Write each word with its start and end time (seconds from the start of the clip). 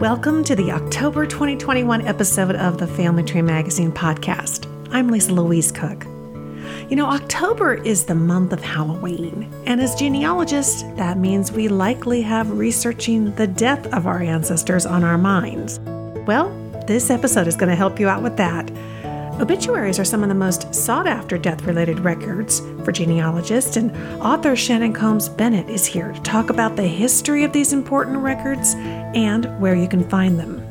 Welcome 0.00 0.44
to 0.44 0.54
the 0.54 0.70
October 0.70 1.26
2021 1.26 2.06
episode 2.06 2.54
of 2.54 2.78
the 2.78 2.86
Family 2.86 3.24
Tree 3.24 3.42
Magazine 3.42 3.90
podcast. 3.90 4.68
I'm 4.92 5.08
Lisa 5.08 5.32
Louise 5.32 5.72
Cooke. 5.72 6.04
You 6.88 6.94
know, 6.94 7.06
October 7.06 7.74
is 7.74 8.04
the 8.04 8.14
month 8.14 8.52
of 8.52 8.62
Halloween, 8.62 9.52
and 9.66 9.80
as 9.80 9.96
genealogists, 9.96 10.84
that 10.94 11.18
means 11.18 11.50
we 11.50 11.66
likely 11.66 12.22
have 12.22 12.48
researching 12.56 13.34
the 13.34 13.48
death 13.48 13.92
of 13.92 14.06
our 14.06 14.22
ancestors 14.22 14.86
on 14.86 15.02
our 15.02 15.18
minds. 15.18 15.80
Well, 16.28 16.50
this 16.86 17.10
episode 17.10 17.48
is 17.48 17.56
going 17.56 17.70
to 17.70 17.74
help 17.74 17.98
you 17.98 18.08
out 18.08 18.22
with 18.22 18.36
that. 18.36 18.70
Obituaries 19.40 19.98
are 19.98 20.04
some 20.04 20.22
of 20.22 20.28
the 20.28 20.34
most 20.34 20.72
sought 20.72 21.08
after 21.08 21.38
death 21.38 21.62
related 21.62 21.98
records 22.00 22.60
for 22.84 22.92
genealogists, 22.92 23.76
and 23.76 23.90
author 24.22 24.54
Shannon 24.54 24.92
Combs 24.92 25.28
Bennett 25.28 25.68
is 25.68 25.86
here 25.86 26.12
to 26.12 26.20
talk 26.22 26.50
about 26.50 26.76
the 26.76 26.86
history 26.86 27.42
of 27.42 27.52
these 27.52 27.72
important 27.72 28.18
records 28.18 28.74
and 29.14 29.46
where 29.60 29.74
you 29.74 29.88
can 29.88 30.08
find 30.08 30.38
them. 30.38 30.64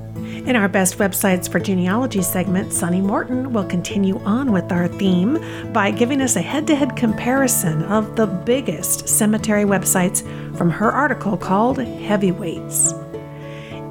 In 0.47 0.55
our 0.55 0.69
Best 0.69 0.97
Websites 0.97 1.51
for 1.51 1.59
Genealogy 1.59 2.21
segment, 2.21 2.71
Sunny 2.71 3.01
Morton 3.01 3.51
will 3.51 3.65
continue 3.65 4.17
on 4.19 4.53
with 4.53 4.71
our 4.71 4.87
theme 4.87 5.37
by 5.73 5.91
giving 5.91 6.21
us 6.21 6.37
a 6.37 6.41
head 6.41 6.65
to 6.67 6.75
head 6.75 6.95
comparison 6.95 7.83
of 7.83 8.15
the 8.15 8.27
biggest 8.27 9.09
cemetery 9.09 9.65
websites 9.65 10.21
from 10.57 10.69
her 10.69 10.89
article 10.89 11.35
called 11.35 11.79
Heavyweights. 11.79 12.93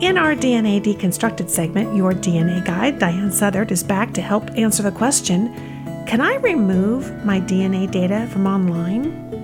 In 0.00 0.16
our 0.16 0.34
DNA 0.34 0.82
Deconstructed 0.82 1.50
segment, 1.50 1.94
Your 1.94 2.12
DNA 2.12 2.64
Guide, 2.64 2.98
Diahan 2.98 3.32
Southard 3.32 3.70
is 3.70 3.82
back 3.82 4.14
to 4.14 4.22
help 4.22 4.50
answer 4.56 4.82
the 4.82 4.92
question 4.92 5.54
Can 6.06 6.20
I 6.20 6.36
remove 6.36 7.24
my 7.24 7.40
DNA 7.40 7.90
data 7.90 8.26
from 8.32 8.46
online? 8.46 9.35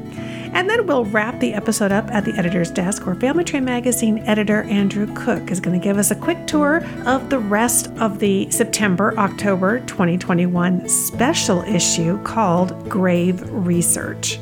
And 0.53 0.69
then 0.69 0.87
we'll 0.87 1.07
wrap 1.07 1.41
the 1.41 1.55
episode 1.55 1.93
up 1.93 2.11
at 2.11 2.25
the 2.25 2.33
editor's 2.35 2.71
desk, 2.71 3.07
where 3.07 3.15
Family 3.15 3.43
Tree 3.43 3.61
Magazine 3.61 4.19
editor 4.21 4.63
Andrew 4.65 5.13
Koch 5.15 5.51
is 5.51 5.61
going 5.61 5.79
to 5.79 5.83
give 5.83 5.97
us 5.97 6.11
a 6.11 6.15
quick 6.15 6.47
tour 6.47 6.85
of 7.07 7.31
the 7.31 7.39
rest 7.39 7.89
of 7.99 8.19
the 8.19 8.51
September 8.51 9.15
October 9.19 9.81
2021 9.81 10.89
special 10.89 11.63
issue 11.63 12.23
called 12.23 12.89
Grave 12.89 13.43
Research. 13.51 14.39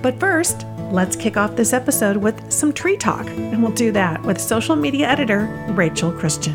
But 0.00 0.20
first, 0.20 0.64
let's 0.92 1.16
kick 1.16 1.36
off 1.36 1.56
this 1.56 1.72
episode 1.72 2.16
with 2.16 2.52
some 2.52 2.72
tree 2.72 2.96
talk, 2.96 3.26
and 3.26 3.62
we'll 3.62 3.72
do 3.72 3.90
that 3.92 4.22
with 4.22 4.40
social 4.40 4.76
media 4.76 5.08
editor 5.08 5.46
Rachel 5.70 6.12
Christian. 6.12 6.54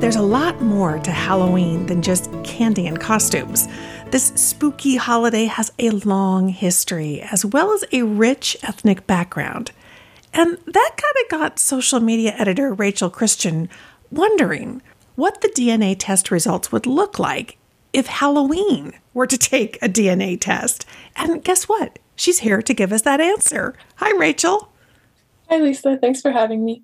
There's 0.00 0.16
a 0.16 0.22
lot 0.22 0.60
more 0.60 0.98
to 0.98 1.10
Halloween 1.12 1.86
than 1.86 2.02
just 2.02 2.30
candy 2.44 2.86
and 2.88 3.00
costumes. 3.00 3.68
This 4.12 4.30
spooky 4.34 4.96
holiday 4.96 5.46
has 5.46 5.72
a 5.78 5.88
long 5.88 6.48
history 6.48 7.22
as 7.22 7.46
well 7.46 7.72
as 7.72 7.82
a 7.92 8.02
rich 8.02 8.58
ethnic 8.62 9.06
background. 9.06 9.72
And 10.34 10.58
that 10.66 10.90
kind 10.98 11.24
of 11.24 11.30
got 11.30 11.58
social 11.58 11.98
media 11.98 12.34
editor 12.36 12.74
Rachel 12.74 13.08
Christian 13.08 13.70
wondering 14.10 14.82
what 15.14 15.40
the 15.40 15.48
DNA 15.48 15.96
test 15.98 16.30
results 16.30 16.70
would 16.70 16.84
look 16.84 17.18
like 17.18 17.56
if 17.94 18.06
Halloween 18.06 18.92
were 19.14 19.26
to 19.26 19.38
take 19.38 19.78
a 19.80 19.88
DNA 19.88 20.38
test. 20.38 20.84
And 21.16 21.42
guess 21.42 21.64
what? 21.66 21.98
She's 22.14 22.40
here 22.40 22.60
to 22.60 22.74
give 22.74 22.92
us 22.92 23.00
that 23.02 23.22
answer. 23.22 23.74
Hi, 23.96 24.14
Rachel. 24.18 24.70
Hi, 25.48 25.56
Lisa. 25.56 25.96
Thanks 25.96 26.20
for 26.20 26.32
having 26.32 26.66
me. 26.66 26.82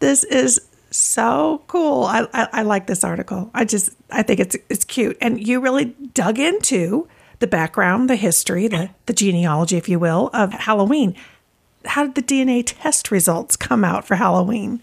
This 0.00 0.24
is 0.24 0.60
so 0.96 1.62
cool. 1.66 2.04
I, 2.04 2.26
I, 2.32 2.48
I, 2.52 2.62
like 2.62 2.86
this 2.86 3.04
article. 3.04 3.50
I 3.54 3.64
just 3.64 3.90
I 4.10 4.22
think 4.22 4.40
it's 4.40 4.56
it's 4.68 4.84
cute, 4.84 5.16
and 5.20 5.46
you 5.46 5.60
really 5.60 5.86
dug 6.14 6.38
into 6.38 7.08
the 7.40 7.46
background, 7.46 8.08
the 8.08 8.16
history, 8.16 8.68
the 8.68 8.90
the 9.06 9.12
genealogy, 9.12 9.76
if 9.76 9.88
you 9.88 9.98
will, 9.98 10.30
of 10.32 10.52
Halloween. 10.52 11.16
How 11.84 12.06
did 12.06 12.14
the 12.14 12.22
DNA 12.22 12.62
test 12.64 13.10
results 13.10 13.56
come 13.56 13.84
out 13.84 14.06
for 14.06 14.14
Halloween? 14.14 14.80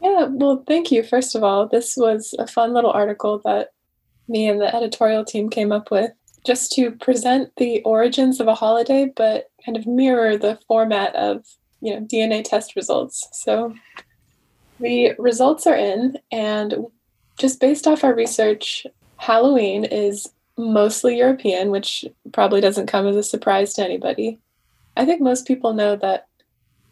Yeah, 0.00 0.26
well, 0.30 0.64
thank 0.66 0.90
you. 0.90 1.02
First 1.02 1.34
of 1.34 1.44
all, 1.44 1.68
this 1.68 1.96
was 1.96 2.34
a 2.38 2.46
fun 2.46 2.72
little 2.72 2.90
article 2.90 3.40
that 3.44 3.72
me 4.28 4.48
and 4.48 4.60
the 4.60 4.74
editorial 4.74 5.24
team 5.24 5.48
came 5.48 5.70
up 5.70 5.90
with 5.90 6.10
just 6.44 6.72
to 6.72 6.90
present 6.90 7.52
the 7.56 7.82
origins 7.82 8.40
of 8.40 8.48
a 8.48 8.54
holiday, 8.54 9.12
but 9.14 9.50
kind 9.64 9.76
of 9.76 9.86
mirror 9.86 10.36
the 10.36 10.58
format 10.66 11.14
of 11.14 11.44
you 11.80 11.94
know 11.94 12.04
DNA 12.06 12.42
test 12.42 12.74
results. 12.76 13.28
So 13.32 13.74
the 14.82 15.14
results 15.18 15.66
are 15.66 15.76
in, 15.76 16.18
and 16.30 16.86
just 17.38 17.60
based 17.60 17.86
off 17.86 18.04
our 18.04 18.14
research, 18.14 18.86
Halloween 19.16 19.84
is 19.84 20.28
mostly 20.58 21.16
European, 21.18 21.70
which 21.70 22.04
probably 22.32 22.60
doesn't 22.60 22.88
come 22.88 23.06
as 23.06 23.16
a 23.16 23.22
surprise 23.22 23.74
to 23.74 23.84
anybody. 23.84 24.38
I 24.96 25.06
think 25.06 25.20
most 25.20 25.46
people 25.46 25.72
know 25.72 25.96
that 25.96 26.26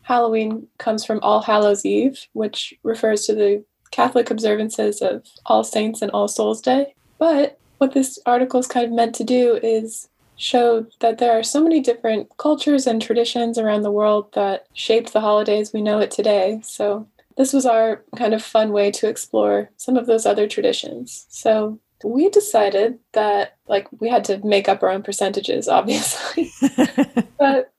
Halloween 0.02 0.66
comes 0.78 1.04
from 1.04 1.20
All 1.22 1.42
Hallows 1.42 1.84
Eve, 1.84 2.26
which 2.32 2.74
refers 2.82 3.26
to 3.26 3.34
the 3.34 3.64
Catholic 3.90 4.30
observances 4.30 5.02
of 5.02 5.24
All 5.46 5.64
Saints 5.64 6.00
and 6.00 6.10
All 6.12 6.28
Souls 6.28 6.60
Day. 6.60 6.94
But 7.18 7.58
what 7.78 7.92
this 7.92 8.18
article 8.24 8.60
is 8.60 8.66
kind 8.66 8.86
of 8.86 8.92
meant 8.92 9.14
to 9.16 9.24
do 9.24 9.58
is 9.62 10.08
show 10.36 10.86
that 11.00 11.18
there 11.18 11.38
are 11.38 11.42
so 11.42 11.62
many 11.62 11.80
different 11.80 12.34
cultures 12.38 12.86
and 12.86 13.02
traditions 13.02 13.58
around 13.58 13.82
the 13.82 13.90
world 13.90 14.32
that 14.32 14.66
shaped 14.72 15.12
the 15.12 15.20
holidays 15.20 15.72
we 15.72 15.82
know 15.82 15.98
it 15.98 16.10
today. 16.10 16.60
So 16.62 17.06
this 17.40 17.52
was 17.52 17.66
our 17.66 18.04
kind 18.16 18.34
of 18.34 18.42
fun 18.42 18.72
way 18.72 18.90
to 18.92 19.08
explore 19.08 19.70
some 19.76 19.96
of 19.96 20.06
those 20.06 20.26
other 20.26 20.46
traditions. 20.46 21.26
So 21.28 21.80
we 22.04 22.28
decided 22.28 22.98
that 23.12 23.56
like 23.68 23.88
we 24.00 24.08
had 24.08 24.24
to 24.24 24.38
make 24.44 24.68
up 24.68 24.82
our 24.82 24.90
own 24.90 25.02
percentages 25.02 25.68
obviously 25.78 26.50
but 27.38 27.74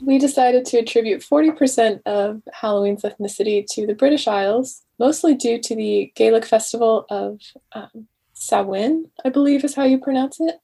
we 0.00 0.16
decided 0.16 0.64
to 0.64 0.78
attribute 0.78 1.22
40% 1.22 2.02
of 2.06 2.40
halloween's 2.52 3.02
ethnicity 3.02 3.66
to 3.72 3.84
the 3.84 3.96
british 3.96 4.28
isles 4.28 4.82
mostly 5.00 5.34
due 5.34 5.60
to 5.60 5.74
the 5.74 6.12
gaelic 6.14 6.44
festival 6.44 7.04
of 7.10 7.40
um, 7.72 8.06
Samhain, 8.42 9.08
I 9.24 9.28
believe 9.28 9.64
is 9.64 9.74
how 9.76 9.84
you 9.84 9.98
pronounce 9.98 10.40
it. 10.40 10.60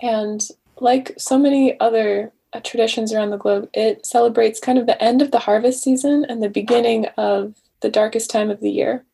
And 0.00 0.40
like 0.78 1.14
so 1.18 1.36
many 1.36 1.78
other 1.80 2.32
traditions 2.62 3.12
around 3.12 3.30
the 3.30 3.36
globe, 3.36 3.68
it 3.74 4.04
celebrates 4.06 4.60
kind 4.60 4.78
of 4.78 4.86
the 4.86 5.02
end 5.02 5.22
of 5.22 5.30
the 5.30 5.38
harvest 5.38 5.82
season 5.82 6.24
and 6.28 6.42
the 6.42 6.48
beginning 6.48 7.06
of 7.16 7.54
the 7.80 7.90
darkest 7.90 8.30
time 8.30 8.50
of 8.50 8.60
the 8.60 8.70
year. 8.70 9.04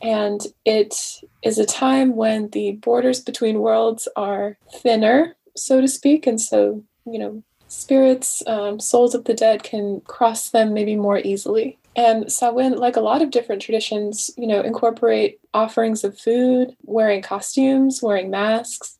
And 0.00 0.40
it 0.64 0.94
is 1.42 1.58
a 1.58 1.66
time 1.66 2.16
when 2.16 2.50
the 2.50 2.72
borders 2.72 3.20
between 3.20 3.60
worlds 3.60 4.06
are 4.16 4.58
thinner, 4.72 5.36
so 5.56 5.80
to 5.80 5.88
speak. 5.88 6.26
And 6.26 6.40
so, 6.40 6.82
you 7.06 7.18
know, 7.18 7.42
spirits, 7.68 8.42
um, 8.46 8.80
souls 8.80 9.14
of 9.14 9.24
the 9.24 9.34
dead 9.34 9.62
can 9.62 10.00
cross 10.02 10.50
them 10.50 10.74
maybe 10.74 10.96
more 10.96 11.18
easily. 11.18 11.78
And 11.96 12.30
Samhain, 12.30 12.76
like 12.76 12.96
a 12.96 13.00
lot 13.00 13.22
of 13.22 13.30
different 13.30 13.62
traditions, 13.62 14.30
you 14.36 14.46
know, 14.46 14.60
incorporate 14.60 15.38
offerings 15.54 16.02
of 16.02 16.18
food, 16.18 16.76
wearing 16.82 17.22
costumes, 17.22 18.02
wearing 18.02 18.30
masks, 18.30 18.98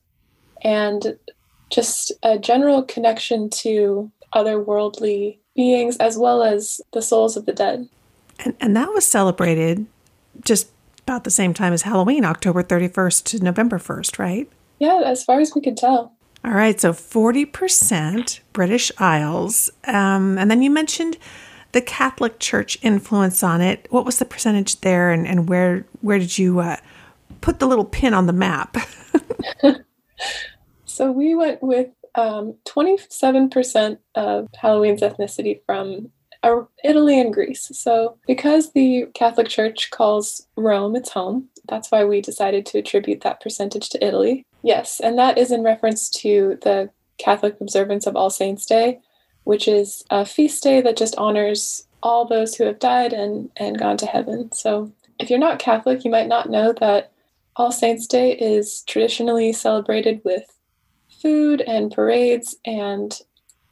and 0.62 1.18
just 1.70 2.12
a 2.22 2.38
general 2.38 2.82
connection 2.82 3.50
to 3.50 4.10
otherworldly 4.34 5.38
beings 5.54 5.96
as 5.98 6.18
well 6.18 6.42
as 6.42 6.80
the 6.92 7.02
souls 7.02 7.36
of 7.36 7.46
the 7.46 7.52
dead. 7.52 7.88
And, 8.44 8.56
and 8.60 8.76
that 8.76 8.90
was 8.92 9.06
celebrated 9.06 9.86
just 10.44 10.70
about 11.02 11.24
the 11.24 11.30
same 11.30 11.54
time 11.54 11.72
as 11.72 11.82
Halloween, 11.82 12.24
October 12.24 12.62
31st 12.62 13.24
to 13.24 13.44
November 13.44 13.78
1st, 13.78 14.18
right? 14.18 14.50
Yeah, 14.78 15.02
as 15.04 15.22
far 15.22 15.40
as 15.40 15.54
we 15.54 15.60
could 15.60 15.76
tell. 15.76 16.12
All 16.44 16.50
right, 16.52 16.78
so 16.78 16.92
40% 16.92 18.40
British 18.52 18.92
Isles. 18.98 19.70
Um, 19.84 20.36
and 20.38 20.50
then 20.50 20.62
you 20.62 20.70
mentioned 20.70 21.16
the 21.72 21.80
Catholic 21.80 22.38
Church 22.38 22.78
influence 22.82 23.42
on 23.42 23.60
it. 23.60 23.86
What 23.90 24.04
was 24.04 24.18
the 24.18 24.24
percentage 24.24 24.80
there, 24.80 25.10
and, 25.10 25.26
and 25.26 25.48
where 25.48 25.86
where 26.02 26.18
did 26.18 26.38
you 26.38 26.60
uh, 26.60 26.76
put 27.40 27.58
the 27.58 27.66
little 27.66 27.84
pin 27.84 28.14
on 28.14 28.26
the 28.26 28.32
map? 28.32 28.76
so 30.94 31.10
we 31.10 31.34
went 31.34 31.60
with 31.60 31.88
um, 32.14 32.54
27% 32.66 33.98
of 34.14 34.48
Halloween's 34.56 35.00
ethnicity 35.00 35.60
from 35.66 36.12
uh, 36.44 36.62
Italy 36.84 37.20
and 37.20 37.34
Greece. 37.34 37.68
So 37.74 38.16
because 38.28 38.72
the 38.72 39.06
Catholic 39.12 39.48
Church 39.48 39.90
calls 39.90 40.46
Rome 40.56 40.94
its 40.94 41.10
home, 41.10 41.48
that's 41.68 41.90
why 41.90 42.04
we 42.04 42.20
decided 42.20 42.64
to 42.66 42.78
attribute 42.78 43.22
that 43.22 43.40
percentage 43.40 43.88
to 43.90 44.06
Italy. 44.06 44.46
Yes, 44.62 45.00
and 45.00 45.18
that 45.18 45.36
is 45.36 45.50
in 45.50 45.64
reference 45.64 46.08
to 46.10 46.58
the 46.62 46.90
Catholic 47.18 47.60
observance 47.60 48.06
of 48.06 48.14
All 48.14 48.30
Saints' 48.30 48.64
Day, 48.64 49.00
which 49.42 49.66
is 49.66 50.04
a 50.10 50.24
feast 50.24 50.62
day 50.62 50.80
that 50.80 50.96
just 50.96 51.16
honors 51.16 51.88
all 52.04 52.24
those 52.24 52.54
who 52.54 52.64
have 52.64 52.78
died 52.78 53.12
and, 53.12 53.50
and 53.56 53.78
gone 53.78 53.96
to 53.96 54.06
heaven. 54.06 54.52
So 54.52 54.92
if 55.18 55.28
you're 55.28 55.40
not 55.40 55.58
Catholic, 55.58 56.04
you 56.04 56.10
might 56.12 56.28
not 56.28 56.50
know 56.50 56.72
that 56.74 57.10
All 57.56 57.72
Saints' 57.72 58.06
Day 58.06 58.32
is 58.32 58.82
traditionally 58.82 59.52
celebrated 59.52 60.20
with 60.24 60.53
food 61.24 61.62
and 61.62 61.90
parades, 61.90 62.56
and 62.64 63.18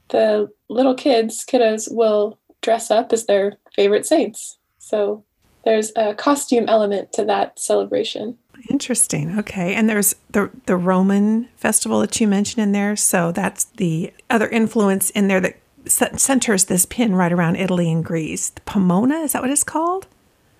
the 0.08 0.50
little 0.68 0.94
kids, 0.94 1.44
kiddos, 1.44 1.92
will 1.94 2.38
dress 2.62 2.90
up 2.90 3.12
as 3.12 3.26
their 3.26 3.58
favorite 3.74 4.06
saints. 4.06 4.58
So 4.78 5.24
there's 5.64 5.92
a 5.94 6.14
costume 6.14 6.64
element 6.68 7.12
to 7.12 7.24
that 7.26 7.58
celebration. 7.58 8.38
Interesting. 8.70 9.38
Okay. 9.38 9.74
And 9.74 9.88
there's 9.88 10.14
the 10.30 10.50
the 10.66 10.76
Roman 10.76 11.48
festival 11.56 12.00
that 12.00 12.20
you 12.20 12.28
mentioned 12.28 12.62
in 12.62 12.72
there. 12.72 12.96
So 12.96 13.32
that's 13.32 13.64
the 13.64 14.12
other 14.30 14.48
influence 14.48 15.10
in 15.10 15.28
there 15.28 15.40
that 15.40 15.56
centers 15.86 16.66
this 16.66 16.86
pin 16.86 17.14
right 17.14 17.32
around 17.32 17.56
Italy 17.56 17.90
and 17.90 18.04
Greece. 18.04 18.50
The 18.50 18.60
Pomona, 18.62 19.16
is 19.16 19.32
that 19.32 19.42
what 19.42 19.50
it's 19.50 19.64
called? 19.64 20.06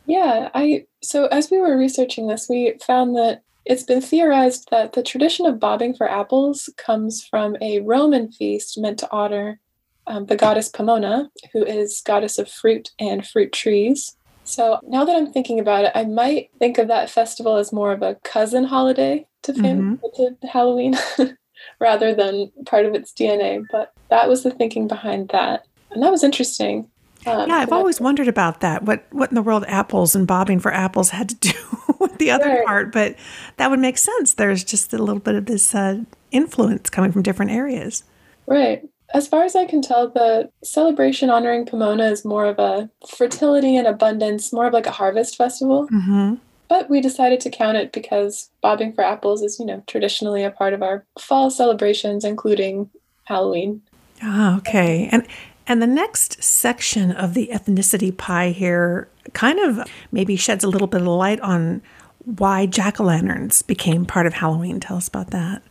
Yeah, 0.07 0.51
I 0.55 0.87
so 1.03 1.27
as 1.27 1.51
we 1.51 1.59
were 1.59 1.77
researching 1.77 2.27
this, 2.27 2.49
we 2.49 2.77
found 2.85 3.15
that 3.17 3.43
it's 3.65 3.85
been 3.85 4.01
theorized 4.01 4.69
that 4.71 4.93
the 4.93 5.03
tradition 5.03 5.47
of 5.47 5.61
bobbing 5.61 5.95
for 5.95 6.09
apples 6.09 6.69
comes 6.77 7.25
from 7.25 7.57
a 7.61 7.81
Roman 7.81 8.31
feast 8.33 8.79
meant 8.79 8.99
to 9.01 9.13
honor 9.13 9.61
um, 10.07 10.27
the 10.27 10.37
goddess 10.37 10.69
Pomona, 10.69 11.31
who 11.53 11.65
is 11.65 12.03
goddess 12.05 12.39
of 12.39 12.51
fruit 12.51 12.91
and 12.99 13.27
fruit 13.27 13.53
trees. 13.53 14.17
So 14.45 14.81
now 14.83 15.05
that 15.05 15.15
I'm 15.15 15.33
thinking 15.33 15.61
about 15.61 15.85
it, 15.85 15.93
I 15.95 16.05
might 16.05 16.51
think 16.59 16.79
of 16.79 16.89
that 16.89 17.11
festival 17.11 17.57
as 17.57 17.73
more 17.73 17.93
of 17.93 18.03
a 18.03 18.17
cousin 18.25 18.65
holiday 18.65 19.27
to, 19.43 19.55
fam- 19.55 19.99
mm-hmm. 19.99 20.35
to 20.43 20.47
Halloween 20.49 20.97
rather 21.81 22.15
than 22.15 22.51
part 22.67 22.87
of 22.87 22.95
its 22.95 23.13
DNA. 23.13 23.63
But 23.71 23.93
that 24.11 24.29
was 24.29 24.43
the 24.43 24.51
thinking 24.51 24.89
behind 24.89 25.29
that. 25.29 25.67
And 25.93 26.03
that 26.03 26.11
was 26.11 26.25
interesting. 26.25 26.89
Um, 27.27 27.49
yeah, 27.49 27.57
I've 27.57 27.73
always 27.73 28.01
wondered 28.01 28.29
about 28.29 28.61
that. 28.61 28.83
What 28.83 29.07
what 29.11 29.31
in 29.31 29.35
the 29.35 29.43
world 29.43 29.65
apples 29.69 30.15
and 30.15 30.27
bobbing 30.27 30.61
for 30.61 30.73
apples 30.73 31.11
had 31.11 31.29
to 31.29 31.35
do 31.53 31.59
with 31.99 32.19
the 32.19 32.31
other 32.31 32.63
part? 32.65 32.93
But 32.93 33.17
that 33.57 33.71
would 33.71 33.79
make 33.79 33.99
sense. 33.99 34.35
There's 34.35 34.65
just 34.65 34.93
a 34.93 34.99
little 34.99 35.21
bit 35.21 35.35
of 35.35 35.47
this 35.47 35.75
uh, 35.75 36.01
influence 36.31 36.91
coming 36.91 37.13
from 37.13 37.23
different 37.23 37.53
areas. 37.53 38.05
Right. 38.47 38.83
As 39.15 39.29
far 39.29 39.45
as 39.45 39.55
I 39.55 39.67
can 39.67 39.83
tell, 39.83 40.09
the 40.09 40.51
celebration 40.65 41.29
honoring 41.29 41.67
Pomona 41.67 42.05
is 42.05 42.25
more 42.25 42.47
of 42.47 42.59
a 42.59 42.89
fertility 43.07 43.77
and 43.77 43.87
abundance, 43.87 44.53
more 44.53 44.67
of 44.67 44.73
like 44.73 44.87
a 44.87 44.91
harvest 44.91 45.37
festival. 45.37 45.87
Mm-hmm. 45.89 46.37
But 46.69 46.89
we 46.89 47.03
decided 47.03 47.39
to 47.41 47.51
count 47.51 47.77
it 47.77 47.93
because 47.93 48.51
bobbing 48.63 48.95
for 48.95 49.05
apples 49.05 49.43
is, 49.43 49.61
you 49.61 49.67
know, 49.67 49.85
traditionally 49.87 50.43
a 50.43 50.51
part 50.51 50.73
of 50.73 50.83
our 50.83 51.05
fall 51.21 51.51
celebrations, 51.51 52.25
including 52.25 52.89
Halloween. 53.25 53.83
Ah, 54.23 54.57
okay. 54.57 55.09
And 55.13 55.27
and 55.67 55.81
the 55.81 55.87
next 55.87 56.43
section 56.43 57.13
of 57.13 57.35
the 57.35 57.51
ethnicity 57.53 58.17
pie 58.17 58.51
here 58.51 59.09
kind 59.33 59.59
of 59.59 59.87
maybe 60.11 60.37
sheds 60.37 60.65
a 60.65 60.69
little 60.69 60.89
bit 60.89 61.01
of 61.01 61.07
light 61.07 61.41
on 61.41 61.83
why 62.25 62.67
jack 62.67 63.01
o' 63.01 63.05
lanterns 63.05 63.63
became 63.63 64.05
part 64.05 64.27
of 64.27 64.35
Halloween. 64.35 64.81
Tell 64.81 64.97
us 64.97 65.09
about 65.09 65.31
that. 65.31 65.63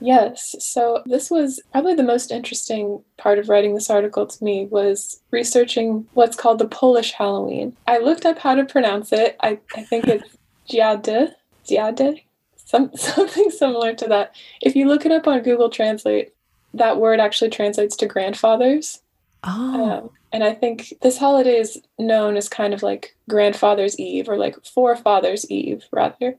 Yes. 0.00 0.54
So 0.58 1.02
this 1.06 1.30
was 1.30 1.62
probably 1.72 1.94
the 1.94 2.02
most 2.02 2.30
interesting 2.30 3.02
part 3.16 3.38
of 3.38 3.48
writing 3.48 3.74
this 3.74 3.88
article 3.88 4.26
to 4.26 4.44
me 4.44 4.66
was 4.66 5.20
researching 5.30 6.06
what's 6.14 6.36
called 6.36 6.58
the 6.58 6.68
Polish 6.68 7.12
Halloween. 7.12 7.76
I 7.86 7.98
looked 7.98 8.26
up 8.26 8.38
how 8.38 8.54
to 8.54 8.64
pronounce 8.64 9.12
it. 9.12 9.36
I, 9.40 9.58
I 9.74 9.82
think 9.82 10.06
it's 10.06 10.36
Dziady, 10.68 11.32
Dziady, 11.66 12.22
some, 12.56 12.90
something 12.96 13.50
similar 13.50 13.94
to 13.94 14.06
that. 14.08 14.34
If 14.60 14.76
you 14.76 14.88
look 14.88 15.06
it 15.06 15.12
up 15.12 15.26
on 15.26 15.42
Google 15.42 15.70
Translate, 15.70 16.34
that 16.74 16.98
word 16.98 17.20
actually 17.20 17.50
translates 17.50 17.96
to 17.96 18.06
grandfathers. 18.06 19.00
Oh. 19.46 19.90
Um, 20.04 20.10
and 20.32 20.42
I 20.42 20.52
think 20.52 20.94
this 21.02 21.18
holiday 21.18 21.58
is 21.58 21.80
known 21.98 22.36
as 22.36 22.48
kind 22.48 22.74
of 22.74 22.82
like 22.82 23.14
Grandfather's 23.28 23.98
Eve 23.98 24.28
or 24.28 24.36
like 24.36 24.64
Forefathers 24.64 25.48
Eve, 25.50 25.84
rather. 25.92 26.36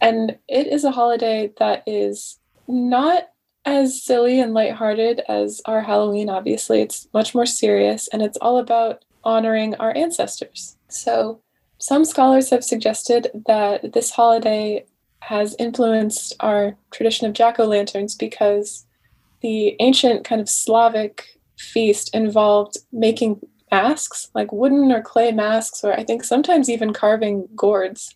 And 0.00 0.38
it 0.46 0.66
is 0.68 0.84
a 0.84 0.92
holiday 0.92 1.52
that 1.58 1.82
is 1.86 2.38
not 2.68 3.30
as 3.64 4.00
silly 4.00 4.40
and 4.40 4.54
lighthearted 4.54 5.22
as 5.28 5.60
our 5.64 5.82
Halloween, 5.82 6.28
obviously. 6.28 6.80
It's 6.80 7.08
much 7.12 7.34
more 7.34 7.46
serious 7.46 8.06
and 8.08 8.22
it's 8.22 8.38
all 8.40 8.58
about 8.58 9.04
honoring 9.24 9.74
our 9.76 9.94
ancestors. 9.96 10.76
So, 10.88 11.40
some 11.78 12.04
scholars 12.04 12.50
have 12.50 12.64
suggested 12.64 13.28
that 13.46 13.92
this 13.92 14.10
holiday 14.10 14.86
has 15.20 15.56
influenced 15.58 16.34
our 16.40 16.76
tradition 16.90 17.26
of 17.26 17.32
jack 17.32 17.58
o' 17.58 17.66
lanterns 17.66 18.14
because 18.14 18.86
the 19.42 19.76
ancient 19.80 20.24
kind 20.24 20.40
of 20.40 20.48
Slavic 20.48 21.35
feast 21.58 22.14
involved 22.14 22.78
making 22.92 23.40
masks, 23.70 24.30
like 24.34 24.52
wooden 24.52 24.92
or 24.92 25.02
clay 25.02 25.32
masks, 25.32 25.82
or 25.82 25.92
I 25.92 26.04
think 26.04 26.24
sometimes 26.24 26.68
even 26.68 26.92
carving 26.92 27.48
gourds 27.54 28.14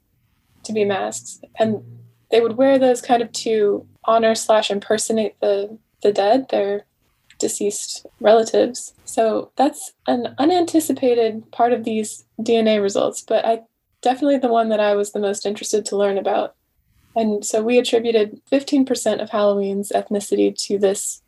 to 0.64 0.72
be 0.72 0.84
masks. 0.84 1.40
And 1.58 1.82
they 2.30 2.40
would 2.40 2.56
wear 2.56 2.78
those 2.78 3.02
kind 3.02 3.22
of 3.22 3.32
to 3.32 3.86
honor 4.04 4.34
slash 4.34 4.70
impersonate 4.70 5.38
the 5.40 5.78
the 6.02 6.12
dead, 6.12 6.46
their 6.48 6.86
deceased 7.38 8.06
relatives. 8.20 8.94
So 9.04 9.50
that's 9.56 9.92
an 10.06 10.34
unanticipated 10.38 11.50
part 11.50 11.72
of 11.72 11.84
these 11.84 12.24
DNA 12.40 12.80
results, 12.80 13.22
but 13.22 13.44
I 13.44 13.62
definitely 14.02 14.38
the 14.38 14.48
one 14.48 14.68
that 14.68 14.80
I 14.80 14.94
was 14.94 15.12
the 15.12 15.20
most 15.20 15.44
interested 15.44 15.84
to 15.86 15.96
learn 15.96 16.16
about. 16.16 16.54
And 17.16 17.44
so 17.44 17.62
we 17.62 17.78
attributed 17.78 18.40
15% 18.50 19.20
of 19.20 19.30
Halloween's 19.30 19.90
ethnicity 19.90 20.56
to 20.66 20.78
this 20.78 21.19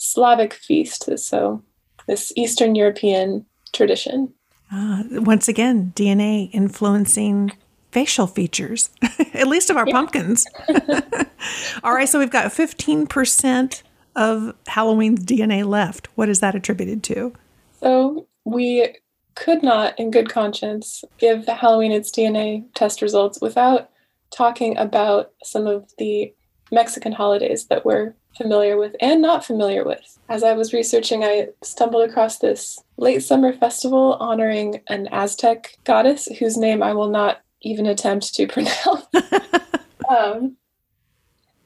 Slavic 0.00 0.54
feast, 0.54 1.18
so 1.18 1.62
this 2.06 2.32
Eastern 2.34 2.74
European 2.74 3.44
tradition. 3.74 4.32
Uh, 4.72 5.02
once 5.10 5.46
again, 5.46 5.92
DNA 5.94 6.48
influencing 6.52 7.52
facial 7.92 8.26
features, 8.26 8.88
at 9.34 9.46
least 9.46 9.68
of 9.68 9.76
our 9.76 9.86
yeah. 9.86 9.92
pumpkins. 9.92 10.46
All 11.84 11.92
right, 11.92 12.08
so 12.08 12.18
we've 12.18 12.30
got 12.30 12.46
15% 12.46 13.82
of 14.16 14.54
Halloween's 14.68 15.22
DNA 15.22 15.66
left. 15.66 16.08
What 16.14 16.30
is 16.30 16.40
that 16.40 16.54
attributed 16.54 17.02
to? 17.04 17.34
So 17.80 18.26
we 18.46 18.96
could 19.34 19.62
not, 19.62 19.98
in 19.98 20.10
good 20.10 20.30
conscience, 20.30 21.04
give 21.18 21.46
Halloween 21.46 21.92
its 21.92 22.10
DNA 22.10 22.64
test 22.74 23.02
results 23.02 23.38
without 23.42 23.90
talking 24.30 24.78
about 24.78 25.32
some 25.44 25.66
of 25.66 25.90
the 25.98 26.32
Mexican 26.70 27.12
holidays 27.12 27.66
that 27.66 27.84
we're 27.84 28.14
familiar 28.36 28.76
with 28.76 28.94
and 29.00 29.20
not 29.20 29.44
familiar 29.44 29.84
with. 29.84 30.18
As 30.28 30.42
I 30.42 30.52
was 30.52 30.72
researching, 30.72 31.24
I 31.24 31.48
stumbled 31.62 32.08
across 32.08 32.38
this 32.38 32.78
late 32.96 33.22
summer 33.22 33.52
festival 33.52 34.14
honoring 34.20 34.80
an 34.86 35.08
Aztec 35.10 35.78
goddess 35.84 36.26
whose 36.38 36.56
name 36.56 36.82
I 36.82 36.94
will 36.94 37.10
not 37.10 37.40
even 37.62 37.86
attempt 37.86 38.34
to 38.34 38.46
pronounce. 38.48 39.06
um, 40.08 40.56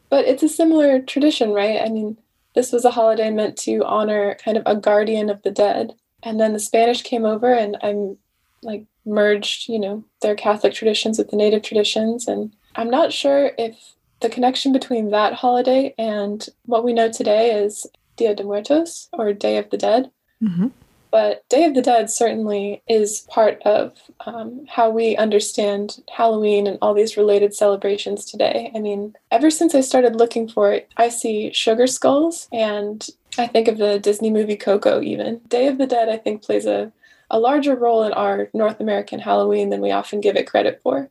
but 0.09 0.25
it's 0.27 0.43
a 0.43 0.49
similar 0.49 1.01
tradition, 1.01 1.53
right? 1.53 1.81
I 1.81 1.89
mean, 1.89 2.19
this 2.55 2.73
was 2.73 2.85
a 2.85 2.91
holiday 2.91 3.31
meant 3.31 3.57
to 3.59 3.85
honor 3.85 4.37
kind 4.45 4.57
of 4.57 4.63
a 4.67 4.77
guardian 4.77 5.29
of 5.29 5.43
the 5.43 5.51
dead. 5.51 5.95
And 6.23 6.41
then 6.41 6.53
the 6.53 6.61
Spanish 6.61 7.03
came 7.03 7.25
over 7.25 7.53
and 7.53 7.77
I'm 7.83 8.17
like 8.63 8.87
merged, 9.05 9.69
you 9.69 9.79
know, 9.79 10.05
their 10.23 10.35
Catholic 10.35 10.73
traditions 10.73 11.19
with 11.19 11.31
the 11.31 11.37
native 11.37 11.63
traditions. 11.63 12.27
And 12.27 12.55
I'm 12.77 12.91
not 12.91 13.13
sure 13.13 13.53
if 13.59 13.94
the 14.25 14.31
connection 14.31 14.73
between 14.73 15.11
that 15.11 15.35
holiday 15.35 15.95
and 15.99 16.49
what 16.65 16.83
we 16.83 16.95
know 16.95 17.13
today 17.13 17.51
is 17.51 17.87
Dia 18.17 18.35
de 18.35 18.43
Muertos 18.43 19.11
or 19.13 19.35
Day 19.35 19.59
of 19.59 19.69
the 19.69 19.77
Dead. 19.77 20.11
Mm-hmm. 20.43 20.69
But 21.11 21.47
Day 21.51 21.65
of 21.65 21.75
the 21.75 21.83
Dead 21.83 22.11
certainly 22.11 22.83
is 22.89 23.21
part 23.29 23.61
of 23.67 23.93
um, 24.25 24.65
how 24.67 24.89
we 24.89 25.15
understand 25.17 26.03
Halloween 26.11 26.67
and 26.67 26.79
all 26.81 26.95
these 26.95 27.19
related 27.19 27.55
celebrations 27.55 28.25
today. 28.25 28.73
I 28.75 28.81
mean, 28.81 29.15
ever 29.31 29.51
since 29.51 29.75
I 29.75 29.83
started 29.83 30.17
looking 30.17 30.49
for 30.49 30.73
it, 30.73 30.91
I 30.97 31.11
see 31.11 31.53
sugar 31.53 31.87
skulls 31.87 32.49
and 32.51 33.07
I 33.37 33.47
think 33.47 33.69
of 33.69 33.77
the 33.77 33.99
Disney 33.99 34.31
movie 34.31 34.57
Coco, 34.57 35.03
even. 35.03 35.43
Day 35.49 35.67
of 35.67 35.77
the 35.77 35.87
Dead, 35.87 36.09
I 36.09 36.17
think, 36.17 36.43
plays 36.43 36.65
a, 36.65 36.91
a 37.31 37.39
larger 37.39 37.77
role 37.77 38.03
in 38.05 38.13
our 38.15 38.49
North 38.55 38.81
American 38.81 39.19
Halloween 39.19 39.69
than 39.69 39.83
we 39.83 39.91
often 39.91 40.23
give 40.23 40.35
it 40.35 40.47
credit 40.47 40.81
for. 40.83 41.11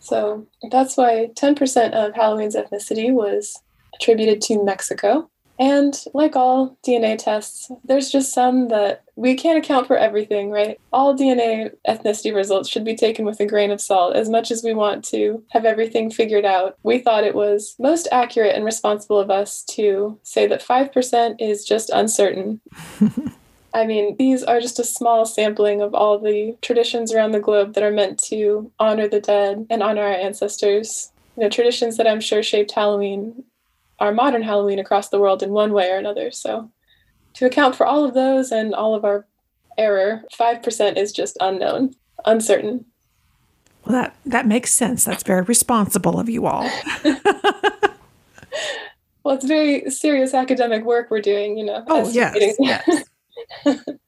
So 0.00 0.46
that's 0.70 0.96
why 0.96 1.30
10% 1.34 1.92
of 1.92 2.14
Halloween's 2.14 2.56
ethnicity 2.56 3.12
was 3.12 3.62
attributed 3.94 4.40
to 4.42 4.62
Mexico. 4.62 5.30
And 5.58 5.98
like 6.12 6.36
all 6.36 6.76
DNA 6.86 7.16
tests, 7.16 7.70
there's 7.84 8.10
just 8.10 8.34
some 8.34 8.68
that 8.68 9.04
we 9.16 9.34
can't 9.34 9.58
account 9.58 9.86
for 9.86 9.96
everything, 9.96 10.50
right? 10.50 10.78
All 10.92 11.16
DNA 11.16 11.70
ethnicity 11.88 12.34
results 12.34 12.68
should 12.68 12.84
be 12.84 12.94
taken 12.94 13.24
with 13.24 13.40
a 13.40 13.46
grain 13.46 13.70
of 13.70 13.80
salt. 13.80 14.16
As 14.16 14.28
much 14.28 14.50
as 14.50 14.62
we 14.62 14.74
want 14.74 15.02
to 15.06 15.42
have 15.50 15.64
everything 15.64 16.10
figured 16.10 16.44
out, 16.44 16.76
we 16.82 16.98
thought 16.98 17.24
it 17.24 17.34
was 17.34 17.74
most 17.78 18.06
accurate 18.12 18.54
and 18.54 18.66
responsible 18.66 19.18
of 19.18 19.30
us 19.30 19.62
to 19.70 20.18
say 20.22 20.46
that 20.46 20.62
5% 20.62 21.36
is 21.38 21.64
just 21.64 21.88
uncertain. 21.90 22.60
I 23.76 23.84
mean, 23.84 24.16
these 24.16 24.42
are 24.42 24.58
just 24.58 24.78
a 24.78 24.84
small 24.84 25.26
sampling 25.26 25.82
of 25.82 25.94
all 25.94 26.18
the 26.18 26.56
traditions 26.62 27.12
around 27.12 27.32
the 27.32 27.40
globe 27.40 27.74
that 27.74 27.84
are 27.84 27.90
meant 27.90 28.18
to 28.24 28.72
honor 28.78 29.06
the 29.06 29.20
dead 29.20 29.66
and 29.68 29.82
honor 29.82 30.00
our 30.00 30.14
ancestors. 30.14 31.12
You 31.36 31.42
know, 31.42 31.50
traditions 31.50 31.98
that 31.98 32.06
I'm 32.06 32.22
sure 32.22 32.42
shaped 32.42 32.72
Halloween, 32.72 33.44
our 33.98 34.12
modern 34.12 34.40
Halloween 34.40 34.78
across 34.78 35.10
the 35.10 35.20
world 35.20 35.42
in 35.42 35.50
one 35.50 35.74
way 35.74 35.90
or 35.90 35.98
another. 35.98 36.30
So, 36.30 36.70
to 37.34 37.44
account 37.44 37.76
for 37.76 37.84
all 37.84 38.02
of 38.02 38.14
those 38.14 38.50
and 38.50 38.74
all 38.74 38.94
of 38.94 39.04
our 39.04 39.26
error, 39.76 40.24
5% 40.32 40.96
is 40.96 41.12
just 41.12 41.36
unknown, 41.42 41.94
uncertain. 42.24 42.86
Well, 43.84 43.92
that, 44.00 44.16
that 44.24 44.46
makes 44.46 44.72
sense. 44.72 45.04
That's 45.04 45.22
very 45.22 45.42
responsible 45.42 46.18
of 46.18 46.30
you 46.30 46.46
all. 46.46 46.62
well, 49.22 49.34
it's 49.34 49.44
very 49.44 49.90
serious 49.90 50.32
academic 50.32 50.82
work 50.82 51.10
we're 51.10 51.20
doing, 51.20 51.58
you 51.58 51.66
know. 51.66 51.84
Oh, 51.88 52.08
yes. 52.08 52.56
yes. 52.58 53.04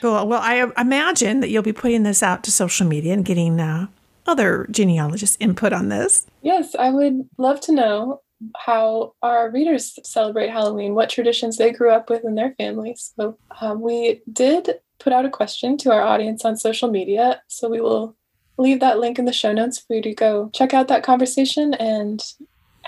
Cool. 0.00 0.26
Well, 0.26 0.40
I 0.42 0.70
imagine 0.78 1.40
that 1.40 1.48
you'll 1.48 1.62
be 1.62 1.72
putting 1.72 2.02
this 2.02 2.22
out 2.22 2.44
to 2.44 2.50
social 2.50 2.86
media 2.86 3.12
and 3.12 3.24
getting 3.24 3.60
uh, 3.60 3.86
other 4.26 4.66
genealogists' 4.70 5.36
input 5.40 5.72
on 5.72 5.88
this. 5.88 6.26
Yes, 6.42 6.74
I 6.74 6.90
would 6.90 7.28
love 7.38 7.60
to 7.62 7.72
know 7.72 8.20
how 8.56 9.14
our 9.22 9.50
readers 9.50 9.98
celebrate 10.04 10.50
Halloween, 10.50 10.94
what 10.94 11.10
traditions 11.10 11.58
they 11.58 11.72
grew 11.72 11.90
up 11.90 12.08
with 12.08 12.24
in 12.24 12.34
their 12.34 12.54
families. 12.56 13.12
So 13.16 13.38
um, 13.60 13.80
we 13.80 14.22
did 14.32 14.80
put 14.98 15.12
out 15.12 15.26
a 15.26 15.30
question 15.30 15.76
to 15.78 15.92
our 15.92 16.02
audience 16.02 16.44
on 16.44 16.56
social 16.56 16.90
media. 16.90 17.42
So 17.48 17.68
we 17.68 17.80
will 17.80 18.16
leave 18.56 18.80
that 18.80 18.98
link 18.98 19.18
in 19.18 19.24
the 19.26 19.32
show 19.32 19.52
notes 19.52 19.78
for 19.78 19.94
you 19.94 20.02
to 20.02 20.14
go 20.14 20.50
check 20.54 20.72
out 20.72 20.88
that 20.88 21.02
conversation 21.02 21.74
and 21.74 22.22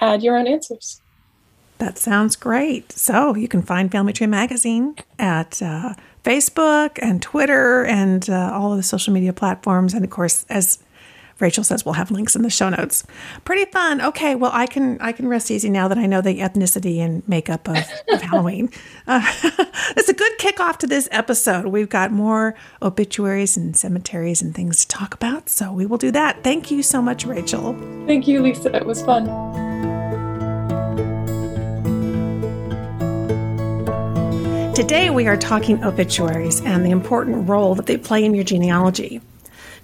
add 0.00 0.22
your 0.22 0.36
own 0.36 0.46
answers. 0.46 1.02
That 1.82 1.98
sounds 1.98 2.36
great. 2.36 2.92
So 2.92 3.34
you 3.34 3.48
can 3.48 3.60
find 3.60 3.90
Family 3.90 4.12
Tree 4.12 4.28
Magazine 4.28 4.94
at 5.18 5.60
uh, 5.60 5.94
Facebook 6.22 6.96
and 7.02 7.20
Twitter 7.20 7.84
and 7.84 8.30
uh, 8.30 8.52
all 8.54 8.70
of 8.70 8.76
the 8.76 8.84
social 8.84 9.12
media 9.12 9.32
platforms. 9.32 9.92
And 9.92 10.04
of 10.04 10.10
course, 10.10 10.46
as 10.48 10.78
Rachel 11.40 11.64
says 11.64 11.84
we'll 11.84 11.94
have 11.94 12.12
links 12.12 12.36
in 12.36 12.42
the 12.42 12.50
show 12.50 12.68
notes. 12.68 13.04
Pretty 13.44 13.68
fun. 13.72 14.00
Okay, 14.00 14.36
well 14.36 14.52
I 14.54 14.66
can 14.66 14.96
I 15.00 15.10
can 15.10 15.26
rest 15.26 15.50
easy 15.50 15.70
now 15.70 15.88
that 15.88 15.98
I 15.98 16.06
know 16.06 16.20
the 16.20 16.38
ethnicity 16.38 16.98
and 16.98 17.26
makeup 17.28 17.68
of, 17.68 17.84
of 18.12 18.22
Halloween. 18.30 18.70
Uh, 19.08 19.20
it's 19.96 20.08
a 20.08 20.14
good 20.14 20.38
kickoff 20.38 20.76
to 20.78 20.86
this 20.86 21.08
episode. 21.10 21.66
We've 21.66 21.88
got 21.88 22.12
more 22.12 22.54
obituaries 22.80 23.56
and 23.56 23.76
cemeteries 23.76 24.40
and 24.40 24.54
things 24.54 24.84
to 24.84 24.96
talk 24.96 25.14
about, 25.14 25.48
so 25.48 25.72
we 25.72 25.86
will 25.86 25.98
do 25.98 26.12
that. 26.12 26.44
Thank 26.44 26.70
you 26.70 26.84
so 26.84 27.02
much, 27.02 27.26
Rachel. 27.26 27.72
Thank 28.06 28.28
you, 28.28 28.40
Lisa. 28.40 28.72
It 28.72 28.86
was 28.86 29.02
fun. 29.02 29.91
Today, 34.82 35.10
we 35.10 35.28
are 35.28 35.36
talking 35.36 35.84
obituaries 35.84 36.60
and 36.60 36.84
the 36.84 36.90
important 36.90 37.48
role 37.48 37.76
that 37.76 37.86
they 37.86 37.96
play 37.96 38.24
in 38.24 38.34
your 38.34 38.42
genealogy. 38.42 39.20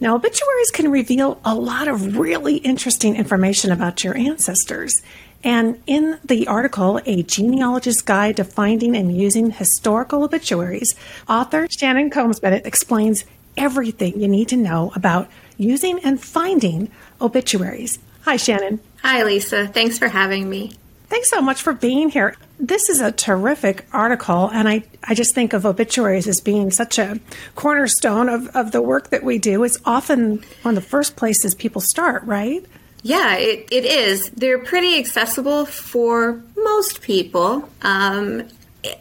Now, 0.00 0.16
obituaries 0.16 0.72
can 0.72 0.90
reveal 0.90 1.40
a 1.44 1.54
lot 1.54 1.86
of 1.86 2.18
really 2.18 2.56
interesting 2.56 3.14
information 3.14 3.70
about 3.70 4.02
your 4.02 4.16
ancestors. 4.16 5.00
And 5.44 5.80
in 5.86 6.18
the 6.24 6.48
article, 6.48 7.00
A 7.06 7.22
Genealogist's 7.22 8.02
Guide 8.02 8.38
to 8.38 8.44
Finding 8.44 8.96
and 8.96 9.16
Using 9.16 9.52
Historical 9.52 10.24
Obituaries, 10.24 10.96
author 11.28 11.68
Shannon 11.70 12.10
Combs 12.10 12.40
Bennett 12.40 12.66
explains 12.66 13.24
everything 13.56 14.20
you 14.20 14.26
need 14.26 14.48
to 14.48 14.56
know 14.56 14.90
about 14.96 15.30
using 15.56 16.00
and 16.00 16.20
finding 16.20 16.90
obituaries. 17.20 18.00
Hi, 18.22 18.36
Shannon. 18.36 18.80
Hi, 19.02 19.22
Lisa. 19.22 19.68
Thanks 19.68 19.96
for 19.96 20.08
having 20.08 20.50
me. 20.50 20.72
Thanks 21.08 21.30
so 21.30 21.40
much 21.40 21.62
for 21.62 21.72
being 21.72 22.10
here. 22.10 22.36
This 22.60 22.90
is 22.90 23.00
a 23.00 23.10
terrific 23.10 23.86
article, 23.92 24.48
and 24.48 24.68
I, 24.68 24.84
I 25.02 25.14
just 25.14 25.34
think 25.34 25.52
of 25.54 25.64
obituaries 25.64 26.26
as 26.26 26.40
being 26.40 26.70
such 26.70 26.98
a 26.98 27.18
cornerstone 27.54 28.28
of, 28.28 28.48
of 28.48 28.72
the 28.72 28.82
work 28.82 29.10
that 29.10 29.24
we 29.24 29.38
do. 29.38 29.64
It's 29.64 29.78
often 29.84 30.44
one 30.62 30.76
of 30.76 30.82
the 30.82 30.88
first 30.88 31.16
places 31.16 31.54
people 31.54 31.80
start, 31.80 32.24
right? 32.24 32.64
Yeah, 33.02 33.36
it, 33.36 33.68
it 33.70 33.86
is. 33.86 34.28
They're 34.30 34.58
pretty 34.58 34.98
accessible 34.98 35.64
for 35.64 36.42
most 36.56 37.00
people. 37.00 37.70
Um, 37.80 38.48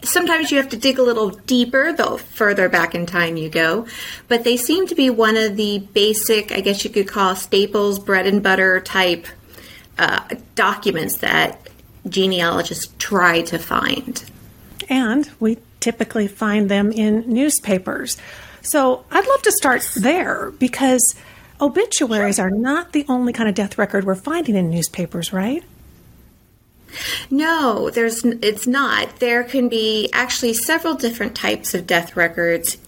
sometimes 0.02 0.50
you 0.50 0.56
have 0.58 0.70
to 0.70 0.76
dig 0.76 0.98
a 0.98 1.02
little 1.02 1.30
deeper, 1.30 1.92
the 1.92 2.16
further 2.16 2.68
back 2.68 2.94
in 2.94 3.04
time 3.04 3.36
you 3.36 3.50
go. 3.50 3.86
But 4.28 4.44
they 4.44 4.56
seem 4.56 4.86
to 4.86 4.94
be 4.94 5.10
one 5.10 5.36
of 5.36 5.56
the 5.56 5.80
basic, 5.92 6.52
I 6.52 6.60
guess 6.60 6.84
you 6.84 6.90
could 6.90 7.08
call 7.08 7.36
staples, 7.36 7.98
bread 7.98 8.26
and 8.26 8.42
butter 8.42 8.80
type 8.80 9.26
uh, 9.98 10.26
documents 10.54 11.18
that 11.18 11.68
genealogists 12.10 12.92
try 12.98 13.42
to 13.42 13.58
find. 13.58 14.24
And 14.88 15.30
we 15.38 15.58
typically 15.80 16.26
find 16.28 16.70
them 16.70 16.90
in 16.92 17.24
newspapers. 17.26 18.16
So 18.62 19.04
I'd 19.10 19.26
love 19.26 19.42
to 19.42 19.52
start 19.52 19.88
there 19.96 20.50
because 20.52 21.14
obituaries 21.60 22.38
are 22.38 22.50
not 22.50 22.92
the 22.92 23.04
only 23.08 23.32
kind 23.32 23.48
of 23.48 23.54
death 23.54 23.78
record 23.78 24.04
we're 24.04 24.14
finding 24.14 24.56
in 24.56 24.70
newspapers, 24.70 25.32
right? 25.32 25.64
No, 27.30 27.90
there's 27.90 28.24
it's 28.24 28.66
not. 28.66 29.20
There 29.20 29.44
can 29.44 29.68
be 29.68 30.08
actually 30.12 30.54
several 30.54 30.94
different 30.94 31.34
types 31.34 31.74
of 31.74 31.86
death 31.86 32.16
records 32.16 32.78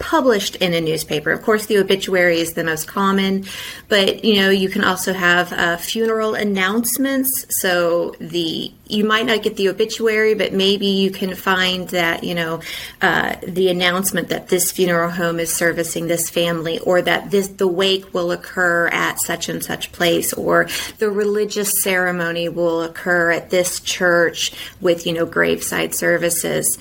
published 0.00 0.56
in 0.56 0.74
a 0.74 0.80
newspaper. 0.80 1.30
Of 1.30 1.42
course, 1.42 1.66
the 1.66 1.78
obituary 1.78 2.40
is 2.40 2.54
the 2.54 2.64
most 2.64 2.88
common, 2.88 3.44
but 3.88 4.24
you 4.24 4.36
know 4.36 4.50
you 4.50 4.68
can 4.68 4.82
also 4.82 5.12
have 5.12 5.52
uh, 5.52 5.76
funeral 5.76 6.34
announcements. 6.34 7.46
So 7.60 8.16
the 8.18 8.72
you 8.86 9.04
might 9.04 9.26
not 9.26 9.44
get 9.44 9.56
the 9.56 9.68
obituary, 9.68 10.34
but 10.34 10.52
maybe 10.52 10.86
you 10.86 11.12
can 11.12 11.36
find 11.36 11.88
that 11.90 12.24
you 12.24 12.34
know 12.34 12.60
uh, 13.00 13.36
the 13.46 13.68
announcement 13.68 14.30
that 14.30 14.48
this 14.48 14.72
funeral 14.72 15.10
home 15.10 15.38
is 15.38 15.54
servicing 15.54 16.08
this 16.08 16.28
family, 16.28 16.80
or 16.80 17.02
that 17.02 17.30
this 17.30 17.48
the 17.48 17.68
wake 17.68 18.12
will 18.12 18.32
occur 18.32 18.88
at 18.88 19.20
such 19.20 19.48
and 19.48 19.62
such 19.62 19.92
place, 19.92 20.32
or 20.32 20.66
the 20.98 21.10
religious 21.10 21.70
ceremony 21.82 22.48
will 22.48 22.82
occur 22.82 23.30
at 23.30 23.50
this 23.50 23.80
church 23.80 24.52
with 24.80 25.06
you 25.06 25.12
know 25.12 25.26
graveside 25.26 25.94
services. 25.94 26.78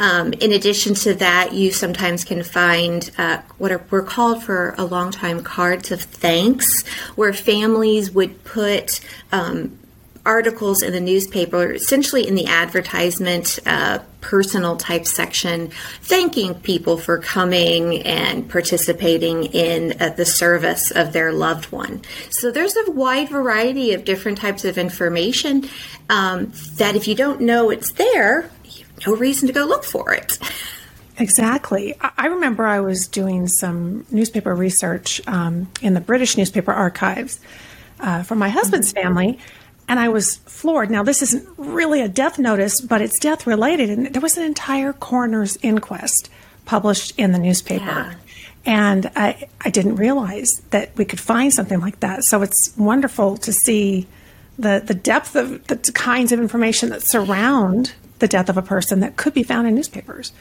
Um, 0.00 0.32
in 0.32 0.52
addition 0.52 0.94
to 0.94 1.14
that, 1.16 1.52
you 1.52 1.70
sometimes 1.70 2.24
can 2.24 2.42
find 2.42 3.08
uh, 3.18 3.42
what 3.58 3.70
are, 3.70 3.84
were 3.90 4.02
called 4.02 4.42
for 4.42 4.74
a 4.78 4.84
long 4.84 5.12
time 5.12 5.42
cards 5.42 5.92
of 5.92 6.00
thanks, 6.00 6.86
where 7.16 7.34
families 7.34 8.10
would 8.10 8.42
put 8.42 9.00
um, 9.30 9.78
articles 10.24 10.82
in 10.82 10.92
the 10.92 11.00
newspaper, 11.00 11.72
essentially 11.72 12.26
in 12.26 12.34
the 12.34 12.46
advertisement, 12.46 13.58
uh, 13.66 13.98
personal 14.20 14.76
type 14.76 15.06
section, 15.06 15.70
thanking 16.02 16.54
people 16.54 16.96
for 16.96 17.18
coming 17.18 18.02
and 18.02 18.48
participating 18.48 19.44
in 19.46 20.00
uh, 20.00 20.10
the 20.10 20.26
service 20.26 20.90
of 20.90 21.12
their 21.12 21.32
loved 21.32 21.66
one. 21.72 22.00
So 22.30 22.50
there's 22.50 22.76
a 22.76 22.90
wide 22.90 23.28
variety 23.28 23.92
of 23.92 24.04
different 24.04 24.38
types 24.38 24.64
of 24.64 24.78
information 24.78 25.68
um, 26.08 26.52
that 26.76 26.96
if 26.96 27.08
you 27.08 27.14
don't 27.14 27.40
know 27.40 27.70
it's 27.70 27.92
there, 27.92 28.50
no 29.06 29.16
reason 29.16 29.46
to 29.46 29.52
go 29.52 29.64
look 29.64 29.84
for 29.84 30.12
it. 30.12 30.38
Exactly. 31.18 31.94
I 32.16 32.26
remember 32.26 32.64
I 32.64 32.80
was 32.80 33.06
doing 33.06 33.46
some 33.46 34.06
newspaper 34.10 34.54
research 34.54 35.20
um, 35.26 35.68
in 35.82 35.92
the 35.92 36.00
British 36.00 36.36
newspaper 36.36 36.72
archives 36.72 37.38
uh, 38.00 38.22
for 38.22 38.34
my 38.34 38.48
husband's 38.48 38.92
mm-hmm. 38.92 39.02
family, 39.02 39.38
and 39.86 40.00
I 40.00 40.08
was 40.08 40.36
floored. 40.46 40.90
Now, 40.90 41.02
this 41.02 41.20
isn't 41.20 41.46
really 41.58 42.00
a 42.00 42.08
death 42.08 42.38
notice, 42.38 42.80
but 42.80 43.02
it's 43.02 43.18
death 43.18 43.46
related, 43.46 43.90
and 43.90 44.06
there 44.06 44.22
was 44.22 44.38
an 44.38 44.44
entire 44.44 44.94
coroner's 44.94 45.58
inquest 45.62 46.30
published 46.64 47.18
in 47.18 47.32
the 47.32 47.38
newspaper. 47.38 47.84
Yeah. 47.84 48.14
And 48.64 49.10
I, 49.16 49.48
I 49.60 49.70
didn't 49.70 49.96
realize 49.96 50.62
that 50.70 50.96
we 50.96 51.04
could 51.04 51.20
find 51.20 51.52
something 51.52 51.80
like 51.80 52.00
that. 52.00 52.24
So 52.24 52.42
it's 52.42 52.74
wonderful 52.76 53.36
to 53.38 53.52
see 53.52 54.06
the, 54.58 54.82
the 54.84 54.94
depth 54.94 55.34
of 55.34 55.66
the 55.66 55.76
kinds 55.94 56.32
of 56.32 56.40
information 56.40 56.90
that 56.90 57.02
surround 57.02 57.94
the 58.20 58.28
death 58.28 58.48
of 58.48 58.56
a 58.56 58.62
person 58.62 59.00
that 59.00 59.16
could 59.16 59.34
be 59.34 59.42
found 59.42 59.66
in 59.66 59.74
newspapers. 59.74 60.32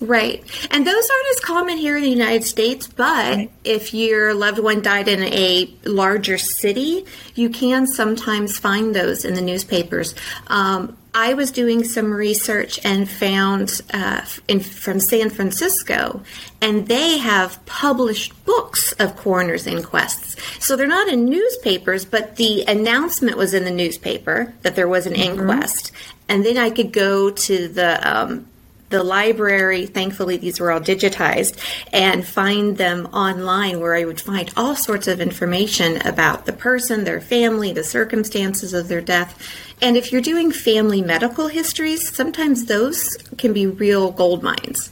Right. 0.00 0.42
And 0.70 0.86
those 0.86 1.10
aren't 1.10 1.30
as 1.30 1.40
common 1.40 1.76
here 1.76 1.98
in 1.98 2.02
the 2.02 2.08
United 2.10 2.44
States, 2.44 2.86
but 2.86 3.36
right. 3.36 3.50
if 3.64 3.92
your 3.92 4.32
loved 4.32 4.58
one 4.58 4.80
died 4.80 5.08
in 5.08 5.22
a 5.22 5.70
larger 5.84 6.38
city, 6.38 7.04
you 7.34 7.50
can 7.50 7.86
sometimes 7.86 8.58
find 8.58 8.94
those 8.94 9.26
in 9.26 9.34
the 9.34 9.42
newspapers. 9.42 10.14
Um, 10.46 10.96
I 11.12 11.34
was 11.34 11.50
doing 11.50 11.82
some 11.84 12.12
research 12.12 12.78
and 12.84 13.08
found 13.10 13.82
uh, 13.92 14.24
in, 14.46 14.60
from 14.60 15.00
San 15.00 15.28
Francisco, 15.28 16.22
and 16.60 16.86
they 16.86 17.18
have 17.18 17.64
published 17.66 18.44
books 18.44 18.92
of 18.92 19.16
coroner's 19.16 19.66
inquests. 19.66 20.36
So 20.64 20.76
they're 20.76 20.86
not 20.86 21.08
in 21.08 21.24
newspapers, 21.24 22.04
but 22.04 22.36
the 22.36 22.64
announcement 22.68 23.36
was 23.36 23.54
in 23.54 23.64
the 23.64 23.70
newspaper 23.72 24.54
that 24.62 24.76
there 24.76 24.88
was 24.88 25.06
an 25.06 25.14
mm-hmm. 25.14 25.40
inquest, 25.40 25.90
and 26.30 26.46
then 26.46 26.56
I 26.56 26.70
could 26.70 26.92
go 26.92 27.30
to 27.30 27.68
the 27.68 28.00
um, 28.08 28.46
the 28.88 29.02
library. 29.02 29.86
Thankfully, 29.86 30.36
these 30.36 30.60
were 30.60 30.70
all 30.70 30.80
digitized, 30.80 31.58
and 31.92 32.24
find 32.24 32.76
them 32.76 33.06
online 33.06 33.80
where 33.80 33.94
I 33.94 34.04
would 34.04 34.20
find 34.20 34.50
all 34.56 34.76
sorts 34.76 35.08
of 35.08 35.20
information 35.20 36.00
about 36.06 36.46
the 36.46 36.52
person, 36.52 37.04
their 37.04 37.20
family, 37.20 37.72
the 37.72 37.84
circumstances 37.84 38.72
of 38.72 38.88
their 38.88 39.00
death. 39.00 39.36
And 39.82 39.96
if 39.96 40.12
you're 40.12 40.20
doing 40.20 40.52
family 40.52 41.02
medical 41.02 41.48
histories, 41.48 42.14
sometimes 42.14 42.66
those 42.66 43.16
can 43.36 43.52
be 43.52 43.66
real 43.66 44.12
gold 44.12 44.42
mines. 44.42 44.90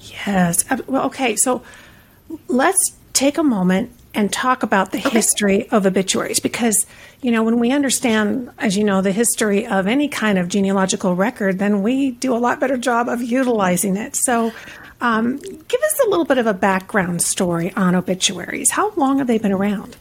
Yes. 0.00 0.64
Well, 0.86 1.06
okay. 1.06 1.34
So 1.36 1.62
let's 2.46 2.92
take 3.12 3.36
a 3.36 3.42
moment 3.42 3.90
and 4.14 4.32
talk 4.32 4.62
about 4.62 4.92
the 4.92 4.98
okay. 4.98 5.10
history 5.10 5.68
of 5.70 5.86
obituaries 5.86 6.40
because 6.40 6.86
you 7.20 7.30
know 7.30 7.42
when 7.42 7.58
we 7.58 7.72
understand 7.72 8.50
as 8.58 8.76
you 8.76 8.84
know 8.84 9.00
the 9.00 9.12
history 9.12 9.66
of 9.66 9.86
any 9.86 10.08
kind 10.08 10.38
of 10.38 10.48
genealogical 10.48 11.14
record 11.14 11.58
then 11.58 11.82
we 11.82 12.10
do 12.12 12.34
a 12.34 12.38
lot 12.38 12.60
better 12.60 12.76
job 12.76 13.08
of 13.08 13.22
utilizing 13.22 13.96
it. 13.96 14.16
So 14.16 14.52
um, 15.00 15.36
give 15.38 15.80
us 15.80 16.00
a 16.06 16.10
little 16.10 16.24
bit 16.24 16.38
of 16.38 16.46
a 16.46 16.54
background 16.54 17.22
story 17.22 17.72
on 17.74 17.94
obituaries. 17.94 18.70
How 18.70 18.92
long 18.92 19.18
have 19.18 19.26
they 19.26 19.38
been 19.38 19.52
around 19.52 19.96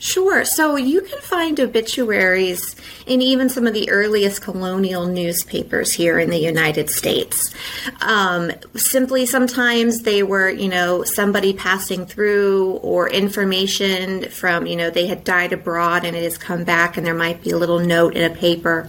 Sure. 0.00 0.44
So 0.44 0.76
you 0.76 1.00
can 1.00 1.18
find 1.20 1.58
obituaries 1.58 2.76
in 3.06 3.20
even 3.20 3.48
some 3.48 3.66
of 3.66 3.74
the 3.74 3.90
earliest 3.90 4.40
colonial 4.42 5.06
newspapers 5.06 5.92
here 5.92 6.20
in 6.20 6.30
the 6.30 6.38
United 6.38 6.88
States. 6.88 7.52
Um, 8.00 8.52
simply, 8.76 9.26
sometimes 9.26 10.02
they 10.02 10.22
were, 10.22 10.50
you 10.50 10.68
know, 10.68 11.02
somebody 11.02 11.52
passing 11.52 12.06
through 12.06 12.74
or 12.74 13.08
information 13.10 14.28
from, 14.28 14.66
you 14.66 14.76
know, 14.76 14.88
they 14.88 15.08
had 15.08 15.24
died 15.24 15.52
abroad 15.52 16.04
and 16.04 16.16
it 16.16 16.22
has 16.22 16.38
come 16.38 16.62
back, 16.62 16.96
and 16.96 17.04
there 17.04 17.14
might 17.14 17.42
be 17.42 17.50
a 17.50 17.58
little 17.58 17.80
note 17.80 18.14
in 18.14 18.30
a 18.30 18.34
paper. 18.34 18.88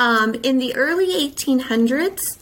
Um, 0.00 0.34
in 0.42 0.58
the 0.58 0.74
early 0.74 1.06
1800s, 1.06 2.38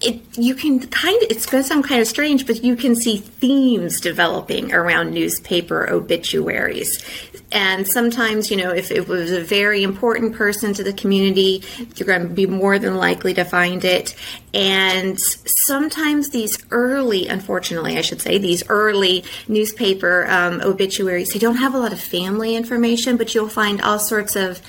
it 0.00 0.20
you 0.36 0.54
can 0.54 0.80
kind 0.88 1.22
of 1.22 1.30
it's 1.30 1.46
going 1.46 1.62
to 1.62 1.68
sound 1.68 1.84
kind 1.84 2.00
of 2.00 2.06
strange 2.06 2.46
but 2.46 2.62
you 2.62 2.76
can 2.76 2.94
see 2.94 3.16
themes 3.16 4.00
developing 4.00 4.72
around 4.72 5.12
newspaper 5.12 5.88
obituaries. 5.88 7.02
And 7.50 7.86
sometimes 7.86 8.50
you 8.50 8.58
know 8.58 8.70
if 8.70 8.90
it 8.90 9.08
was 9.08 9.32
a 9.32 9.40
very 9.40 9.82
important 9.82 10.34
person 10.34 10.74
to 10.74 10.84
the 10.84 10.92
community 10.92 11.62
you're 11.96 12.06
going 12.06 12.28
to 12.28 12.34
be 12.34 12.46
more 12.46 12.78
than 12.78 12.96
likely 12.96 13.32
to 13.34 13.44
find 13.44 13.84
it. 13.84 14.14
And 14.52 15.18
sometimes 15.18 16.28
these 16.30 16.58
early 16.70 17.26
unfortunately 17.28 17.96
i 17.96 18.02
should 18.02 18.20
say 18.20 18.38
these 18.38 18.62
early 18.68 19.24
newspaper 19.48 20.26
um, 20.28 20.60
obituaries 20.60 21.30
they 21.30 21.38
don't 21.38 21.56
have 21.56 21.74
a 21.74 21.78
lot 21.78 21.92
of 21.92 22.00
family 22.00 22.54
information 22.54 23.16
but 23.16 23.34
you'll 23.34 23.48
find 23.48 23.80
all 23.80 23.98
sorts 23.98 24.36
of 24.36 24.60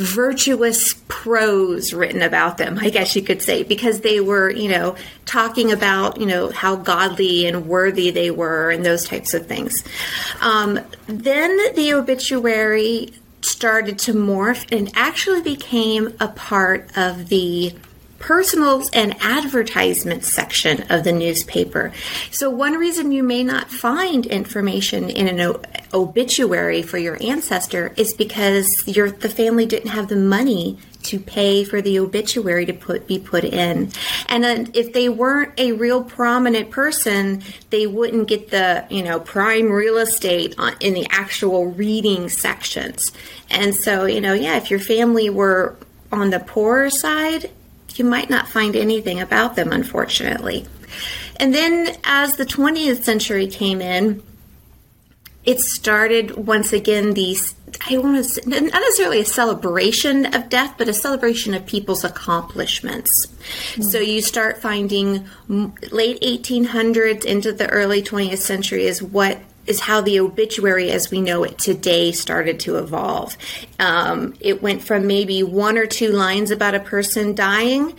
virtuous 0.00 0.94
prose 1.08 1.92
written 1.92 2.22
about 2.22 2.58
them, 2.58 2.78
I 2.80 2.90
guess 2.90 3.14
you 3.14 3.22
could 3.22 3.42
say, 3.42 3.62
because 3.62 4.00
they 4.00 4.20
were, 4.20 4.50
you 4.50 4.68
know, 4.68 4.96
talking 5.26 5.70
about, 5.70 6.18
you 6.18 6.26
know, 6.26 6.50
how 6.50 6.76
godly 6.76 7.46
and 7.46 7.66
worthy 7.66 8.10
they 8.10 8.30
were 8.30 8.70
and 8.70 8.84
those 8.84 9.04
types 9.04 9.34
of 9.34 9.46
things. 9.46 9.84
Um, 10.40 10.80
then 11.06 11.56
the 11.74 11.94
obituary 11.94 13.12
started 13.42 13.98
to 14.00 14.12
morph 14.12 14.66
and 14.76 14.90
actually 14.94 15.42
became 15.42 16.14
a 16.20 16.28
part 16.28 16.96
of 16.96 17.28
the 17.28 17.74
personals 18.20 18.88
and 18.92 19.16
advertisement 19.20 20.24
section 20.24 20.84
of 20.90 21.02
the 21.02 21.12
newspaper. 21.12 21.92
So, 22.30 22.48
one 22.50 22.74
reason 22.74 23.10
you 23.10 23.24
may 23.24 23.42
not 23.42 23.70
find 23.70 24.24
information 24.26 25.10
in 25.10 25.26
an 25.26 25.56
obituary 25.92 26.82
for 26.82 26.98
your 26.98 27.20
ancestor 27.20 27.92
is 27.96 28.14
because 28.14 28.68
your 28.86 29.10
the 29.10 29.28
family 29.28 29.66
didn't 29.66 29.90
have 29.90 30.08
the 30.08 30.16
money 30.16 30.78
to 31.02 31.18
pay 31.18 31.64
for 31.64 31.80
the 31.80 31.98
obituary 31.98 32.66
to 32.66 32.74
put 32.74 33.06
be 33.06 33.18
put 33.18 33.42
in. 33.42 33.90
And 34.28 34.44
uh, 34.44 34.70
if 34.74 34.92
they 34.92 35.08
weren't 35.08 35.58
a 35.58 35.72
real 35.72 36.04
prominent 36.04 36.70
person, 36.70 37.42
they 37.70 37.86
wouldn't 37.86 38.28
get 38.28 38.50
the, 38.50 38.86
you 38.90 39.02
know, 39.02 39.18
prime 39.18 39.70
real 39.70 39.96
estate 39.96 40.54
on, 40.58 40.74
in 40.80 40.94
the 40.94 41.06
actual 41.10 41.66
reading 41.66 42.28
sections. 42.28 43.12
And 43.48 43.74
so, 43.74 44.04
you 44.04 44.20
know, 44.20 44.34
yeah, 44.34 44.56
if 44.56 44.70
your 44.70 44.80
family 44.80 45.30
were 45.30 45.76
on 46.12 46.30
the 46.30 46.40
poorer 46.40 46.90
side, 46.90 47.50
you 48.00 48.04
might 48.04 48.30
not 48.30 48.48
find 48.48 48.74
anything 48.74 49.20
about 49.20 49.56
them, 49.56 49.72
unfortunately. 49.72 50.66
And 51.36 51.54
then 51.54 51.96
as 52.02 52.36
the 52.36 52.46
20th 52.46 53.04
century 53.04 53.46
came 53.46 53.80
in, 53.80 54.22
it 55.44 55.60
started 55.60 56.32
once 56.32 56.72
again 56.72 57.12
these 57.12 57.54
I 57.88 57.98
want 57.98 58.16
to 58.16 58.24
say, 58.24 58.40
not 58.46 58.62
necessarily 58.62 59.20
a 59.20 59.24
celebration 59.24 60.34
of 60.34 60.48
death, 60.48 60.74
but 60.76 60.88
a 60.88 60.92
celebration 60.92 61.54
of 61.54 61.66
people's 61.66 62.04
accomplishments. 62.04 63.10
Mm-hmm. 63.28 63.82
So 63.82 63.98
you 63.98 64.20
start 64.22 64.60
finding 64.60 65.26
late 65.48 66.20
1800s 66.20 67.24
into 67.24 67.52
the 67.52 67.68
early 67.68 68.02
20th 68.02 68.38
century 68.38 68.86
is 68.86 69.02
what 69.02 69.38
is 69.70 69.80
how 69.80 70.00
the 70.00 70.20
obituary 70.20 70.90
as 70.90 71.10
we 71.10 71.20
know 71.20 71.44
it 71.44 71.58
today 71.58 72.12
started 72.12 72.60
to 72.60 72.76
evolve. 72.76 73.36
Um, 73.78 74.34
it 74.40 74.60
went 74.60 74.82
from 74.82 75.06
maybe 75.06 75.42
one 75.42 75.78
or 75.78 75.86
two 75.86 76.10
lines 76.10 76.50
about 76.50 76.74
a 76.74 76.80
person 76.80 77.34
dying 77.34 77.94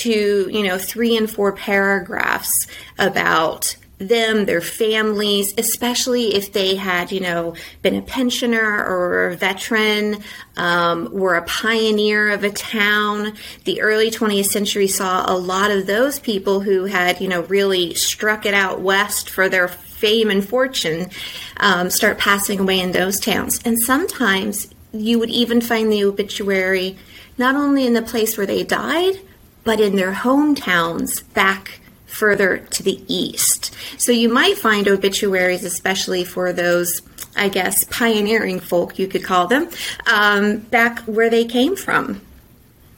to, 0.00 0.48
you 0.50 0.62
know, 0.62 0.78
three 0.78 1.16
and 1.16 1.28
four 1.28 1.52
paragraphs 1.52 2.52
about 2.98 3.76
them, 3.98 4.44
their 4.44 4.60
families, 4.60 5.52
especially 5.58 6.34
if 6.34 6.52
they 6.52 6.76
had, 6.76 7.10
you 7.10 7.18
know, 7.18 7.54
been 7.82 7.96
a 7.96 8.02
pensioner 8.02 8.84
or 8.84 9.28
a 9.28 9.36
veteran, 9.36 10.22
um, 10.56 11.12
were 11.12 11.34
a 11.34 11.42
pioneer 11.42 12.30
of 12.30 12.44
a 12.44 12.50
town. 12.50 13.32
The 13.64 13.80
early 13.80 14.10
20th 14.10 14.46
century 14.46 14.86
saw 14.86 15.24
a 15.28 15.34
lot 15.36 15.72
of 15.72 15.86
those 15.86 16.20
people 16.20 16.60
who 16.60 16.84
had, 16.84 17.20
you 17.20 17.26
know, 17.26 17.42
really 17.42 17.94
struck 17.94 18.46
it 18.46 18.54
out 18.54 18.80
west 18.80 19.28
for 19.28 19.48
their 19.48 19.68
fame 19.98 20.30
and 20.30 20.46
fortune 20.46 21.10
um, 21.58 21.90
start 21.90 22.18
passing 22.18 22.60
away 22.60 22.80
in 22.80 22.92
those 22.92 23.18
towns. 23.20 23.60
And 23.64 23.78
sometimes 23.80 24.68
you 24.92 25.18
would 25.18 25.30
even 25.30 25.60
find 25.60 25.92
the 25.92 26.04
obituary 26.04 26.96
not 27.36 27.54
only 27.54 27.86
in 27.86 27.92
the 27.92 28.02
place 28.02 28.36
where 28.36 28.46
they 28.46 28.64
died, 28.64 29.20
but 29.64 29.80
in 29.80 29.96
their 29.96 30.12
hometowns 30.12 31.22
back 31.34 31.80
further 32.06 32.58
to 32.58 32.82
the 32.82 33.02
east. 33.06 33.74
So 33.96 34.12
you 34.12 34.28
might 34.28 34.58
find 34.58 34.88
obituaries, 34.88 35.62
especially 35.62 36.24
for 36.24 36.52
those, 36.52 37.02
I 37.36 37.48
guess, 37.48 37.84
pioneering 37.84 38.60
folk, 38.60 38.98
you 38.98 39.06
could 39.06 39.22
call 39.22 39.46
them, 39.46 39.68
um, 40.06 40.58
back 40.58 41.00
where 41.00 41.30
they 41.30 41.44
came 41.44 41.76
from. 41.76 42.20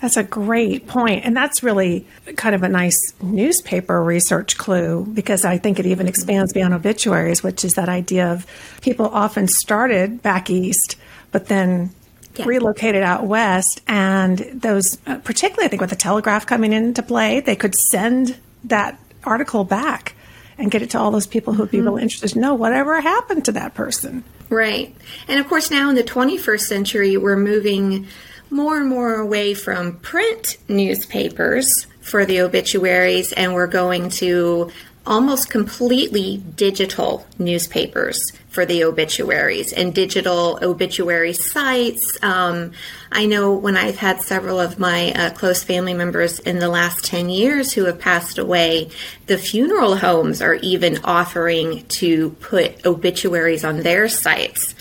That's 0.01 0.17
a 0.17 0.23
great 0.23 0.87
point. 0.87 1.25
And 1.25 1.37
that's 1.37 1.63
really 1.63 2.07
kind 2.37 2.55
of 2.55 2.63
a 2.63 2.69
nice 2.69 3.13
newspaper 3.23 4.03
research 4.03 4.57
clue 4.57 5.05
because 5.05 5.45
I 5.45 5.59
think 5.59 5.79
it 5.79 5.87
even 5.87 6.09
expands 6.09 6.53
beyond 6.53 6.73
obituaries, 6.73 7.43
which 7.43 7.65
is 7.65 7.75
that 7.75 7.89
idea 7.89 8.33
of 8.33 8.47
people 8.81 9.07
often 9.07 9.47
started 9.47 10.23
back 10.23 10.49
east, 10.49 10.97
but 11.33 11.47
then 11.47 11.91
yeah. 12.37 12.47
relocated 12.47 13.03
out 13.03 13.27
west. 13.27 13.83
And 13.87 14.39
those, 14.39 14.97
uh, 15.07 15.19
particularly 15.19 15.67
I 15.67 15.69
think 15.69 15.83
with 15.83 15.91
the 15.91 15.97
telegraph 15.97 16.47
coming 16.47 16.73
into 16.73 17.03
play, 17.03 17.41
they 17.41 17.57
could 17.57 17.75
send 17.75 18.39
that 18.65 18.99
article 19.25 19.65
back 19.65 20.15
and 20.57 20.71
get 20.71 20.83
it 20.83 20.91
to 20.91 20.99
all 20.99 21.11
those 21.11 21.27
people 21.27 21.53
who 21.53 21.63
would 21.63 21.71
be 21.71 21.79
mm-hmm. 21.79 21.89
really 21.89 22.03
interested 22.03 22.31
to 22.31 22.39
know 22.39 22.55
whatever 22.55 23.01
happened 23.01 23.45
to 23.47 23.53
that 23.53 23.75
person. 23.75 24.25
Right. 24.49 24.95
And 25.29 25.41
of 25.41 25.49
course, 25.49 25.71
now 25.71 25.91
in 25.91 25.95
the 25.95 26.03
21st 26.03 26.61
century, 26.61 27.17
we're 27.17 27.37
moving 27.37 28.07
more 28.51 28.77
and 28.77 28.89
more 28.89 29.15
away 29.15 29.55
from 29.55 29.97
print 29.99 30.59
newspapers 30.69 31.87
for 32.01 32.25
the 32.25 32.41
obituaries, 32.41 33.33
and 33.33 33.55
we're 33.55 33.67
going 33.67 34.11
to 34.11 34.71
almost 35.07 35.49
completely 35.49 36.37
digital 36.57 37.27
newspapers 37.39 38.33
for 38.49 38.67
the 38.67 38.85
obituaries 38.85 39.73
and 39.73 39.95
digital 39.95 40.59
obituary 40.61 41.33
sites. 41.33 42.19
Um, 42.23 42.73
I 43.11 43.27
know 43.27 43.55
when 43.55 43.77
I've 43.77 43.97
had 43.97 44.21
several 44.21 44.61
of 44.61 44.79
my 44.79 45.13
uh, 45.13 45.31
close 45.31 45.65
family 45.65 45.95
members 45.95 46.39
in 46.41 46.59
the 46.59 46.69
last 46.69 47.05
10 47.05 47.29
years 47.29 47.73
who 47.73 47.85
have 47.85 47.99
passed 47.99 48.39
away, 48.39 48.91
the 49.27 49.39
funeral 49.39 49.97
homes 49.97 50.43
are 50.43 50.55
even 50.55 50.99
offering 51.05 51.87
to 51.89 52.31
put 52.31 52.85
obituaries 52.85 53.65
on 53.65 53.79
their 53.79 54.09
sites. 54.09 54.75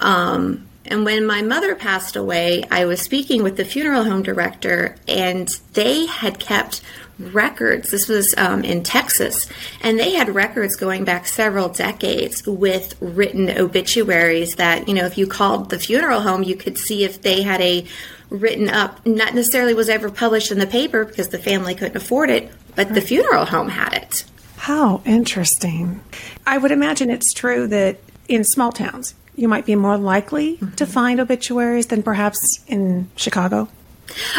Um, 0.00 0.66
and 0.88 1.04
when 1.04 1.26
my 1.26 1.42
mother 1.42 1.74
passed 1.74 2.16
away, 2.16 2.64
I 2.70 2.84
was 2.84 3.00
speaking 3.00 3.42
with 3.42 3.56
the 3.56 3.64
funeral 3.64 4.04
home 4.04 4.22
director, 4.22 4.96
and 5.06 5.48
they 5.72 6.06
had 6.06 6.38
kept 6.38 6.82
records. 7.18 7.90
This 7.90 8.08
was 8.08 8.34
um, 8.36 8.62
in 8.64 8.82
Texas, 8.82 9.48
and 9.82 9.98
they 9.98 10.14
had 10.14 10.34
records 10.34 10.76
going 10.76 11.04
back 11.04 11.26
several 11.26 11.68
decades 11.68 12.46
with 12.46 12.94
written 13.00 13.50
obituaries 13.50 14.56
that, 14.56 14.88
you 14.88 14.94
know, 14.94 15.06
if 15.06 15.16
you 15.16 15.26
called 15.26 15.70
the 15.70 15.78
funeral 15.78 16.20
home, 16.20 16.42
you 16.42 16.56
could 16.56 16.78
see 16.78 17.04
if 17.04 17.22
they 17.22 17.42
had 17.42 17.60
a 17.60 17.86
written 18.28 18.68
up, 18.68 19.04
not 19.06 19.34
necessarily 19.34 19.74
was 19.74 19.88
ever 19.88 20.10
published 20.10 20.50
in 20.50 20.58
the 20.58 20.66
paper 20.66 21.04
because 21.04 21.28
the 21.28 21.38
family 21.38 21.74
couldn't 21.74 21.96
afford 21.96 22.28
it, 22.28 22.50
but 22.74 22.92
the 22.92 23.00
funeral 23.00 23.44
home 23.44 23.68
had 23.68 23.92
it. 23.92 24.24
How 24.56 25.00
interesting. 25.04 26.00
I 26.44 26.58
would 26.58 26.72
imagine 26.72 27.08
it's 27.08 27.32
true 27.32 27.68
that 27.68 27.98
in 28.28 28.42
small 28.42 28.72
towns, 28.72 29.14
you 29.36 29.48
might 29.48 29.66
be 29.66 29.76
more 29.76 29.96
likely 29.96 30.56
mm-hmm. 30.56 30.74
to 30.74 30.86
find 30.86 31.20
obituaries 31.20 31.86
than 31.86 32.02
perhaps 32.02 32.64
in 32.66 33.08
Chicago? 33.16 33.68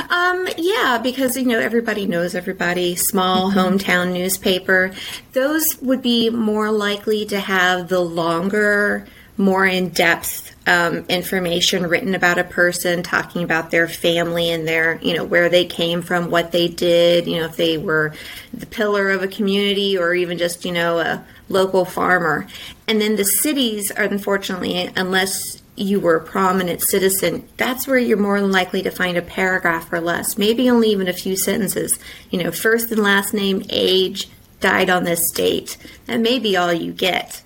Um, 0.10 0.48
yeah, 0.58 1.00
because 1.02 1.38
you 1.38 1.46
know 1.46 1.60
everybody 1.60 2.08
knows 2.08 2.36
everybody. 2.36 2.96
Small 2.96 3.52
mm-hmm. 3.52 3.60
hometown 3.60 4.14
newspaper; 4.14 4.92
those 5.34 5.66
would 5.82 6.02
be 6.02 6.30
more 6.30 6.72
likely 6.72 7.26
to 7.28 7.40
have 7.40 7.90
the 7.90 8.00
longer, 8.00 9.08
more 9.38 9.66
in 9.66 9.90
depth 9.90 10.56
um, 10.68 11.06
information 11.08 11.88
written 11.88 12.14
about 12.14 12.38
a 12.38 12.44
person, 12.44 13.02
talking 13.02 13.42
about 13.42 13.72
their 13.72 13.88
family 13.88 14.52
and 14.52 14.68
their, 14.68 15.00
you 15.02 15.16
know, 15.16 15.24
where 15.24 15.48
they 15.48 15.66
came 15.66 16.02
from, 16.02 16.30
what 16.30 16.52
they 16.52 16.68
did, 16.68 17.26
you 17.26 17.38
know, 17.38 17.46
if 17.46 17.56
they 17.56 17.78
were 17.78 18.14
the 18.54 18.66
pillar 18.66 19.10
of 19.10 19.24
a 19.24 19.28
community 19.28 19.98
or 19.98 20.14
even 20.14 20.38
just, 20.38 20.66
you 20.66 20.74
know, 20.74 21.00
a 21.00 21.26
local 21.48 21.86
farmer. 21.86 22.46
And 22.86 23.00
then 23.00 23.16
the 23.16 23.24
cities 23.24 23.92
are 23.92 24.04
unfortunately, 24.04 24.92
unless 24.98 25.64
you 25.78 26.02
were 26.02 26.18
a 26.18 26.24
prominent 26.24 26.82
citizen, 26.82 27.48
that's 27.56 27.88
where 27.88 27.98
you're 27.98 28.18
more 28.18 28.42
likely 28.42 28.82
to 28.82 28.92
find 28.92 29.18
a 29.18 29.22
paragraph 29.22 29.92
or 29.94 30.02
less, 30.02 30.38
maybe 30.38 30.70
only 30.70 30.90
even 30.90 31.08
a 31.08 31.14
few 31.14 31.38
sentences. 31.38 31.98
You 32.30 32.44
know, 32.44 32.52
first 32.52 32.92
and 32.92 33.02
last 33.02 33.34
name, 33.34 33.64
age, 33.70 34.30
died 34.60 34.90
on 34.90 35.06
this 35.06 35.32
date. 35.32 35.78
That 36.08 36.20
may 36.20 36.40
be 36.40 36.58
all 36.58 36.74
you 36.74 36.92
get. 36.92 37.42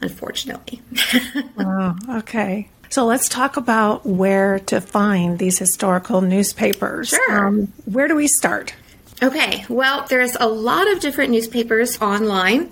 Unfortunately. 0.00 0.80
oh, 1.58 1.96
okay. 2.18 2.68
So 2.88 3.04
let's 3.04 3.28
talk 3.28 3.56
about 3.56 4.06
where 4.06 4.60
to 4.60 4.80
find 4.80 5.38
these 5.38 5.58
historical 5.58 6.20
newspapers. 6.20 7.08
Sure. 7.08 7.46
Um, 7.46 7.72
where 7.84 8.08
do 8.08 8.14
we 8.14 8.28
start? 8.28 8.74
Okay, 9.22 9.64
well, 9.68 10.06
there's 10.08 10.36
a 10.38 10.46
lot 10.46 10.90
of 10.92 11.00
different 11.00 11.30
newspapers 11.30 12.00
online. 12.00 12.70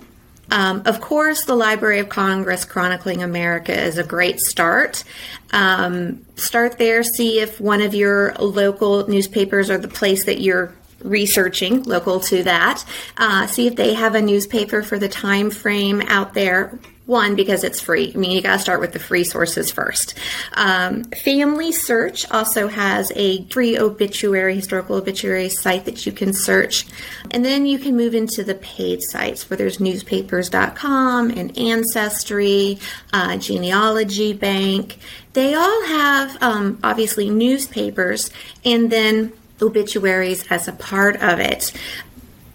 Um, 0.51 0.83
of 0.85 1.01
course, 1.01 1.45
the 1.45 1.55
Library 1.55 1.99
of 1.99 2.09
Congress 2.09 2.65
Chronicling 2.65 3.23
America 3.23 3.73
is 3.75 3.97
a 3.97 4.03
great 4.03 4.39
start. 4.39 5.03
Um, 5.51 6.23
start 6.35 6.77
there, 6.77 7.01
see 7.03 7.39
if 7.39 7.59
one 7.59 7.81
of 7.81 7.95
your 7.95 8.35
local 8.35 9.07
newspapers 9.07 9.71
or 9.71 9.79
the 9.79 9.87
place 9.87 10.25
that 10.25 10.39
you're 10.39 10.71
researching 11.03 11.83
local 11.83 12.19
to 12.19 12.43
that. 12.43 12.83
Uh, 13.17 13.47
see 13.47 13.67
if 13.67 13.75
they 13.75 13.93
have 13.95 14.15
a 14.15 14.21
newspaper 14.21 14.83
for 14.83 14.99
the 14.99 15.09
time 15.09 15.49
frame 15.49 16.01
out 16.07 16.33
there. 16.33 16.77
One, 17.05 17.35
because 17.35 17.63
it's 17.63 17.79
free. 17.79 18.11
I 18.15 18.17
mean, 18.17 18.31
you 18.31 18.41
got 18.41 18.53
to 18.53 18.59
start 18.59 18.79
with 18.79 18.91
the 18.91 18.99
free 18.99 19.23
sources 19.23 19.69
first. 19.69 20.15
Um, 20.53 21.03
FamilySearch 21.05 22.33
also 22.33 22.67
has 22.67 23.11
a 23.15 23.45
free 23.45 23.77
obituary, 23.77 24.55
historical 24.55 24.95
obituary 24.95 25.49
site 25.49 25.85
that 25.85 26.07
you 26.07 26.11
can 26.11 26.33
search. 26.33 26.87
And 27.29 27.45
then 27.45 27.67
you 27.67 27.77
can 27.77 27.95
move 27.95 28.15
into 28.15 28.43
the 28.43 28.55
paid 28.55 29.03
sites 29.03 29.47
where 29.47 29.57
there's 29.57 29.79
newspapers.com 29.79 31.29
and 31.29 31.55
Ancestry, 31.55 32.79
uh, 33.13 33.33
GenealogyBank. 33.33 34.95
They 35.33 35.53
all 35.53 35.85
have, 35.85 36.41
um, 36.41 36.79
obviously, 36.83 37.29
newspapers 37.29 38.31
and 38.63 38.91
then 38.91 39.31
obituaries 39.61 40.43
as 40.49 40.67
a 40.67 40.71
part 40.71 41.21
of 41.21 41.39
it. 41.39 41.71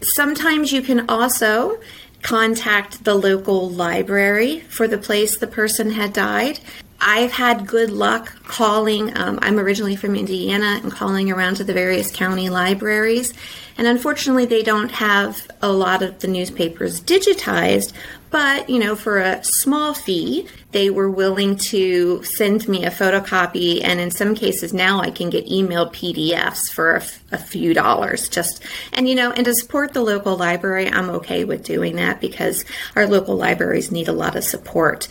Sometimes 0.02 0.72
you 0.72 0.82
can 0.82 1.08
also 1.08 1.78
contact 2.22 3.04
the 3.04 3.14
local 3.14 3.70
library 3.70 4.60
for 4.60 4.86
the 4.86 4.98
place 4.98 5.38
the 5.38 5.46
person 5.46 5.90
had 5.90 6.12
died. 6.12 6.60
I've 7.00 7.32
had 7.32 7.66
good 7.66 7.90
luck 7.90 8.44
calling. 8.44 9.16
Um, 9.16 9.38
I'm 9.40 9.58
originally 9.58 9.96
from 9.96 10.14
Indiana 10.14 10.80
and 10.82 10.92
calling 10.92 11.30
around 11.30 11.56
to 11.56 11.64
the 11.64 11.72
various 11.72 12.10
county 12.10 12.50
libraries. 12.50 13.32
And 13.78 13.86
unfortunately, 13.86 14.44
they 14.44 14.62
don't 14.62 14.90
have 14.90 15.50
a 15.62 15.72
lot 15.72 16.02
of 16.02 16.18
the 16.18 16.28
newspapers 16.28 17.00
digitized, 17.00 17.94
but, 18.30 18.70
you 18.70 18.78
know, 18.78 18.94
for 18.94 19.18
a 19.18 19.42
small 19.42 19.92
fee, 19.94 20.46
they 20.72 20.88
were 20.88 21.10
willing 21.10 21.56
to 21.56 22.22
send 22.22 22.68
me 22.68 22.84
a 22.84 22.90
photocopy. 22.90 23.82
And 23.82 23.98
in 23.98 24.10
some 24.10 24.34
cases 24.34 24.72
now 24.72 25.00
I 25.00 25.10
can 25.10 25.30
get 25.30 25.46
emailed 25.46 25.92
PDFs 25.92 26.70
for 26.72 26.94
a, 26.94 27.00
f- 27.00 27.24
a 27.32 27.38
few 27.38 27.74
dollars 27.74 28.28
just, 28.28 28.62
and, 28.92 29.08
you 29.08 29.14
know, 29.14 29.32
and 29.32 29.44
to 29.44 29.54
support 29.54 29.92
the 29.92 30.02
local 30.02 30.36
library, 30.36 30.88
I'm 30.88 31.10
okay 31.10 31.44
with 31.44 31.64
doing 31.64 31.96
that 31.96 32.20
because 32.20 32.64
our 32.94 33.06
local 33.06 33.36
libraries 33.36 33.90
need 33.90 34.08
a 34.08 34.12
lot 34.12 34.36
of 34.36 34.44
support. 34.44 35.08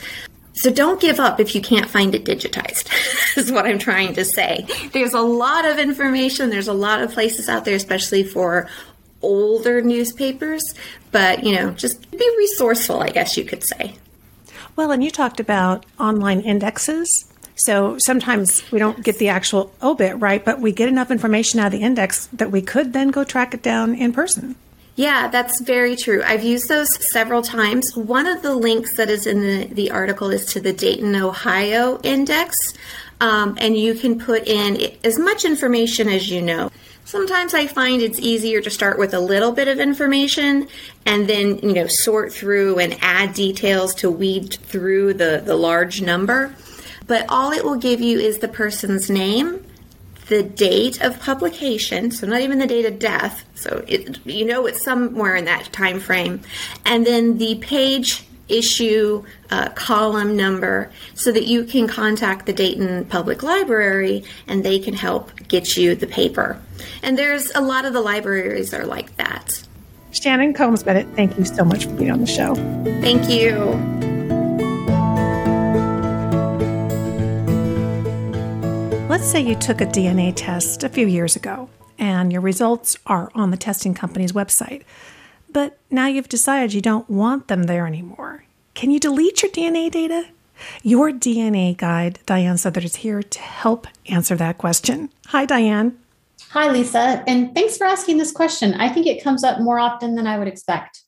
So 0.54 0.70
don't 0.72 1.00
give 1.00 1.22
up 1.22 1.40
if 1.40 1.56
you 1.56 1.62
can't 1.62 1.90
find 1.90 2.14
it 2.14 2.26
digitized, 2.26 2.90
is 3.38 3.52
what 3.52 3.66
I'm 3.66 3.80
trying 3.80 4.16
to 4.16 4.26
say. 4.26 4.68
There's 4.92 5.14
a 5.14 5.22
lot 5.22 5.66
of 5.66 5.80
information, 5.80 6.50
there's 6.50 6.68
a 6.68 6.74
lot 6.74 7.02
of 7.02 7.14
places 7.14 7.48
out 7.48 7.64
there, 7.64 7.76
especially 7.76 8.24
for 8.24 8.68
older 9.22 9.82
newspapers, 9.82 10.64
but 11.12 11.44
you 11.44 11.56
know, 11.56 11.72
just 11.72 12.10
be 12.12 12.36
resourceful, 12.38 13.02
I 13.02 13.10
guess 13.10 13.38
you 13.38 13.46
could 13.46 13.64
say. 13.64 13.96
Well, 14.76 14.92
and 14.92 15.04
you 15.04 15.12
talked 15.12 15.40
about 15.40 15.86
online 16.00 16.42
indexes. 16.42 17.26
So 17.56 17.98
sometimes 17.98 18.64
we 18.72 18.80
don't 18.80 19.04
get 19.04 19.18
the 19.18 19.28
actual 19.28 19.74
obit 19.84 20.18
right, 20.18 20.44
but 20.44 20.62
we 20.62 20.72
get 20.72 20.88
enough 20.88 21.12
information 21.12 21.60
out 21.60 21.68
of 21.68 21.72
the 21.74 21.82
index 21.82 22.28
that 22.28 22.52
we 22.52 22.62
could 22.62 22.94
then 22.94 23.10
go 23.10 23.26
track 23.26 23.54
it 23.54 23.62
down 23.62 23.94
in 23.94 24.14
person. 24.14 24.56
Yeah, 24.96 25.28
that's 25.30 25.62
very 25.62 25.96
true. 25.96 26.22
I've 26.26 26.44
used 26.44 26.68
those 26.68 26.90
several 27.12 27.42
times. 27.42 27.96
One 27.96 28.28
of 28.28 28.42
the 28.42 28.54
links 28.54 28.98
that 28.98 29.10
is 29.10 29.28
in 29.28 29.42
the, 29.42 29.66
the 29.74 29.92
article 29.92 30.30
is 30.30 30.46
to 30.48 30.60
the 30.60 30.74
Dayton, 30.74 31.16
Ohio 31.16 32.00
index, 32.04 32.56
um, 33.22 33.58
and 33.60 33.78
you 33.78 33.94
can 33.94 34.20
put 34.20 34.48
in 34.48 34.94
as 35.04 35.18
much 35.18 35.46
information 35.46 36.08
as 36.10 36.30
you 36.30 36.42
know. 36.42 36.72
Sometimes 37.10 37.56
I 37.56 37.66
find 37.66 38.04
it's 38.04 38.20
easier 38.20 38.62
to 38.62 38.70
start 38.70 39.00
with 39.00 39.16
a 39.16 39.20
little 39.20 39.52
bit 39.52 39.68
of 39.68 39.80
information 39.80 40.68
and 41.08 41.28
then, 41.28 41.58
you 41.58 41.74
know, 41.74 41.88
sort 41.88 42.32
through 42.32 42.78
and 42.78 42.96
add 43.02 43.34
details 43.34 43.96
to 43.96 44.12
weed 44.12 44.60
through 44.62 45.16
the, 45.16 45.42
the 45.44 45.56
large 45.56 46.04
number. 46.04 46.54
But 47.08 47.26
all 47.28 47.52
it 47.52 47.66
will 47.66 47.78
give 47.78 48.00
you 48.00 48.20
is 48.20 48.38
the 48.38 48.48
person's 48.48 49.10
name, 49.10 49.66
the 50.28 50.44
date 50.44 51.02
of 51.02 51.20
publication, 51.20 52.12
so 52.12 52.28
not 52.28 52.42
even 52.42 52.60
the 52.60 52.68
date 52.68 52.86
of 52.86 53.00
death, 53.00 53.44
so 53.56 53.84
it, 53.88 54.24
you 54.28 54.46
know 54.46 54.68
it's 54.68 54.84
somewhere 54.84 55.36
in 55.36 55.46
that 55.46 55.74
time 55.74 56.00
frame, 56.00 56.42
and 56.86 57.08
then 57.08 57.40
the 57.40 57.56
page 57.56 58.24
issue 58.50 59.24
uh, 59.52 59.70
column 59.70 60.36
number 60.36 60.92
so 61.14 61.32
that 61.32 61.46
you 61.46 61.64
can 61.64 61.88
contact 61.88 62.46
the 62.46 62.54
Dayton 62.54 63.06
Public 63.06 63.44
Library 63.44 64.24
and 64.48 64.64
they 64.64 64.80
can 64.80 64.94
help 64.94 65.32
get 65.48 65.78
you 65.78 65.96
the 65.96 66.08
paper. 66.08 66.62
And 67.04 67.18
there's 67.18 67.52
a 67.56 67.62
lot 67.62 67.86
of 67.86 67.94
the 67.94 68.02
libraries 68.02 68.74
are 68.74 68.86
like 68.86 69.16
that. 69.18 69.64
Shannon 70.12 70.54
Combs 70.54 70.84
Bennett, 70.84 71.08
thank 71.16 71.38
you 71.38 71.46
so 71.46 71.64
much 71.64 71.86
for 71.86 71.94
being 71.94 72.12
on 72.12 72.20
the 72.20 72.28
show. 72.28 72.56
Thank 73.02 73.30
you. 73.30 74.10
Let's 79.08 79.26
say 79.26 79.42
you 79.42 79.56
took 79.56 79.82
a 79.82 79.86
DNA 79.86 80.34
test 80.36 80.84
a 80.84 80.90
few 80.90 81.06
years 81.06 81.36
ago 81.36 81.70
and 82.00 82.32
your 82.32 82.42
results 82.42 82.98
are 83.06 83.32
on 83.36 83.52
the 83.52 83.58
testing 83.58 83.94
company's 83.94 84.32
website. 84.32 84.84
But 85.52 85.78
now 85.90 86.08
you've 86.08 86.30
decided 86.30 86.74
you 86.74 86.82
don't 86.82 87.10
want 87.10 87.48
them 87.48 87.64
there 87.64 87.88
anymore. 87.88 88.46
Can 88.74 88.92
you 88.92 89.00
delete 89.00 89.42
your 89.42 89.52
DNA 89.52 89.92
data? 89.92 90.28
Your 90.84 91.12
DNA 91.12 91.76
guide, 91.76 92.20
Diahan 92.26 92.60
Southard, 92.60 92.84
is 92.84 92.98
here 92.98 93.24
to 93.24 93.40
help 93.40 93.88
answer 94.08 94.36
that 94.36 94.58
question. 94.58 95.10
Hi, 95.28 95.46
Diahan. 95.46 95.96
Hi, 96.52 96.70
Lisa. 96.70 97.24
And 97.28 97.54
thanks 97.54 97.78
for 97.78 97.86
asking 97.86 98.18
this 98.18 98.32
question. 98.32 98.74
I 98.74 98.90
think 98.90 99.08
it 99.08 99.24
comes 99.24 99.44
up 99.44 99.60
more 99.60 99.80
often 99.80 100.16
than 100.16 100.28
I 100.28 100.38
would 100.38 100.48
expect. 100.48 101.04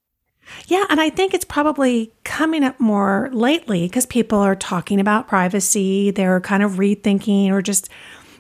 Yeah, 0.67 0.85
and 0.89 0.99
I 0.99 1.09
think 1.09 1.33
it's 1.33 1.45
probably 1.45 2.11
coming 2.23 2.63
up 2.63 2.79
more 2.79 3.29
lately 3.31 3.87
because 3.87 4.05
people 4.05 4.39
are 4.39 4.55
talking 4.55 4.99
about 4.99 5.27
privacy. 5.27 6.11
They're 6.11 6.41
kind 6.41 6.63
of 6.63 6.73
rethinking 6.73 7.51
or 7.51 7.61
just 7.61 7.89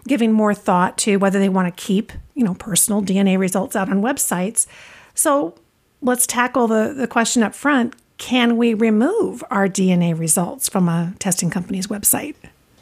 giving 0.07 0.31
more 0.31 0.53
thought 0.53 0.97
to 0.99 1.17
whether 1.17 1.39
they 1.39 1.49
want 1.49 1.75
to 1.75 1.83
keep, 1.83 2.11
you 2.33 2.43
know, 2.43 2.53
personal 2.55 3.01
DNA 3.01 3.37
results 3.37 3.75
out 3.75 3.89
on 3.89 4.01
websites. 4.01 4.67
So 5.13 5.55
let's 6.01 6.27
tackle 6.27 6.67
the, 6.67 6.93
the 6.95 7.07
question 7.07 7.43
up 7.43 7.55
front. 7.55 7.95
Can 8.17 8.57
we 8.57 8.73
remove 8.73 9.43
our 9.49 9.67
DNA 9.67 10.17
results 10.17 10.69
from 10.69 10.87
a 10.87 11.13
testing 11.19 11.49
company's 11.49 11.87
website? 11.87 12.35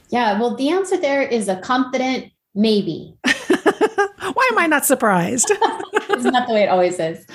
Yeah, 0.09 0.39
well, 0.39 0.55
the 0.55 0.69
answer 0.69 0.97
there 0.97 1.21
is 1.21 1.47
a 1.47 1.59
confident 1.61 2.31
maybe. 2.55 3.15
Why 3.23 4.49
am 4.51 4.57
I 4.57 4.67
not 4.67 4.85
surprised? 4.85 5.49
it's 6.09 6.23
not 6.23 6.47
the 6.47 6.53
way 6.53 6.63
it 6.63 6.69
always 6.69 6.99
is. 6.99 7.25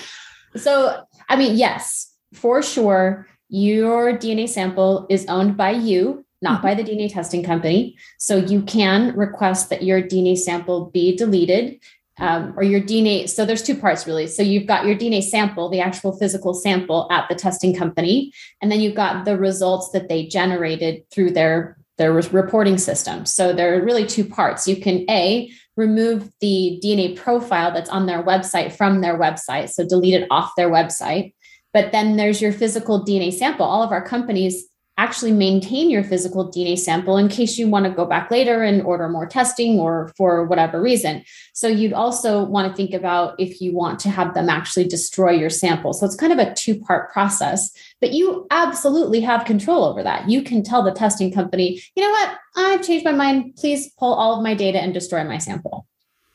So, 0.56 1.04
I 1.28 1.36
mean, 1.36 1.56
yes, 1.56 2.12
for 2.32 2.62
sure, 2.62 3.26
your 3.48 4.12
DNA 4.12 4.48
sample 4.48 5.06
is 5.08 5.24
owned 5.26 5.56
by 5.56 5.70
you, 5.70 6.24
not 6.42 6.62
by 6.62 6.74
the 6.74 6.82
DNA 6.82 7.12
testing 7.12 7.42
company. 7.42 7.96
So, 8.18 8.36
you 8.36 8.62
can 8.62 9.16
request 9.16 9.70
that 9.70 9.82
your 9.82 10.02
DNA 10.02 10.36
sample 10.36 10.90
be 10.90 11.16
deleted. 11.16 11.78
Um, 12.18 12.54
or 12.56 12.62
your 12.62 12.80
DNA. 12.80 13.28
So 13.28 13.44
there's 13.44 13.60
two 13.62 13.74
parts 13.74 14.06
really. 14.06 14.28
So 14.28 14.40
you've 14.40 14.68
got 14.68 14.86
your 14.86 14.94
DNA 14.94 15.20
sample, 15.20 15.68
the 15.68 15.80
actual 15.80 16.16
physical 16.16 16.54
sample 16.54 17.08
at 17.10 17.28
the 17.28 17.34
testing 17.34 17.74
company, 17.74 18.32
and 18.62 18.70
then 18.70 18.80
you've 18.80 18.94
got 18.94 19.24
the 19.24 19.36
results 19.36 19.90
that 19.90 20.08
they 20.08 20.26
generated 20.26 21.02
through 21.10 21.32
their 21.32 21.76
their 21.98 22.12
reporting 22.12 22.78
system. 22.78 23.26
So 23.26 23.52
there 23.52 23.76
are 23.76 23.84
really 23.84 24.06
two 24.06 24.24
parts. 24.24 24.66
You 24.66 24.76
can 24.76 25.04
a 25.10 25.50
remove 25.76 26.30
the 26.40 26.80
DNA 26.84 27.16
profile 27.16 27.72
that's 27.72 27.90
on 27.90 28.06
their 28.06 28.22
website 28.22 28.72
from 28.72 29.00
their 29.00 29.18
website, 29.18 29.70
so 29.70 29.86
delete 29.86 30.14
it 30.14 30.28
off 30.30 30.52
their 30.56 30.70
website. 30.70 31.34
But 31.72 31.90
then 31.90 32.16
there's 32.16 32.40
your 32.40 32.52
physical 32.52 33.04
DNA 33.04 33.32
sample. 33.32 33.66
All 33.66 33.82
of 33.82 33.90
our 33.90 34.04
companies 34.04 34.66
actually 34.96 35.32
maintain 35.32 35.90
your 35.90 36.04
physical 36.04 36.50
DNA 36.50 36.78
sample 36.78 37.16
in 37.16 37.28
case 37.28 37.58
you 37.58 37.68
want 37.68 37.84
to 37.84 37.90
go 37.90 38.06
back 38.06 38.30
later 38.30 38.62
and 38.62 38.82
order 38.82 39.08
more 39.08 39.26
testing 39.26 39.78
or 39.78 40.12
for 40.16 40.44
whatever 40.46 40.80
reason. 40.80 41.24
So 41.52 41.66
you'd 41.66 41.92
also 41.92 42.44
want 42.44 42.70
to 42.70 42.76
think 42.76 42.94
about 42.94 43.34
if 43.38 43.60
you 43.60 43.74
want 43.74 43.98
to 44.00 44.10
have 44.10 44.34
them 44.34 44.48
actually 44.48 44.86
destroy 44.86 45.32
your 45.32 45.50
sample. 45.50 45.92
So 45.92 46.06
it's 46.06 46.14
kind 46.14 46.32
of 46.32 46.38
a 46.38 46.54
two 46.54 46.78
part 46.78 47.12
process, 47.12 47.70
but 48.00 48.12
you 48.12 48.46
absolutely 48.50 49.20
have 49.22 49.44
control 49.44 49.84
over 49.84 50.02
that. 50.02 50.28
You 50.28 50.42
can 50.42 50.62
tell 50.62 50.82
the 50.82 50.92
testing 50.92 51.32
company, 51.32 51.82
you 51.96 52.02
know 52.02 52.10
what, 52.10 52.38
I've 52.56 52.86
changed 52.86 53.04
my 53.04 53.12
mind. 53.12 53.56
Please 53.56 53.90
pull 53.98 54.14
all 54.14 54.36
of 54.36 54.44
my 54.44 54.54
data 54.54 54.78
and 54.78 54.94
destroy 54.94 55.24
my 55.24 55.38
sample. 55.38 55.86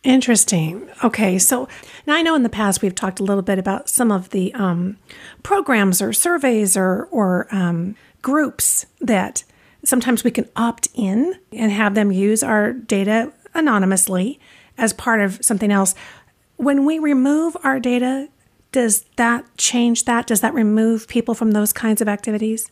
Interesting. 0.04 0.89
Okay, 1.04 1.38
so 1.38 1.67
now 2.08 2.15
I 2.15 2.22
know 2.22 2.34
in 2.34 2.43
the 2.43 2.50
past 2.50 2.82
we've 2.82 2.95
talked 2.95 3.19
a 3.19 3.24
little 3.24 3.41
bit 3.43 3.60
about 3.60 3.89
some 3.89 4.13
of 4.13 4.30
the 4.30 4.54
um, 4.54 4.98
programs 5.43 6.02
or 6.02 6.13
surveys 6.13 6.78
or 6.78 7.10
or 7.12 7.48
um, 7.52 7.98
groups 8.22 8.86
that 9.00 9.44
sometimes 9.84 10.24
we 10.24 10.32
can 10.32 10.50
opt 10.56 10.88
in 10.94 11.36
and 11.52 11.72
have 11.72 11.96
them 11.96 12.12
use 12.12 12.44
our 12.44 12.74
data 12.74 13.32
anonymously 13.54 14.40
as 14.78 14.94
part 14.94 15.22
of 15.22 15.44
something 15.44 15.72
else. 15.72 15.96
When 16.58 16.86
we 16.86 17.00
remove 17.00 17.56
our 17.64 17.80
data, 17.80 18.30
does 18.72 19.06
that 19.16 19.46
change 19.58 20.06
that? 20.06 20.28
Does 20.28 20.42
that 20.42 20.54
remove 20.54 21.08
people 21.08 21.34
from 21.34 21.52
those 21.52 21.74
kinds 21.74 22.02
of 22.02 22.08
activities? 22.08 22.70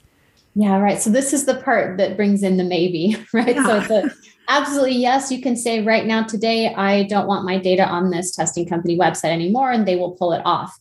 Yeah, 0.55 0.79
right. 0.79 0.99
So 0.99 1.09
this 1.09 1.33
is 1.33 1.45
the 1.45 1.55
part 1.55 1.97
that 1.97 2.17
brings 2.17 2.43
in 2.43 2.57
the 2.57 2.63
maybe, 2.63 3.15
right? 3.33 3.55
Yeah. 3.55 3.65
So 3.65 3.77
it's 3.77 3.89
a 3.91 4.29
absolutely 4.47 4.95
yes. 4.95 5.31
You 5.31 5.41
can 5.41 5.55
say 5.55 5.83
right 5.83 6.05
now, 6.05 6.23
today, 6.23 6.73
I 6.73 7.03
don't 7.03 7.27
want 7.27 7.45
my 7.45 7.57
data 7.57 7.85
on 7.85 8.09
this 8.09 8.35
testing 8.35 8.67
company 8.67 8.97
website 8.97 9.31
anymore, 9.31 9.71
and 9.71 9.87
they 9.87 9.95
will 9.95 10.11
pull 10.11 10.33
it 10.33 10.41
off. 10.45 10.77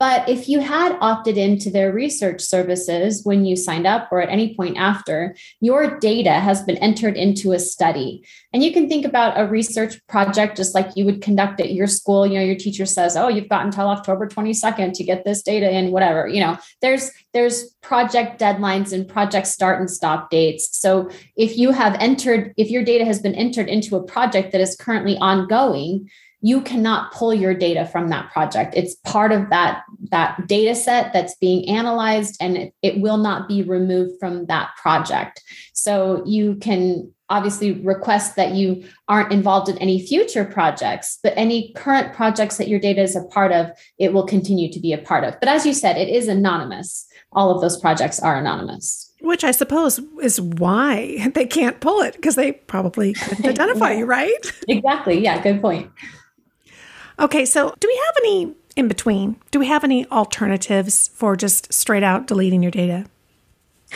But 0.00 0.30
if 0.30 0.48
you 0.48 0.60
had 0.60 0.96
opted 1.02 1.36
into 1.36 1.68
their 1.68 1.92
research 1.92 2.40
services 2.40 3.20
when 3.22 3.44
you 3.44 3.54
signed 3.54 3.86
up 3.86 4.08
or 4.10 4.22
at 4.22 4.30
any 4.30 4.54
point 4.54 4.78
after, 4.78 5.36
your 5.60 5.98
data 5.98 6.32
has 6.32 6.62
been 6.62 6.78
entered 6.78 7.18
into 7.18 7.52
a 7.52 7.58
study. 7.58 8.24
And 8.54 8.64
you 8.64 8.72
can 8.72 8.88
think 8.88 9.04
about 9.04 9.38
a 9.38 9.46
research 9.46 10.00
project 10.06 10.56
just 10.56 10.74
like 10.74 10.96
you 10.96 11.04
would 11.04 11.20
conduct 11.20 11.60
at 11.60 11.74
your 11.74 11.86
school. 11.86 12.26
You 12.26 12.38
know, 12.38 12.44
your 12.44 12.56
teacher 12.56 12.86
says, 12.86 13.14
"Oh, 13.14 13.28
you've 13.28 13.50
got 13.50 13.66
until 13.66 13.88
October 13.88 14.26
22nd 14.26 14.94
to 14.94 15.04
get 15.04 15.26
this 15.26 15.42
data 15.42 15.70
in 15.70 15.90
whatever." 15.90 16.26
You 16.26 16.40
know, 16.40 16.58
there's 16.80 17.10
there's 17.34 17.74
project 17.82 18.40
deadlines 18.40 18.92
and 18.94 19.06
project 19.06 19.46
start 19.48 19.80
and 19.80 19.90
stop 19.90 20.30
dates. 20.30 20.78
So 20.80 21.10
if 21.36 21.58
you 21.58 21.72
have 21.72 21.94
entered 22.00 22.54
if 22.56 22.70
your 22.70 22.84
data 22.84 23.04
has 23.04 23.20
been 23.20 23.34
entered 23.34 23.68
into 23.68 23.96
a 23.96 24.02
project 24.02 24.52
that 24.52 24.62
is 24.62 24.76
currently 24.76 25.18
ongoing, 25.18 26.08
you 26.42 26.62
cannot 26.62 27.12
pull 27.12 27.34
your 27.34 27.54
data 27.54 27.86
from 27.86 28.08
that 28.08 28.30
project 28.32 28.74
it's 28.76 28.94
part 29.04 29.32
of 29.32 29.50
that 29.50 29.82
that 30.10 30.46
data 30.46 30.74
set 30.74 31.12
that's 31.12 31.34
being 31.36 31.68
analyzed 31.68 32.36
and 32.40 32.56
it, 32.56 32.74
it, 32.82 33.00
will 33.00 33.18
not 33.18 33.48
be 33.48 33.62
removed 33.62 34.12
from 34.18 34.46
that 34.46 34.70
project 34.76 35.42
so 35.74 36.22
you 36.26 36.54
can 36.56 37.10
obviously 37.28 37.72
request 37.72 38.36
that 38.36 38.52
you 38.52 38.84
aren't 39.08 39.32
involved 39.32 39.68
in 39.68 39.78
any 39.78 40.04
future 40.04 40.44
projects 40.44 41.18
but 41.22 41.32
any 41.36 41.72
current 41.74 42.12
projects 42.14 42.56
that 42.56 42.68
your 42.68 42.80
data 42.80 43.02
is 43.02 43.14
a 43.14 43.24
part 43.24 43.52
of 43.52 43.70
it 43.98 44.12
will 44.12 44.26
continue 44.26 44.70
to 44.72 44.80
be 44.80 44.92
a 44.92 44.98
part 44.98 45.24
of 45.24 45.38
but 45.40 45.48
as 45.48 45.64
you 45.64 45.72
said 45.72 45.96
it 45.96 46.08
is 46.08 46.28
anonymous 46.28 47.06
all 47.32 47.54
of 47.54 47.60
those 47.60 47.78
projects 47.78 48.18
are 48.20 48.36
anonymous 48.36 49.10
which 49.22 49.44
I 49.44 49.50
suppose 49.50 50.00
is 50.22 50.40
why 50.40 51.28
they 51.34 51.44
can't 51.44 51.78
pull 51.80 52.00
it 52.00 52.14
because 52.14 52.36
they 52.36 52.52
probably 52.52 53.12
couldn't 53.12 53.46
identify 53.50 53.92
you, 53.92 54.06
right? 54.06 54.52
Exactly. 54.66 55.22
Yeah, 55.22 55.42
good 55.42 55.60
point. 55.60 55.90
Okay, 57.20 57.44
so 57.44 57.74
do 57.78 57.86
we 57.86 58.00
have 58.06 58.14
any 58.18 58.54
in 58.76 58.88
between? 58.88 59.36
Do 59.50 59.58
we 59.58 59.66
have 59.66 59.84
any 59.84 60.06
alternatives 60.06 61.08
for 61.08 61.36
just 61.36 61.72
straight 61.72 62.02
out 62.02 62.26
deleting 62.26 62.62
your 62.62 62.70
data? 62.70 63.04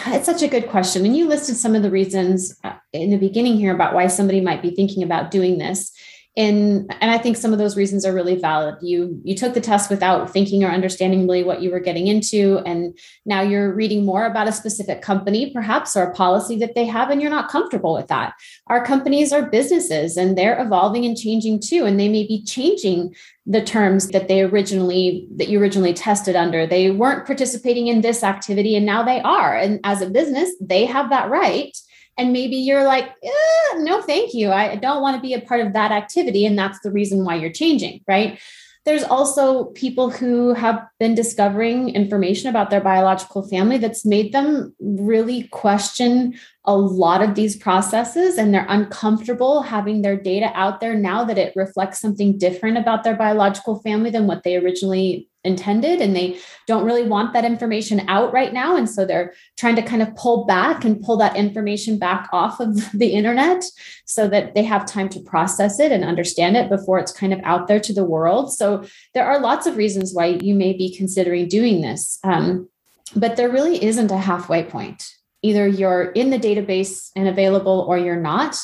It's 0.06 0.26
such 0.26 0.42
a 0.42 0.48
good 0.48 0.68
question. 0.68 1.06
And 1.06 1.16
you 1.16 1.26
listed 1.26 1.56
some 1.56 1.74
of 1.74 1.82
the 1.82 1.90
reasons 1.90 2.58
uh, 2.64 2.74
in 2.92 3.10
the 3.10 3.16
beginning 3.16 3.56
here 3.56 3.74
about 3.74 3.94
why 3.94 4.08
somebody 4.08 4.40
might 4.40 4.60
be 4.60 4.74
thinking 4.74 5.02
about 5.02 5.30
doing 5.30 5.58
this 5.58 5.92
and 6.36 6.92
and 7.00 7.10
i 7.12 7.18
think 7.18 7.36
some 7.36 7.52
of 7.52 7.58
those 7.58 7.76
reasons 7.76 8.04
are 8.04 8.12
really 8.12 8.36
valid. 8.36 8.74
You 8.82 9.20
you 9.24 9.36
took 9.36 9.54
the 9.54 9.60
test 9.60 9.90
without 9.90 10.30
thinking 10.30 10.64
or 10.64 10.68
understanding 10.68 11.26
really 11.26 11.44
what 11.44 11.62
you 11.62 11.70
were 11.70 11.80
getting 11.80 12.06
into 12.06 12.58
and 12.66 12.96
now 13.24 13.40
you're 13.40 13.72
reading 13.72 14.04
more 14.04 14.26
about 14.26 14.48
a 14.48 14.52
specific 14.52 15.00
company 15.00 15.52
perhaps 15.52 15.96
or 15.96 16.02
a 16.02 16.14
policy 16.14 16.58
that 16.58 16.74
they 16.74 16.84
have 16.86 17.10
and 17.10 17.20
you're 17.20 17.30
not 17.30 17.50
comfortable 17.50 17.94
with 17.94 18.08
that. 18.08 18.34
Our 18.66 18.84
companies 18.84 19.32
are 19.32 19.50
businesses 19.50 20.16
and 20.16 20.36
they're 20.36 20.60
evolving 20.60 21.04
and 21.04 21.16
changing 21.16 21.60
too 21.60 21.84
and 21.84 21.98
they 21.98 22.08
may 22.08 22.26
be 22.26 22.44
changing 22.44 23.14
the 23.46 23.62
terms 23.62 24.08
that 24.08 24.28
they 24.28 24.42
originally 24.42 25.28
that 25.36 25.48
you 25.48 25.60
originally 25.60 25.94
tested 25.94 26.34
under. 26.34 26.66
They 26.66 26.90
weren't 26.90 27.26
participating 27.26 27.86
in 27.86 28.00
this 28.00 28.24
activity 28.24 28.74
and 28.74 28.86
now 28.86 29.02
they 29.02 29.20
are. 29.20 29.56
And 29.56 29.80
as 29.84 30.02
a 30.02 30.10
business 30.10 30.50
they 30.60 30.84
have 30.86 31.10
that 31.10 31.30
right 31.30 31.76
and 32.16 32.32
maybe 32.32 32.56
you're 32.56 32.84
like 32.84 33.12
eh, 33.22 33.78
no 33.78 34.02
thank 34.02 34.34
you. 34.34 34.50
I 34.50 34.76
don't 34.76 35.02
want 35.02 35.16
to 35.16 35.22
be 35.22 35.34
a 35.34 35.40
part 35.40 35.60
of 35.60 35.72
that 35.72 35.92
activity 35.92 36.46
and 36.46 36.58
that's 36.58 36.80
the 36.80 36.90
reason 36.90 37.24
why 37.24 37.36
you're 37.36 37.52
changing 37.52 38.00
right? 38.06 38.38
There's 38.84 39.04
also 39.04 39.66
people 39.66 40.10
who 40.10 40.52
have 40.52 40.86
been 41.00 41.14
discovering 41.14 41.88
information 41.94 42.50
about 42.50 42.68
their 42.68 42.82
biological 42.82 43.48
family 43.48 43.78
that's 43.78 44.04
made 44.04 44.32
them 44.32 44.74
really 44.78 45.44
question 45.44 46.38
a 46.66 46.76
lot 46.76 47.22
of 47.22 47.34
these 47.34 47.56
processes 47.56 48.38
and 48.38 48.52
they're 48.52 48.66
uncomfortable 48.68 49.60
having 49.62 50.00
their 50.00 50.16
data 50.16 50.50
out 50.54 50.80
there 50.80 50.94
now 50.94 51.22
that 51.22 51.36
it 51.36 51.52
reflects 51.54 52.00
something 52.00 52.38
different 52.38 52.78
about 52.78 53.04
their 53.04 53.16
biological 53.16 53.80
family 53.80 54.08
than 54.08 54.26
what 54.26 54.44
they 54.44 54.56
originally 54.56 55.28
intended. 55.44 56.00
And 56.00 56.16
they 56.16 56.38
don't 56.66 56.86
really 56.86 57.06
want 57.06 57.34
that 57.34 57.44
information 57.44 58.08
out 58.08 58.32
right 58.32 58.54
now. 58.54 58.76
And 58.76 58.88
so 58.88 59.04
they're 59.04 59.34
trying 59.58 59.76
to 59.76 59.82
kind 59.82 60.00
of 60.00 60.16
pull 60.16 60.46
back 60.46 60.86
and 60.86 61.02
pull 61.02 61.18
that 61.18 61.36
information 61.36 61.98
back 61.98 62.30
off 62.32 62.60
of 62.60 62.90
the 62.98 63.08
internet 63.08 63.62
so 64.06 64.26
that 64.28 64.54
they 64.54 64.62
have 64.62 64.86
time 64.86 65.10
to 65.10 65.20
process 65.20 65.78
it 65.78 65.92
and 65.92 66.02
understand 66.02 66.56
it 66.56 66.70
before 66.70 66.98
it's 66.98 67.12
kind 67.12 67.34
of 67.34 67.40
out 67.44 67.68
there 67.68 67.80
to 67.80 67.92
the 67.92 68.04
world. 68.04 68.54
So 68.54 68.84
there 69.12 69.26
are 69.26 69.38
lots 69.38 69.66
of 69.66 69.76
reasons 69.76 70.14
why 70.14 70.38
you 70.40 70.54
may 70.54 70.72
be 70.72 70.96
considering 70.96 71.46
doing 71.46 71.82
this. 71.82 72.18
Um, 72.24 72.70
but 73.14 73.36
there 73.36 73.50
really 73.50 73.84
isn't 73.84 74.10
a 74.10 74.16
halfway 74.16 74.64
point 74.64 75.13
either 75.44 75.68
you're 75.68 76.04
in 76.12 76.30
the 76.30 76.38
database 76.38 77.10
and 77.14 77.28
available 77.28 77.84
or 77.88 77.98
you're 77.98 78.20
not 78.20 78.56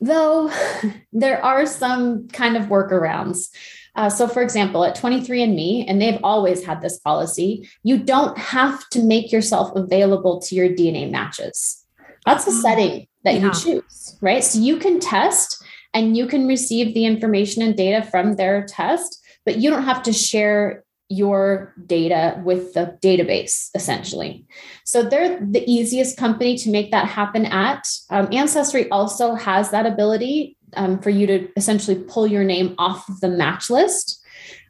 though 0.00 0.50
there 1.12 1.44
are 1.44 1.66
some 1.66 2.26
kind 2.28 2.56
of 2.56 2.64
workarounds 2.64 3.48
uh, 3.96 4.10
so, 4.10 4.26
for 4.26 4.42
example, 4.42 4.84
at 4.84 4.96
23andMe, 4.96 5.84
and 5.86 6.02
they've 6.02 6.18
always 6.24 6.64
had 6.64 6.82
this 6.82 6.98
policy, 6.98 7.68
you 7.84 7.96
don't 7.96 8.36
have 8.36 8.88
to 8.90 9.02
make 9.02 9.30
yourself 9.30 9.74
available 9.76 10.40
to 10.40 10.54
your 10.54 10.68
DNA 10.68 11.10
matches. 11.10 11.84
That's 12.26 12.46
a 12.46 12.50
mm. 12.50 12.60
setting 12.60 13.06
that 13.22 13.34
yeah. 13.34 13.46
you 13.46 13.52
choose, 13.52 14.18
right? 14.20 14.42
So 14.42 14.58
you 14.58 14.78
can 14.78 14.98
test 14.98 15.62
and 15.92 16.16
you 16.16 16.26
can 16.26 16.48
receive 16.48 16.94
the 16.94 17.04
information 17.04 17.62
and 17.62 17.76
data 17.76 18.02
from 18.02 18.34
their 18.34 18.66
test, 18.66 19.24
but 19.44 19.58
you 19.58 19.70
don't 19.70 19.84
have 19.84 20.02
to 20.04 20.12
share 20.12 20.83
your 21.14 21.74
data 21.86 22.40
with 22.44 22.74
the 22.74 22.98
database 23.02 23.70
essentially 23.74 24.44
so 24.84 25.02
they're 25.02 25.38
the 25.40 25.64
easiest 25.70 26.16
company 26.16 26.56
to 26.56 26.70
make 26.70 26.90
that 26.90 27.06
happen 27.06 27.46
at 27.46 27.86
um, 28.10 28.28
ancestry 28.32 28.88
also 28.90 29.34
has 29.34 29.70
that 29.70 29.86
ability 29.86 30.56
um, 30.76 30.98
for 30.98 31.10
you 31.10 31.26
to 31.26 31.48
essentially 31.56 31.96
pull 31.96 32.26
your 32.26 32.44
name 32.44 32.74
off 32.78 33.08
of 33.08 33.20
the 33.20 33.28
match 33.28 33.70
list. 33.70 34.20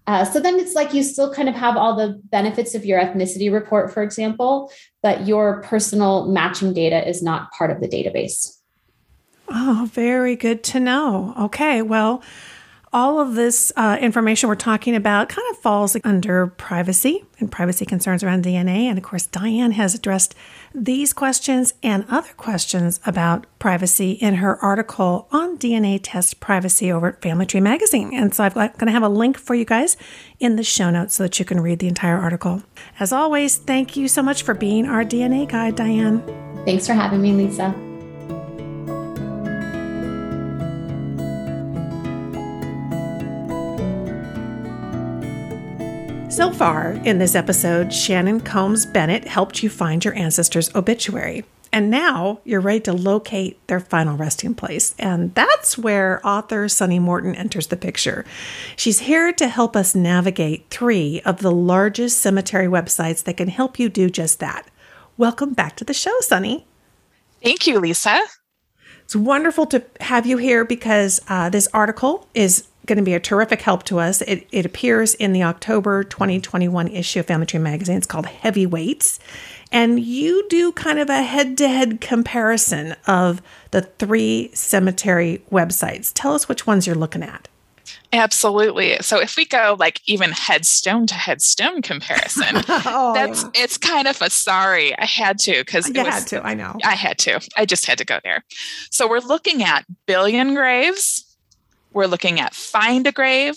Uh, 0.06 0.24
so 0.24 0.38
then 0.38 0.58
it's 0.58 0.74
like 0.74 0.92
you 0.92 1.02
still 1.02 1.32
kind 1.32 1.48
of 1.48 1.54
have 1.54 1.76
all 1.76 1.96
the 1.96 2.20
benefits 2.24 2.74
of 2.74 2.84
your 2.84 3.00
ethnicity 3.00 3.50
report, 3.50 3.92
for 3.92 4.02
example, 4.02 4.70
but 5.02 5.26
your 5.26 5.62
personal 5.62 6.26
matching 6.26 6.74
data 6.74 7.06
is 7.08 7.22
not 7.22 7.50
part 7.52 7.70
of 7.70 7.80
the 7.80 7.88
database. 7.88 8.58
Oh, 9.48 9.88
very 9.90 10.36
good 10.36 10.62
to 10.64 10.80
know. 10.80 11.34
Okay, 11.38 11.80
well, 11.80 12.22
all 12.94 13.18
of 13.18 13.34
this 13.34 13.72
uh, 13.74 13.98
information 14.00 14.48
we're 14.48 14.54
talking 14.54 14.94
about 14.94 15.28
kind 15.28 15.46
of 15.50 15.58
falls 15.58 15.96
under 16.04 16.46
privacy 16.46 17.24
and 17.40 17.50
privacy 17.50 17.84
concerns 17.84 18.22
around 18.22 18.44
DNA. 18.44 18.84
And 18.84 18.96
of 18.96 19.02
course, 19.02 19.26
Diahan 19.26 19.72
has 19.72 19.96
addressed 19.96 20.36
these 20.72 21.12
questions 21.12 21.74
and 21.82 22.04
other 22.08 22.32
questions 22.36 23.00
about 23.04 23.46
privacy 23.58 24.12
in 24.12 24.36
her 24.36 24.56
article 24.64 25.26
on 25.32 25.58
DNA 25.58 25.98
test 26.00 26.38
privacy 26.38 26.92
over 26.92 27.08
at 27.08 27.20
Family 27.20 27.46
Tree 27.46 27.60
Magazine. 27.60 28.14
And 28.14 28.32
so 28.32 28.44
I'm 28.44 28.52
going 28.52 28.86
to 28.86 28.92
have 28.92 29.02
a 29.02 29.08
link 29.08 29.38
for 29.38 29.56
you 29.56 29.64
guys 29.64 29.96
in 30.38 30.54
the 30.54 30.62
show 30.62 30.90
notes 30.90 31.16
so 31.16 31.24
that 31.24 31.38
you 31.40 31.44
can 31.44 31.60
read 31.60 31.80
the 31.80 31.88
entire 31.88 32.16
article. 32.16 32.62
As 33.00 33.12
always, 33.12 33.56
thank 33.56 33.96
you 33.96 34.06
so 34.06 34.22
much 34.22 34.44
for 34.44 34.54
being 34.54 34.86
our 34.86 35.04
DNA 35.04 35.48
guide, 35.48 35.76
Diahan. 35.76 36.64
Thanks 36.64 36.86
for 36.86 36.94
having 36.94 37.20
me, 37.20 37.32
Lisa. 37.32 37.93
So 46.34 46.50
far 46.50 46.90
in 47.04 47.18
this 47.18 47.36
episode, 47.36 47.92
Shannon 47.92 48.40
Combs 48.40 48.86
Bennett 48.86 49.24
helped 49.24 49.62
you 49.62 49.70
find 49.70 50.04
your 50.04 50.14
ancestors' 50.14 50.74
obituary. 50.74 51.44
And 51.72 51.92
now 51.92 52.40
you're 52.42 52.60
ready 52.60 52.80
to 52.80 52.92
locate 52.92 53.64
their 53.68 53.78
final 53.78 54.16
resting 54.16 54.52
place. 54.52 54.96
And 54.98 55.32
that's 55.36 55.78
where 55.78 56.20
author 56.26 56.68
Sunny 56.68 56.98
Morton 56.98 57.36
enters 57.36 57.68
the 57.68 57.76
picture. 57.76 58.24
She's 58.74 58.98
here 58.98 59.32
to 59.32 59.46
help 59.46 59.76
us 59.76 59.94
navigate 59.94 60.70
three 60.70 61.20
of 61.24 61.38
the 61.38 61.52
largest 61.52 62.18
cemetery 62.18 62.66
websites 62.66 63.22
that 63.22 63.36
can 63.36 63.46
help 63.46 63.78
you 63.78 63.88
do 63.88 64.10
just 64.10 64.40
that. 64.40 64.68
Welcome 65.16 65.52
back 65.52 65.76
to 65.76 65.84
the 65.84 65.94
show, 65.94 66.18
Sunny. 66.18 66.66
Thank 67.44 67.68
you, 67.68 67.78
Lisa. 67.78 68.20
It's 69.04 69.14
wonderful 69.14 69.66
to 69.66 69.84
have 70.00 70.26
you 70.26 70.38
here 70.38 70.64
because 70.64 71.20
uh, 71.28 71.48
this 71.48 71.68
article 71.72 72.26
is 72.34 72.66
going 72.86 72.98
to 72.98 73.04
be 73.04 73.14
a 73.14 73.20
terrific 73.20 73.62
help 73.62 73.82
to 73.84 73.98
us. 73.98 74.20
It, 74.22 74.46
it 74.52 74.66
appears 74.66 75.14
in 75.14 75.32
the 75.32 75.42
October 75.42 76.04
2021 76.04 76.88
issue 76.88 77.20
of 77.20 77.26
Family 77.26 77.46
Tree 77.46 77.60
Magazine. 77.60 77.96
It's 77.96 78.06
called 78.06 78.26
Heavyweights. 78.26 79.20
And 79.72 79.98
you 79.98 80.46
do 80.48 80.72
kind 80.72 80.98
of 80.98 81.10
a 81.10 81.22
head 81.22 81.58
to 81.58 81.68
head 81.68 82.00
comparison 82.00 82.94
of 83.06 83.42
the 83.70 83.82
three 83.82 84.50
cemetery 84.54 85.42
websites. 85.50 86.12
Tell 86.14 86.34
us 86.34 86.48
which 86.48 86.66
ones 86.66 86.86
you're 86.86 86.94
looking 86.94 87.22
at. 87.22 87.48
Absolutely. 88.12 88.96
So 89.00 89.20
if 89.20 89.36
we 89.36 89.44
go 89.44 89.76
like 89.78 90.00
even 90.06 90.30
headstone 90.30 91.06
to 91.08 91.14
headstone 91.14 91.82
comparison, 91.82 92.62
oh, 92.68 93.12
that's 93.12 93.44
it's 93.54 93.76
kind 93.76 94.06
of 94.06 94.22
a 94.22 94.30
sorry. 94.30 94.96
I 94.96 95.04
had 95.04 95.38
to 95.40 95.52
because 95.58 95.88
you 95.88 96.04
had 96.04 96.26
to. 96.28 96.46
I 96.46 96.54
know. 96.54 96.76
I 96.84 96.94
had 96.94 97.18
to. 97.18 97.40
I 97.56 97.66
just 97.66 97.86
had 97.86 97.98
to 97.98 98.04
go 98.04 98.20
there. 98.22 98.44
So 98.90 99.08
we're 99.08 99.18
looking 99.18 99.64
at 99.64 99.84
BillionGraves, 100.06 101.24
we're 101.94 102.06
looking 102.06 102.40
at 102.40 102.54
Find 102.54 103.06
a 103.06 103.12
Grave, 103.12 103.56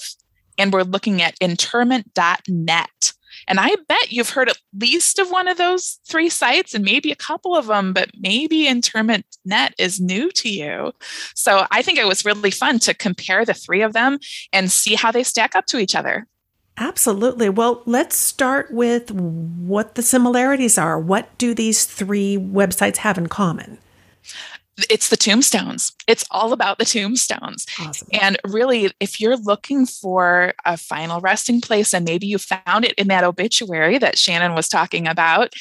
and 0.57 0.71
we're 0.71 0.83
looking 0.83 1.21
at 1.21 1.35
interment.net. 1.39 3.13
And 3.47 3.59
I 3.59 3.75
bet 3.87 4.11
you've 4.11 4.31
heard 4.31 4.49
at 4.49 4.57
least 4.77 5.19
of 5.19 5.29
one 5.29 5.47
of 5.47 5.57
those 5.57 5.99
three 6.07 6.29
sites 6.29 6.73
and 6.73 6.83
maybe 6.83 7.11
a 7.11 7.15
couple 7.15 7.55
of 7.55 7.67
them, 7.67 7.93
but 7.93 8.09
maybe 8.19 8.67
interment.net 8.67 9.73
is 9.77 10.01
new 10.01 10.31
to 10.31 10.49
you. 10.49 10.91
So 11.33 11.65
I 11.71 11.81
think 11.81 11.97
it 11.97 12.07
was 12.07 12.25
really 12.25 12.51
fun 12.51 12.79
to 12.79 12.93
compare 12.93 13.45
the 13.45 13.53
three 13.53 13.81
of 13.81 13.93
them 13.93 14.19
and 14.51 14.71
see 14.71 14.95
how 14.95 15.11
they 15.11 15.23
stack 15.23 15.55
up 15.55 15.65
to 15.67 15.77
each 15.77 15.95
other. 15.95 16.27
Absolutely. 16.77 17.49
Well, 17.49 17.81
let's 17.85 18.15
start 18.15 18.71
with 18.71 19.11
what 19.11 19.95
the 19.95 20.03
similarities 20.03 20.77
are. 20.77 20.99
What 20.99 21.35
do 21.37 21.55
these 21.55 21.85
three 21.85 22.37
websites 22.37 22.97
have 22.97 23.17
in 23.17 23.27
common? 23.27 23.79
It's 24.89 25.09
the 25.09 25.17
tombstones. 25.17 25.91
It's 26.07 26.25
all 26.31 26.53
about 26.53 26.77
the 26.77 26.85
tombstones. 26.85 27.65
Awesome. 27.79 28.07
And 28.13 28.37
really, 28.45 28.91
if 28.99 29.19
you're 29.19 29.37
looking 29.37 29.85
for 29.85 30.53
a 30.65 30.77
final 30.77 31.19
resting 31.19 31.61
place 31.61 31.93
and 31.93 32.05
maybe 32.05 32.27
you 32.27 32.37
found 32.37 32.85
it 32.85 32.93
in 32.93 33.07
that 33.07 33.23
obituary 33.23 33.97
that 33.97 34.17
Shannon 34.17 34.53
was 34.53 34.69
talking 34.69 35.07
about, 35.07 35.53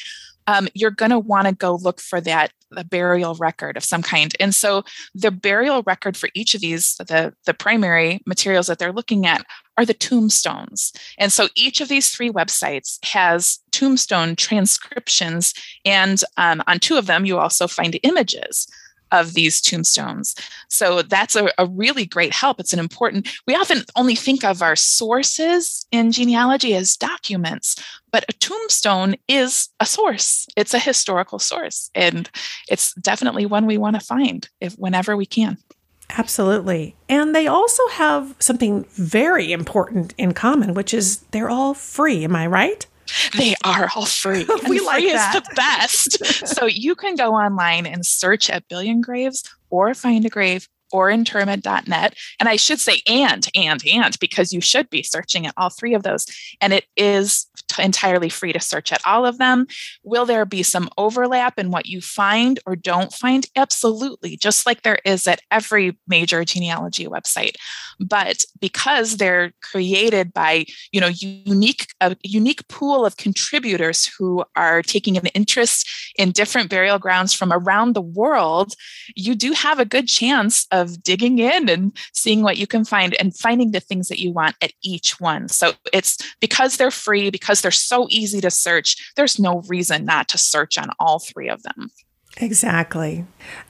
um, 0.45 0.67
you're 0.73 0.91
going 0.91 1.11
to 1.11 1.19
want 1.19 1.47
to 1.47 1.53
go 1.53 1.75
look 1.75 1.99
for 1.99 2.21
that 2.21 2.51
the 2.71 2.83
burial 2.83 3.35
record 3.35 3.77
of 3.77 3.83
some 3.83 4.01
kind. 4.01 4.33
And 4.39 4.53
so 4.53 4.83
the 5.15 5.31
burial 5.31 5.83
record 5.85 6.17
for 6.17 6.29
each 6.33 6.53
of 6.53 6.61
these, 6.61 6.95
the, 6.97 7.33
the 7.45 7.53
primary 7.53 8.21
materials 8.25 8.67
that 8.67 8.77
they're 8.77 8.91
looking 8.91 9.25
at 9.25 9.45
are 9.77 9.85
the 9.85 9.93
tombstones. 9.93 10.91
And 11.17 11.31
so 11.31 11.47
each 11.55 11.79
of 11.79 11.87
these 11.87 12.09
three 12.09 12.29
websites 12.29 12.97
has 13.05 13.59
tombstone 13.71 14.35
transcriptions. 14.35 15.53
And 15.85 16.21
um, 16.35 16.61
on 16.67 16.79
two 16.79 16.97
of 16.97 17.05
them, 17.05 17.25
you 17.25 17.37
also 17.37 17.67
find 17.67 17.97
images 18.03 18.67
of 19.11 19.33
these 19.33 19.61
tombstones. 19.61 20.35
So 20.69 21.01
that's 21.01 21.35
a, 21.35 21.49
a, 21.57 21.65
really 21.67 22.05
great 22.05 22.33
help. 22.33 22.59
It's 22.59 22.73
an 22.73 22.79
important, 22.79 23.29
we 23.45 23.55
often 23.55 23.83
only 23.95 24.15
think 24.15 24.43
of 24.43 24.61
our 24.61 24.75
sources 24.75 25.85
in 25.91 26.11
genealogy 26.11 26.75
as 26.75 26.97
documents, 26.97 27.75
but 28.11 28.25
a 28.27 28.33
tombstone 28.33 29.15
is 29.27 29.69
a 29.79 29.85
source. 29.85 30.47
It's 30.55 30.73
a 30.73 30.79
historical 30.79 31.39
source. 31.39 31.89
And 31.93 32.29
it's 32.67 32.93
definitely 32.95 33.45
one 33.45 33.65
we 33.65 33.77
want 33.77 33.99
to 33.99 34.05
find 34.05 34.47
if 34.59 34.73
whenever 34.73 35.15
we 35.15 35.25
can. 35.25 35.57
Absolutely. 36.09 36.95
And 37.09 37.35
they 37.35 37.47
also 37.47 37.85
have 37.91 38.35
something 38.39 38.85
very 38.93 39.51
important 39.51 40.13
in 40.17 40.33
common, 40.33 40.73
which 40.73 40.93
is 40.93 41.19
they're 41.31 41.49
all 41.49 41.73
free. 41.73 42.23
Am 42.23 42.35
I 42.35 42.47
right? 42.47 42.85
They 43.37 43.55
are 43.63 43.89
all 43.95 44.05
free. 44.05 44.45
we 44.69 44.79
like 44.79 45.01
free 45.01 45.11
that. 45.11 45.35
is 45.35 45.41
the 45.41 45.55
best. 45.55 46.25
so 46.47 46.65
you 46.65 46.95
can 46.95 47.15
go 47.15 47.33
online 47.33 47.85
and 47.85 48.05
search 48.05 48.49
at 48.49 48.67
BillionGraves 48.69 49.47
or 49.69 49.93
Find 49.93 50.25
a 50.25 50.29
Grave 50.29 50.67
or 50.91 51.09
interment.net. 51.09 52.15
And 52.39 52.49
I 52.49 52.55
should 52.55 52.79
say 52.79 53.01
and, 53.07 53.47
and, 53.53 53.83
and, 53.85 54.17
because 54.19 54.53
you 54.53 54.61
should 54.61 54.89
be 54.89 55.03
searching 55.03 55.45
at 55.45 55.53
all 55.57 55.69
three 55.69 55.93
of 55.93 56.03
those. 56.03 56.25
And 56.61 56.71
it 56.73 56.85
is 56.95 57.47
entirely 57.79 58.29
free 58.29 58.53
to 58.53 58.59
search 58.59 58.91
at 58.91 59.01
all 59.05 59.25
of 59.25 59.37
them. 59.37 59.67
Will 60.03 60.25
there 60.25 60.45
be 60.45 60.63
some 60.63 60.89
overlap 60.97 61.57
in 61.57 61.71
what 61.71 61.85
you 61.85 62.01
find 62.01 62.59
or 62.65 62.75
don't 62.75 63.13
find? 63.13 63.45
Absolutely, 63.55 64.37
just 64.37 64.65
like 64.65 64.81
there 64.81 64.99
is 65.05 65.27
at 65.27 65.41
every 65.51 65.97
major 66.07 66.43
genealogy 66.43 67.05
website. 67.05 67.55
But 67.99 68.45
because 68.59 69.17
they're 69.17 69.51
created 69.61 70.33
by, 70.33 70.65
you 70.91 71.01
know, 71.01 71.07
unique, 71.07 71.87
a 72.01 72.15
unique 72.23 72.67
pool 72.67 73.05
of 73.05 73.17
contributors 73.17 74.09
who 74.17 74.43
are 74.55 74.81
taking 74.81 75.17
an 75.17 75.27
interest 75.27 75.89
in 76.17 76.31
different 76.31 76.69
burial 76.69 76.99
grounds 76.99 77.33
from 77.33 77.51
around 77.51 77.93
the 77.93 78.01
world, 78.01 78.73
you 79.15 79.35
do 79.35 79.51
have 79.53 79.79
a 79.79 79.85
good 79.85 80.07
chance 80.07 80.67
of 80.71 81.01
digging 81.03 81.39
in 81.39 81.69
and 81.69 81.97
seeing 82.13 82.41
what 82.41 82.57
you 82.57 82.67
can 82.67 82.85
find 82.85 83.15
and 83.15 83.35
finding 83.35 83.71
the 83.71 83.79
things 83.79 84.07
that 84.07 84.19
you 84.19 84.31
want 84.31 84.55
at 84.61 84.71
each 84.83 85.19
one. 85.19 85.47
So 85.47 85.73
it's 85.93 86.17
because 86.39 86.77
they're 86.77 86.91
free, 86.91 87.29
because 87.29 87.61
they're 87.61 87.66
so 87.71 88.07
easy 88.09 88.41
to 88.41 88.51
search, 88.51 89.13
there's 89.15 89.39
no 89.39 89.61
reason 89.67 90.05
not 90.05 90.27
to 90.29 90.37
search 90.37 90.77
on 90.77 90.89
all 90.99 91.19
three 91.19 91.49
of 91.49 91.63
them. 91.63 91.89
Exactly. 92.37 93.25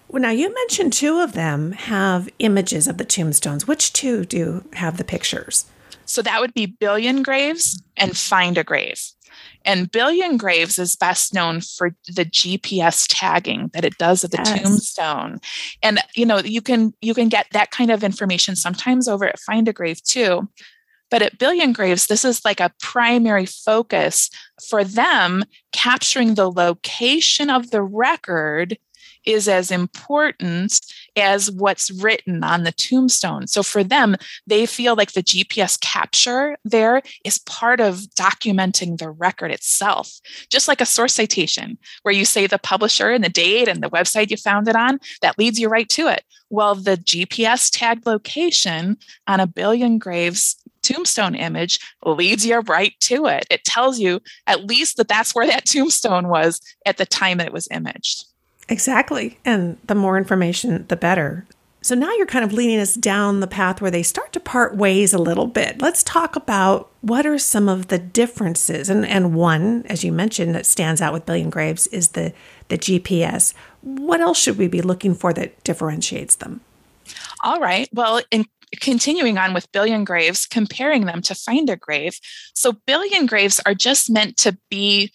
Well, 0.10 0.22
now 0.22 0.32
you 0.32 0.54
mentioned 0.54 0.94
two 0.94 1.20
of 1.20 1.34
them 1.34 1.74
have 1.74 2.30
images 2.40 2.88
of 2.88 2.98
the 2.98 3.06
tombstones. 3.06 3.68
Which 3.68 3.94
two 3.94 4.26
do 4.26 4.64
have 4.74 4.98
the 4.98 5.04
pictures? 5.04 5.66
So 6.06 6.22
that 6.22 6.40
would 6.40 6.54
be 6.54 6.68
BillionGraves 6.68 7.82
and 7.98 8.18
Find 8.18 8.58
a 8.58 8.64
Grave. 8.64 9.02
And 9.66 9.92
BillionGraves 9.92 10.80
is 10.80 10.96
best 10.96 11.34
known 11.34 11.60
for 11.60 11.94
the 12.08 12.24
GPS 12.24 13.06
tagging 13.10 13.70
that 13.74 13.84
it 13.84 13.98
does 13.98 14.24
of 14.24 14.32
the 14.32 14.38
yes. 14.38 14.62
tombstone. 14.62 15.40
And 15.84 16.00
you 16.16 16.26
know, 16.26 16.40
you 16.40 16.62
can 16.62 16.94
you 17.02 17.14
can 17.14 17.28
get 17.28 17.48
that 17.52 17.72
kind 17.72 17.92
of 17.92 18.04
information 18.04 18.56
sometimes 18.56 19.10
over 19.10 19.26
at 19.26 19.40
Find 19.40 19.68
a 19.68 19.74
Grave 19.74 20.02
too. 20.02 20.48
But 21.10 21.22
at 21.22 21.38
BillionGraves, 21.38 22.08
this 22.08 22.26
is 22.26 22.44
like 22.44 22.60
a 22.60 22.74
primary 22.82 23.46
focus 23.46 24.30
for 24.70 24.84
them 24.84 25.44
capturing 25.72 26.34
the 26.34 26.52
location 26.52 27.50
of 27.50 27.72
the 27.72 27.82
record 27.82 28.78
is 29.28 29.48
as 29.48 29.70
important 29.70 30.80
as 31.18 31.52
what's 31.52 31.92
written 31.92 32.44
on 32.44 32.64
the 32.64 32.72
tombstone. 32.72 33.46
So 33.46 33.62
for 33.62 33.84
them, 33.84 34.16
they 34.48 34.66
feel 34.66 34.96
like 34.96 35.12
the 35.12 35.22
GPS 35.22 35.80
capture 35.80 36.58
there 36.64 37.02
is 37.26 37.38
part 37.40 37.82
of 37.82 37.98
documenting 38.16 38.98
the 38.98 39.12
record 39.12 39.52
itself, 39.52 40.10
just 40.50 40.68
like 40.68 40.80
a 40.80 40.86
source 40.86 41.14
citation 41.14 41.78
where 42.04 42.14
you 42.14 42.24
say 42.24 42.48
the 42.48 42.58
publisher 42.58 43.12
and 43.12 43.24
the 43.24 43.30
date 43.30 43.68
and 43.68 43.84
the 43.84 43.90
website 43.90 44.32
you 44.32 44.38
found 44.38 44.68
it 44.70 44.76
on, 44.76 45.00
that 45.22 45.38
leads 45.38 45.60
you 45.60 45.68
right 45.68 45.90
to 45.90 46.08
it. 46.08 46.24
Well, 46.50 46.76
the 46.76 46.96
GPS 46.96 47.70
tagged 47.72 48.06
location 48.06 48.98
on 49.28 49.42
a 49.42 49.48
BillionGraves 49.48 50.56
tombstone 50.84 51.36
image 51.36 51.80
leads 52.06 52.46
you 52.46 52.60
right 52.62 52.94
to 53.02 53.26
it. 53.26 53.46
It 53.52 53.66
tells 53.66 54.00
you 54.00 54.22
at 54.46 54.64
least 54.64 54.96
that 54.98 55.10
that's 55.10 55.36
where 55.36 55.48
that 55.48 55.66
tombstone 55.66 56.30
was 56.30 56.62
at 56.86 56.96
the 56.96 57.06
time 57.06 57.40
that 57.40 57.48
it 57.48 57.54
was 57.54 57.68
imaged. 57.72 58.24
Exactly. 58.70 59.40
And 59.46 59.78
the 59.88 59.96
more 59.96 60.18
information, 60.18 60.86
the 60.88 60.96
better. 60.96 61.46
So 61.82 61.96
now 61.96 62.12
you're 62.16 62.26
kind 62.26 62.44
of 62.44 62.52
leading 62.52 62.80
us 62.80 62.96
down 62.96 63.40
the 63.40 63.48
path 63.48 63.82
where 63.82 63.92
they 63.92 64.04
start 64.04 64.34
to 64.34 64.40
part 64.40 64.76
ways 64.76 65.14
a 65.14 65.18
little 65.18 65.48
bit. 65.48 65.82
Let's 65.82 66.04
talk 66.04 66.36
about 66.36 66.92
what 67.02 67.26
are 67.26 67.38
some 67.38 67.70
of 67.70 67.88
the 67.88 67.98
differences. 67.98 68.90
And, 68.90 69.06
and 69.06 69.34
one, 69.34 69.86
as 69.88 70.04
you 70.04 70.12
mentioned, 70.12 70.54
that 70.56 70.66
stands 70.66 71.02
out 71.02 71.14
with 71.14 71.26
BillionGraves 71.26 71.88
is 71.94 72.10
the, 72.10 72.34
the 72.68 72.78
GPS. 72.78 73.54
What 73.82 74.20
else 74.20 74.38
should 74.38 74.58
we 74.58 74.68
be 74.68 74.82
looking 74.82 75.14
for 75.14 75.32
that 75.34 75.64
differentiates 75.64 76.36
them? 76.36 76.60
All 77.44 77.62
right. 77.62 77.88
Well, 77.94 78.22
in 78.32 78.46
continuing 78.82 79.38
on 79.38 79.54
with 79.54 79.72
BillionGraves, 79.72 80.50
comparing 80.50 81.06
them 81.06 81.22
to 81.22 81.36
find 81.36 81.70
a 81.70 81.78
grave. 81.78 82.20
So, 82.54 82.74
billion 82.86 83.26
graves 83.28 83.62
are 83.66 83.74
just 83.74 84.10
meant 84.10 84.36
to 84.38 84.58
be 84.70 85.12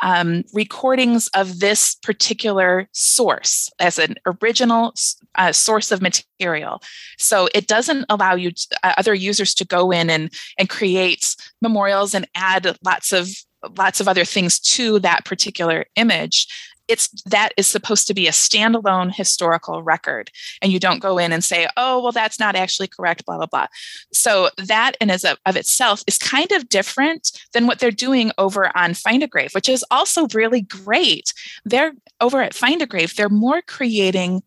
um, 0.00 0.44
recordings 0.52 1.28
of 1.28 1.60
this 1.60 1.94
particular 1.96 2.88
source 2.92 3.70
as 3.78 3.98
an 3.98 4.16
original 4.42 4.94
uh, 5.36 5.52
source 5.52 5.90
of 5.90 6.02
material. 6.02 6.82
So 7.18 7.48
it 7.54 7.66
doesn't 7.66 8.04
allow 8.08 8.34
you 8.34 8.52
to, 8.52 8.78
uh, 8.82 8.94
other 8.96 9.14
users 9.14 9.54
to 9.54 9.64
go 9.64 9.90
in 9.90 10.10
and 10.10 10.32
and 10.58 10.68
create 10.68 11.34
memorials 11.62 12.14
and 12.14 12.26
add 12.34 12.76
lots 12.84 13.12
of 13.12 13.28
lots 13.76 14.00
of 14.00 14.08
other 14.08 14.24
things 14.24 14.60
to 14.60 14.98
that 15.00 15.24
particular 15.24 15.86
image 15.96 16.46
it's 16.88 17.08
that 17.22 17.52
is 17.56 17.66
supposed 17.66 18.06
to 18.06 18.14
be 18.14 18.26
a 18.26 18.32
standalone 18.32 19.14
historical 19.14 19.82
record 19.82 20.30
and 20.62 20.72
you 20.72 20.78
don't 20.78 21.00
go 21.00 21.18
in 21.18 21.32
and 21.32 21.44
say 21.44 21.66
oh 21.76 22.02
well 22.02 22.12
that's 22.12 22.38
not 22.38 22.56
actually 22.56 22.88
correct 22.88 23.24
blah 23.26 23.36
blah 23.36 23.46
blah 23.46 23.66
so 24.12 24.50
that 24.58 24.96
in 25.00 25.10
as 25.10 25.24
of, 25.24 25.38
of 25.46 25.56
itself 25.56 26.02
is 26.06 26.18
kind 26.18 26.50
of 26.52 26.68
different 26.68 27.32
than 27.52 27.66
what 27.66 27.78
they're 27.78 27.90
doing 27.90 28.30
over 28.38 28.70
on 28.76 28.94
find 28.94 29.22
a 29.22 29.28
grave 29.28 29.50
which 29.52 29.68
is 29.68 29.84
also 29.90 30.26
really 30.34 30.62
great 30.62 31.32
they're 31.64 31.92
over 32.20 32.40
at 32.40 32.54
find 32.54 32.82
a 32.82 32.86
grave 32.86 33.14
they're 33.16 33.28
more 33.28 33.62
creating 33.62 34.42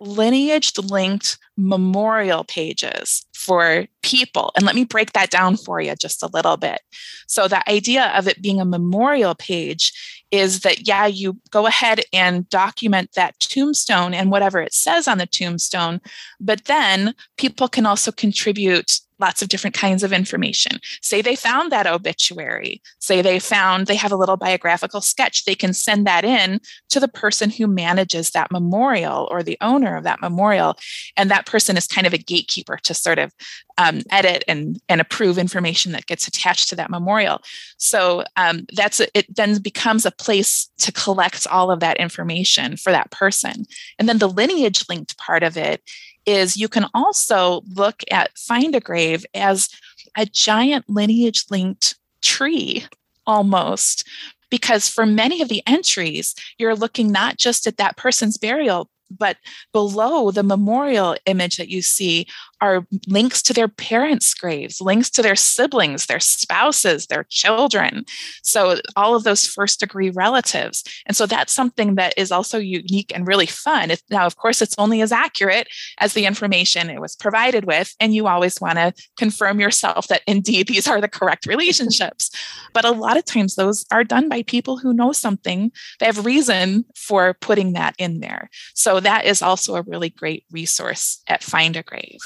lineage 0.00 0.76
linked 0.78 1.38
memorial 1.56 2.44
pages 2.44 3.24
for 3.34 3.86
people. 4.02 4.50
And 4.56 4.66
let 4.66 4.74
me 4.74 4.84
break 4.84 5.12
that 5.12 5.30
down 5.30 5.56
for 5.56 5.80
you 5.80 5.94
just 5.94 6.22
a 6.22 6.30
little 6.32 6.56
bit. 6.56 6.80
So, 7.26 7.48
the 7.48 7.68
idea 7.70 8.12
of 8.16 8.26
it 8.26 8.42
being 8.42 8.60
a 8.60 8.64
memorial 8.64 9.34
page 9.34 10.23
is 10.34 10.60
that, 10.60 10.86
yeah, 10.86 11.06
you 11.06 11.38
go 11.50 11.66
ahead 11.66 12.00
and 12.12 12.48
document 12.48 13.10
that 13.14 13.38
tombstone 13.40 14.14
and 14.14 14.30
whatever 14.30 14.60
it 14.60 14.74
says 14.74 15.08
on 15.08 15.18
the 15.18 15.26
tombstone, 15.26 16.00
but 16.40 16.64
then 16.64 17.14
people 17.36 17.68
can 17.68 17.86
also 17.86 18.10
contribute 18.12 19.00
lots 19.20 19.42
of 19.42 19.48
different 19.48 19.76
kinds 19.76 20.02
of 20.02 20.12
information. 20.12 20.78
Say 21.00 21.22
they 21.22 21.36
found 21.36 21.70
that 21.70 21.86
obituary, 21.86 22.82
say 22.98 23.22
they 23.22 23.38
found 23.38 23.86
they 23.86 23.96
have 23.96 24.12
a 24.12 24.16
little 24.16 24.36
biographical 24.36 25.00
sketch, 25.00 25.44
they 25.44 25.54
can 25.54 25.72
send 25.72 26.06
that 26.06 26.24
in 26.24 26.60
to 26.90 27.00
the 27.00 27.08
person 27.08 27.50
who 27.50 27.66
manages 27.66 28.30
that 28.30 28.50
memorial 28.50 29.28
or 29.30 29.42
the 29.42 29.56
owner 29.60 29.96
of 29.96 30.04
that 30.04 30.20
memorial. 30.20 30.76
And 31.16 31.30
that 31.30 31.46
person 31.46 31.76
is 31.76 31.86
kind 31.86 32.06
of 32.06 32.12
a 32.12 32.18
gatekeeper 32.18 32.78
to 32.82 32.92
sort 32.92 33.18
of 33.18 33.32
um, 33.78 34.02
edit 34.10 34.44
and, 34.46 34.80
and 34.88 35.00
approve 35.00 35.38
information 35.38 35.92
that 35.92 36.06
gets 36.06 36.26
attached 36.28 36.68
to 36.68 36.76
that 36.76 36.90
memorial. 36.90 37.40
So 37.76 38.24
um, 38.36 38.66
that's 38.74 39.00
it 39.00 39.34
then 39.34 39.60
becomes 39.60 40.06
a 40.06 40.10
place 40.10 40.70
to 40.78 40.92
collect 40.92 41.46
all 41.48 41.70
of 41.70 41.80
that 41.80 41.98
information 41.98 42.76
for 42.76 42.92
that 42.92 43.10
person. 43.10 43.66
And 43.98 44.08
then 44.08 44.18
the 44.18 44.28
lineage 44.28 44.84
linked 44.88 45.18
part 45.18 45.42
of 45.42 45.56
it 45.56 45.82
is 46.26 46.56
you 46.56 46.68
can 46.68 46.86
also 46.94 47.62
look 47.74 48.02
at 48.10 48.36
Find 48.38 48.74
a 48.74 48.80
Grave 48.80 49.26
as 49.34 49.68
a 50.16 50.26
giant 50.26 50.88
lineage 50.88 51.44
linked 51.50 51.96
tree 52.22 52.86
almost 53.26 54.08
because 54.50 54.88
for 54.88 55.04
many 55.04 55.42
of 55.42 55.48
the 55.48 55.62
entries, 55.66 56.34
you're 56.58 56.76
looking 56.76 57.10
not 57.10 57.38
just 57.38 57.66
at 57.66 57.76
that 57.78 57.96
person's 57.96 58.38
burial, 58.38 58.88
but 59.10 59.36
below 59.72 60.30
the 60.30 60.42
memorial 60.42 61.16
image 61.26 61.56
that 61.56 61.68
you 61.68 61.82
see 61.82 62.26
are 62.64 62.86
links 63.06 63.42
to 63.42 63.52
their 63.52 63.68
parents' 63.68 64.32
graves, 64.32 64.80
links 64.80 65.10
to 65.10 65.20
their 65.20 65.36
siblings, 65.36 66.06
their 66.06 66.18
spouses, 66.18 67.06
their 67.06 67.26
children. 67.28 68.06
So, 68.42 68.80
all 68.96 69.14
of 69.14 69.22
those 69.24 69.46
first 69.46 69.80
degree 69.80 70.08
relatives. 70.08 70.82
And 71.04 71.14
so, 71.14 71.26
that's 71.26 71.52
something 71.52 71.96
that 71.96 72.14
is 72.16 72.32
also 72.32 72.58
unique 72.58 73.12
and 73.14 73.26
really 73.26 73.46
fun. 73.46 73.90
Now, 74.10 74.24
of 74.24 74.36
course, 74.36 74.62
it's 74.62 74.74
only 74.78 75.02
as 75.02 75.12
accurate 75.12 75.68
as 75.98 76.14
the 76.14 76.24
information 76.24 76.88
it 76.88 77.02
was 77.02 77.16
provided 77.16 77.66
with. 77.66 77.94
And 78.00 78.14
you 78.14 78.26
always 78.26 78.58
want 78.60 78.78
to 78.78 78.94
confirm 79.18 79.60
yourself 79.60 80.08
that 80.08 80.22
indeed 80.26 80.66
these 80.66 80.88
are 80.88 81.02
the 81.02 81.08
correct 81.08 81.44
relationships. 81.44 82.30
but 82.72 82.86
a 82.86 82.92
lot 82.92 83.18
of 83.18 83.26
times, 83.26 83.56
those 83.56 83.84
are 83.92 84.04
done 84.04 84.28
by 84.30 84.42
people 84.42 84.78
who 84.78 84.94
know 84.94 85.12
something, 85.12 85.70
they 86.00 86.06
have 86.06 86.24
reason 86.24 86.86
for 86.96 87.34
putting 87.34 87.74
that 87.74 87.94
in 87.98 88.20
there. 88.20 88.48
So, 88.74 89.00
that 89.00 89.26
is 89.26 89.42
also 89.42 89.76
a 89.76 89.82
really 89.82 90.08
great 90.08 90.44
resource 90.50 91.20
at 91.28 91.44
Find 91.44 91.76
a 91.76 91.82
Grave. 91.82 92.20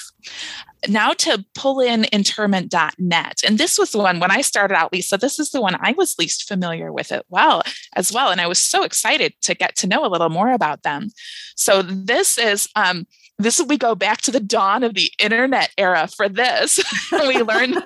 Now 0.88 1.12
to 1.12 1.44
pull 1.54 1.80
in 1.80 2.04
interment.net. 2.04 3.40
And 3.44 3.58
this 3.58 3.78
was 3.78 3.90
the 3.90 3.98
one 3.98 4.20
when 4.20 4.30
I 4.30 4.42
started 4.42 4.76
out, 4.76 4.92
Lisa, 4.92 5.16
this 5.16 5.38
is 5.38 5.50
the 5.50 5.60
one 5.60 5.76
I 5.80 5.92
was 5.92 6.18
least 6.18 6.46
familiar 6.46 6.92
with 6.92 7.10
it 7.10 7.26
well 7.28 7.62
as 7.96 8.12
well. 8.12 8.30
And 8.30 8.40
I 8.40 8.46
was 8.46 8.58
so 8.58 8.84
excited 8.84 9.34
to 9.42 9.54
get 9.54 9.74
to 9.76 9.88
know 9.88 10.04
a 10.04 10.08
little 10.08 10.28
more 10.28 10.52
about 10.52 10.84
them. 10.84 11.10
So 11.56 11.82
this 11.82 12.38
is 12.38 12.68
um, 12.76 13.06
this 13.38 13.60
we 13.60 13.78
go 13.78 13.94
back 13.94 14.20
to 14.22 14.30
the 14.30 14.40
dawn 14.40 14.82
of 14.82 14.94
the 14.94 15.10
internet 15.18 15.70
era 15.78 16.08
for 16.08 16.28
this. 16.28 16.80
we 17.12 17.42
learned 17.42 17.76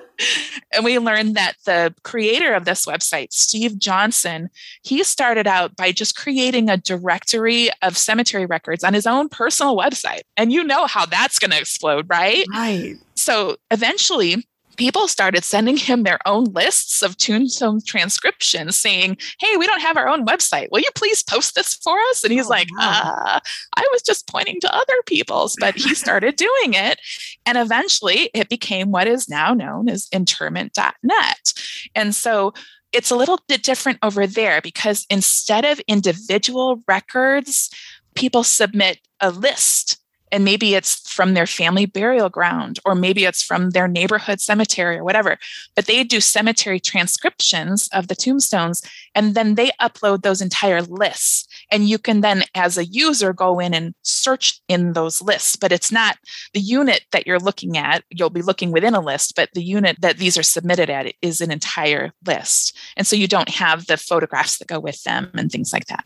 and 0.73 0.83
we 0.83 0.97
learned 0.99 1.35
that 1.35 1.53
the 1.65 1.93
creator 2.03 2.53
of 2.53 2.65
this 2.65 2.85
website, 2.85 3.31
Steve 3.31 3.77
Johnson, 3.77 4.49
he 4.83 5.03
started 5.03 5.45
out 5.45 5.75
by 5.75 5.91
just 5.91 6.15
creating 6.15 6.69
a 6.69 6.77
directory 6.77 7.69
of 7.81 7.97
cemetery 7.97 8.45
records 8.45 8.83
on 8.83 8.93
his 8.93 9.05
own 9.05 9.29
personal 9.29 9.77
website. 9.77 10.21
And 10.37 10.51
you 10.51 10.63
know 10.63 10.87
how 10.87 11.05
that's 11.05 11.37
going 11.37 11.51
to 11.51 11.59
explode, 11.59 12.07
right? 12.09 12.45
Right. 12.51 12.95
So 13.15 13.57
eventually 13.69 14.47
people 14.77 15.07
started 15.07 15.43
sending 15.43 15.77
him 15.77 16.03
their 16.03 16.19
own 16.25 16.45
lists 16.45 17.01
of 17.01 17.17
tombstone 17.17 17.81
transcriptions 17.85 18.77
saying, 18.77 19.17
Hey, 19.39 19.57
we 19.57 19.67
don't 19.67 19.81
have 19.81 19.97
our 19.97 20.07
own 20.07 20.25
website. 20.25 20.69
Will 20.71 20.79
you 20.79 20.89
please 20.95 21.23
post 21.23 21.55
this 21.55 21.75
for 21.75 21.97
us? 22.09 22.23
And 22.23 22.33
he's 22.33 22.47
oh, 22.47 22.49
like, 22.49 22.67
wow. 22.77 23.23
uh, 23.25 23.39
I 23.75 23.87
was 23.91 24.01
just 24.01 24.27
pointing 24.27 24.59
to 24.61 24.75
other 24.75 25.01
people's, 25.05 25.55
but 25.59 25.75
he 25.75 25.95
started 25.95 26.35
doing 26.35 26.73
it. 26.73 26.99
And 27.45 27.57
eventually 27.57 28.29
it 28.33 28.49
became 28.49 28.91
what 28.91 29.07
is 29.07 29.29
now 29.29 29.53
known 29.53 29.89
as 29.89 30.07
interment.net. 30.11 31.53
And 31.95 32.15
so 32.15 32.53
it's 32.91 33.11
a 33.11 33.15
little 33.15 33.39
bit 33.47 33.63
different 33.63 33.99
over 34.03 34.27
there 34.27 34.61
because 34.61 35.05
instead 35.09 35.65
of 35.65 35.79
individual 35.87 36.81
records, 36.87 37.69
people 38.15 38.43
submit 38.43 38.99
a 39.19 39.31
list 39.31 40.02
and 40.33 40.43
maybe 40.43 40.73
it's 40.73 40.95
from 41.09 41.35
their 41.35 41.45
family 41.45 41.85
burial 41.85 42.29
ground 42.29 42.79
or 42.83 42.95
maybe 42.95 43.23
it's 43.23 43.43
from 43.43 43.69
their 43.69 43.87
neighborhood 43.87 44.41
cemetery 44.41 44.97
or 44.97 45.03
whatever 45.03 45.37
but 45.75 45.85
they 45.85 46.03
do 46.03 46.19
cemetery 46.19 46.79
transcriptions 46.79 47.87
of 47.93 48.07
the 48.07 48.15
tombstones 48.15 48.81
and 49.15 49.35
then 49.35 49.55
they 49.55 49.69
upload 49.79 50.23
those 50.23 50.41
entire 50.41 50.81
lists. 50.81 51.47
And 51.71 51.87
you 51.87 51.97
can 51.97 52.21
then 52.21 52.43
as 52.55 52.77
a 52.77 52.85
user 52.85 53.31
go 53.31 53.59
in 53.59 53.73
and 53.73 53.93
search 54.01 54.59
in 54.67 54.93
those 54.93 55.21
lists 55.21 55.55
but 55.55 55.71
it's 55.71 55.91
not 55.91 56.17
the 56.53 56.59
unit 56.59 57.05
that 57.11 57.27
you're 57.27 57.39
looking 57.39 57.77
at 57.77 58.03
you'll 58.09 58.29
be 58.29 58.41
looking 58.41 58.71
within 58.71 58.95
a 58.95 59.01
list 59.01 59.35
but 59.35 59.49
the 59.53 59.63
unit 59.63 59.97
that 60.01 60.17
these 60.17 60.37
are 60.37 60.43
submitted 60.43 60.89
at 60.89 61.13
is 61.21 61.41
an 61.41 61.51
entire 61.51 62.11
list. 62.25 62.75
And 62.97 63.05
so 63.05 63.15
you 63.15 63.27
don't 63.27 63.49
have 63.49 63.85
the 63.85 63.97
photographs 63.97 64.57
that 64.57 64.67
go 64.67 64.79
with 64.79 65.03
them 65.03 65.29
and 65.35 65.51
things 65.51 65.71
like 65.71 65.85
that. 65.85 66.05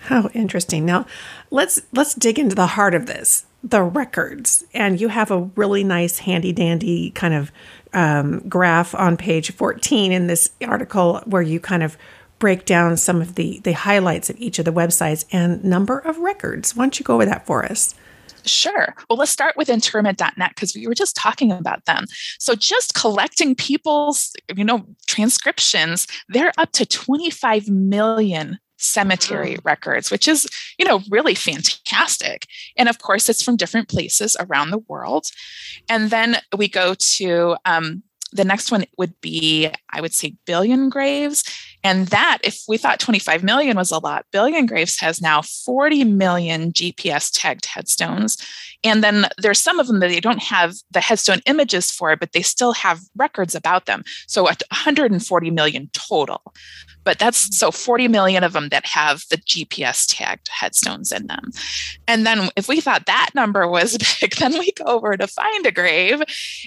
How 0.00 0.28
interesting. 0.34 0.84
Now, 0.84 1.06
let's 1.50 1.80
let's 1.92 2.14
dig 2.14 2.38
into 2.38 2.56
the 2.56 2.66
heart 2.66 2.94
of 2.94 3.06
this 3.06 3.46
the 3.62 3.82
records. 3.82 4.64
And 4.74 5.00
you 5.00 5.08
have 5.08 5.30
a 5.30 5.42
really 5.56 5.84
nice, 5.84 6.18
handy 6.18 6.52
dandy 6.52 7.10
kind 7.10 7.34
of 7.34 7.52
um, 7.92 8.40
graph 8.48 8.94
on 8.94 9.16
page 9.16 9.52
14 9.52 10.12
in 10.12 10.26
this 10.26 10.50
article 10.66 11.20
where 11.26 11.42
you 11.42 11.60
kind 11.60 11.82
of 11.82 11.96
break 12.38 12.64
down 12.64 12.96
some 12.96 13.20
of 13.20 13.36
the, 13.36 13.60
the 13.60 13.72
highlights 13.72 14.28
of 14.28 14.36
each 14.38 14.58
of 14.58 14.64
the 14.64 14.72
websites 14.72 15.24
and 15.30 15.62
number 15.62 15.98
of 16.00 16.18
records. 16.18 16.74
Why 16.74 16.84
don't 16.84 16.98
you 16.98 17.04
go 17.04 17.14
over 17.14 17.26
that 17.26 17.46
for 17.46 17.64
us? 17.64 17.94
Sure. 18.44 18.94
Well, 19.08 19.16
let's 19.16 19.30
start 19.30 19.56
with 19.56 19.68
interment.net 19.68 20.50
because 20.54 20.74
we 20.74 20.88
were 20.88 20.94
just 20.94 21.14
talking 21.14 21.52
about 21.52 21.84
them. 21.84 22.06
So 22.40 22.56
just 22.56 22.94
collecting 22.94 23.54
people's, 23.54 24.34
you 24.56 24.64
know, 24.64 24.84
transcriptions, 25.06 26.08
they're 26.28 26.52
up 26.58 26.72
to 26.72 26.86
25 26.86 27.68
million 27.68 28.58
cemetery 28.82 29.56
records, 29.64 30.10
which 30.10 30.28
is, 30.28 30.46
you 30.78 30.84
know, 30.84 31.00
really 31.10 31.34
fantastic. 31.34 32.46
And 32.76 32.88
of 32.88 32.98
course, 32.98 33.28
it's 33.28 33.42
from 33.42 33.56
different 33.56 33.88
places 33.88 34.36
around 34.38 34.70
the 34.70 34.84
world. 34.88 35.26
And 35.88 36.10
then 36.10 36.38
we 36.56 36.68
go 36.68 36.94
to 36.94 37.56
um, 37.64 38.02
the 38.32 38.44
next 38.44 38.70
one 38.70 38.84
would 38.98 39.20
be, 39.20 39.70
I 39.92 40.00
would 40.00 40.14
say, 40.14 40.36
BillionGraves. 40.46 41.71
And 41.84 42.06
that, 42.08 42.38
if 42.44 42.62
we 42.68 42.78
thought 42.78 43.00
25 43.00 43.42
million 43.42 43.76
was 43.76 43.90
a 43.90 43.98
lot, 43.98 44.26
BillionGraves 44.32 45.00
has 45.00 45.20
now 45.20 45.42
40 45.42 46.04
million 46.04 46.72
GPS 46.72 47.30
tagged 47.32 47.66
headstones. 47.66 48.36
And 48.84 49.02
then 49.02 49.26
there's 49.38 49.60
some 49.60 49.78
of 49.78 49.86
them 49.86 50.00
that 50.00 50.08
they 50.08 50.20
don't 50.20 50.42
have 50.42 50.74
the 50.90 51.00
headstone 51.00 51.40
images 51.46 51.90
for, 51.90 52.16
but 52.16 52.32
they 52.32 52.42
still 52.42 52.72
have 52.72 53.00
records 53.16 53.54
about 53.54 53.86
them. 53.86 54.04
So 54.26 54.44
140 54.44 55.50
million 55.50 55.90
total. 55.92 56.42
But 57.04 57.18
that's 57.18 57.56
so 57.56 57.72
40 57.72 58.06
million 58.08 58.44
of 58.44 58.52
them 58.52 58.68
that 58.68 58.86
have 58.86 59.22
the 59.30 59.38
GPS 59.38 60.06
tagged 60.08 60.48
headstones 60.48 61.10
in 61.10 61.26
them. 61.26 61.50
And 62.06 62.24
then 62.24 62.50
if 62.56 62.68
we 62.68 62.80
thought 62.80 63.06
that 63.06 63.30
number 63.34 63.66
was 63.66 63.98
big, 64.20 64.36
then 64.36 64.52
we 64.52 64.72
go 64.72 64.84
over 64.84 65.16
to 65.16 65.26
find 65.26 65.66
a 65.66 65.72
grave 65.72 66.22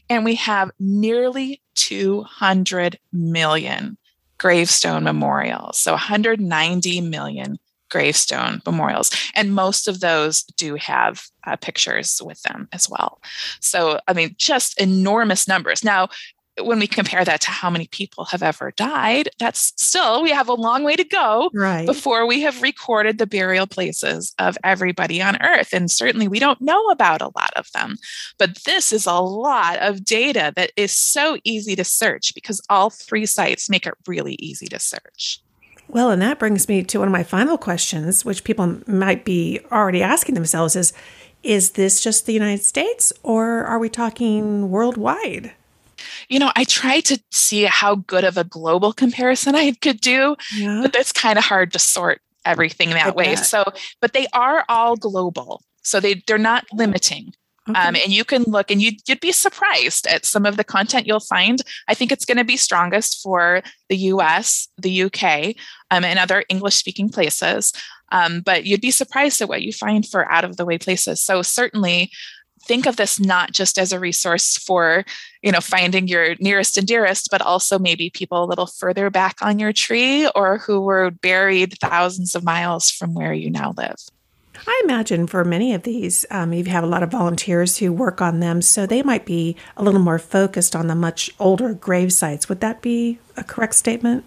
and 0.09 0.25
we 0.25 0.35
have 0.35 0.71
nearly 0.79 1.61
200 1.75 2.99
million 3.13 3.97
gravestone 4.37 5.03
memorials. 5.03 5.79
So 5.79 5.93
190 5.93 7.01
million 7.01 7.57
gravestone 7.89 8.61
memorials. 8.65 9.11
And 9.35 9.53
most 9.53 9.87
of 9.87 9.99
those 9.99 10.43
do 10.57 10.75
have 10.75 11.27
uh, 11.45 11.55
pictures 11.55 12.21
with 12.23 12.41
them 12.41 12.67
as 12.73 12.89
well. 12.89 13.21
So, 13.61 13.99
I 14.07 14.13
mean, 14.13 14.35
just 14.37 14.79
enormous 14.81 15.47
numbers. 15.47 15.83
Now, 15.83 16.09
when 16.61 16.79
we 16.79 16.87
compare 16.87 17.25
that 17.25 17.41
to 17.41 17.51
how 17.51 17.69
many 17.69 17.87
people 17.87 18.25
have 18.25 18.41
ever 18.41 18.71
died, 18.71 19.29
that's 19.39 19.73
still, 19.77 20.23
we 20.23 20.31
have 20.31 20.47
a 20.47 20.53
long 20.53 20.83
way 20.83 20.95
to 20.95 21.03
go 21.03 21.49
right. 21.53 21.85
before 21.85 22.25
we 22.25 22.41
have 22.41 22.61
recorded 22.61 23.17
the 23.17 23.27
burial 23.27 23.67
places 23.67 24.33
of 24.39 24.57
everybody 24.63 25.21
on 25.21 25.41
earth. 25.41 25.73
And 25.73 25.91
certainly 25.91 26.27
we 26.27 26.39
don't 26.39 26.61
know 26.61 26.87
about 26.87 27.21
a 27.21 27.31
lot 27.35 27.51
of 27.55 27.71
them. 27.73 27.97
But 28.37 28.63
this 28.65 28.93
is 28.93 29.05
a 29.05 29.15
lot 29.15 29.79
of 29.79 30.05
data 30.05 30.53
that 30.55 30.71
is 30.77 30.91
so 30.91 31.37
easy 31.43 31.75
to 31.75 31.83
search 31.83 32.33
because 32.33 32.61
all 32.69 32.89
three 32.89 33.25
sites 33.25 33.69
make 33.69 33.85
it 33.85 33.93
really 34.07 34.35
easy 34.35 34.67
to 34.67 34.79
search. 34.79 35.41
Well, 35.87 36.09
and 36.09 36.21
that 36.21 36.39
brings 36.39 36.67
me 36.67 36.83
to 36.83 36.99
one 36.99 37.07
of 37.07 37.11
my 37.11 37.23
final 37.23 37.57
questions, 37.57 38.25
which 38.25 38.43
people 38.43 38.81
might 38.87 39.23
be 39.23 39.59
already 39.71 40.01
asking 40.01 40.35
themselves 40.35 40.75
is 40.75 40.93
is 41.43 41.71
this 41.71 42.01
just 42.01 42.25
the 42.25 42.33
United 42.33 42.63
States 42.63 43.13
or 43.21 43.65
are 43.65 43.77
we 43.77 43.87
talking 43.87 44.71
worldwide? 44.71 45.53
You 46.29 46.39
know, 46.39 46.51
I 46.55 46.63
tried 46.63 47.05
to 47.05 47.21
see 47.31 47.63
how 47.63 47.95
good 47.95 48.23
of 48.23 48.37
a 48.37 48.43
global 48.43 48.93
comparison 48.93 49.55
I 49.55 49.71
could 49.73 50.01
do, 50.01 50.35
yeah. 50.55 50.79
but 50.81 50.93
that's 50.93 51.11
kind 51.11 51.37
of 51.37 51.45
hard 51.45 51.73
to 51.73 51.79
sort 51.79 52.21
everything 52.45 52.89
that 52.91 53.07
I 53.07 53.11
way. 53.11 53.35
Bet. 53.35 53.45
So, 53.45 53.63
but 54.01 54.13
they 54.13 54.27
are 54.33 54.65
all 54.69 54.95
global. 54.95 55.61
So 55.83 55.99
they 55.99 56.23
they're 56.27 56.37
not 56.37 56.65
limiting. 56.73 57.33
Okay. 57.67 57.79
Um, 57.79 57.95
and 57.95 58.13
you 58.13 58.23
can 58.23 58.43
look 58.43 58.69
and 58.69 58.79
you'd, 58.79 59.07
you'd 59.09 59.19
be 59.19 59.31
surprised 59.31 60.05
at 60.05 60.23
some 60.23 60.45
of 60.45 60.55
the 60.55 60.63
content 60.63 61.07
you'll 61.07 61.19
find. 61.19 61.63
I 61.87 61.95
think 61.95 62.11
it's 62.11 62.25
going 62.25 62.37
to 62.37 62.43
be 62.43 62.57
strongest 62.57 63.23
for 63.23 63.63
the 63.89 63.97
US, 63.97 64.67
the 64.77 65.03
UK, 65.03 65.55
um, 65.89 66.03
and 66.03 66.19
other 66.19 66.43
English 66.47 66.75
speaking 66.75 67.09
places. 67.09 67.73
Um, 68.11 68.41
but 68.41 68.65
you'd 68.65 68.81
be 68.81 68.91
surprised 68.91 69.41
at 69.41 69.49
what 69.49 69.63
you 69.63 69.73
find 69.73 70.07
for 70.07 70.31
out 70.31 70.43
of 70.43 70.57
the 70.57 70.65
way 70.65 70.77
places. 70.77 71.21
So, 71.23 71.41
certainly, 71.41 72.11
think 72.65 72.85
of 72.85 72.95
this 72.95 73.19
not 73.19 73.51
just 73.51 73.77
as 73.77 73.91
a 73.91 73.99
resource 73.99 74.57
for 74.57 75.05
you 75.41 75.51
know 75.51 75.61
finding 75.61 76.07
your 76.07 76.35
nearest 76.39 76.77
and 76.77 76.87
dearest 76.87 77.29
but 77.31 77.41
also 77.41 77.77
maybe 77.79 78.09
people 78.09 78.43
a 78.43 78.45
little 78.45 78.67
further 78.67 79.09
back 79.09 79.37
on 79.41 79.59
your 79.59 79.73
tree 79.73 80.29
or 80.35 80.57
who 80.57 80.81
were 80.81 81.11
buried 81.11 81.77
thousands 81.79 82.35
of 82.35 82.43
miles 82.43 82.89
from 82.89 83.13
where 83.13 83.33
you 83.33 83.49
now 83.49 83.73
live 83.77 83.95
I 84.67 84.81
imagine 84.83 85.27
for 85.27 85.43
many 85.43 85.73
of 85.73 85.83
these, 85.83 86.25
um, 86.31 86.53
you 86.53 86.63
have 86.65 86.83
a 86.83 86.87
lot 86.87 87.03
of 87.03 87.11
volunteers 87.11 87.77
who 87.77 87.91
work 87.91 88.21
on 88.21 88.39
them, 88.39 88.61
so 88.61 88.85
they 88.85 89.03
might 89.03 89.25
be 89.25 89.55
a 89.77 89.83
little 89.83 89.99
more 89.99 90.17
focused 90.17 90.75
on 90.75 90.87
the 90.87 90.95
much 90.95 91.29
older 91.39 91.73
grave 91.73 92.13
sites. 92.13 92.47
Would 92.49 92.61
that 92.61 92.81
be 92.81 93.19
a 93.37 93.43
correct 93.43 93.75
statement? 93.75 94.23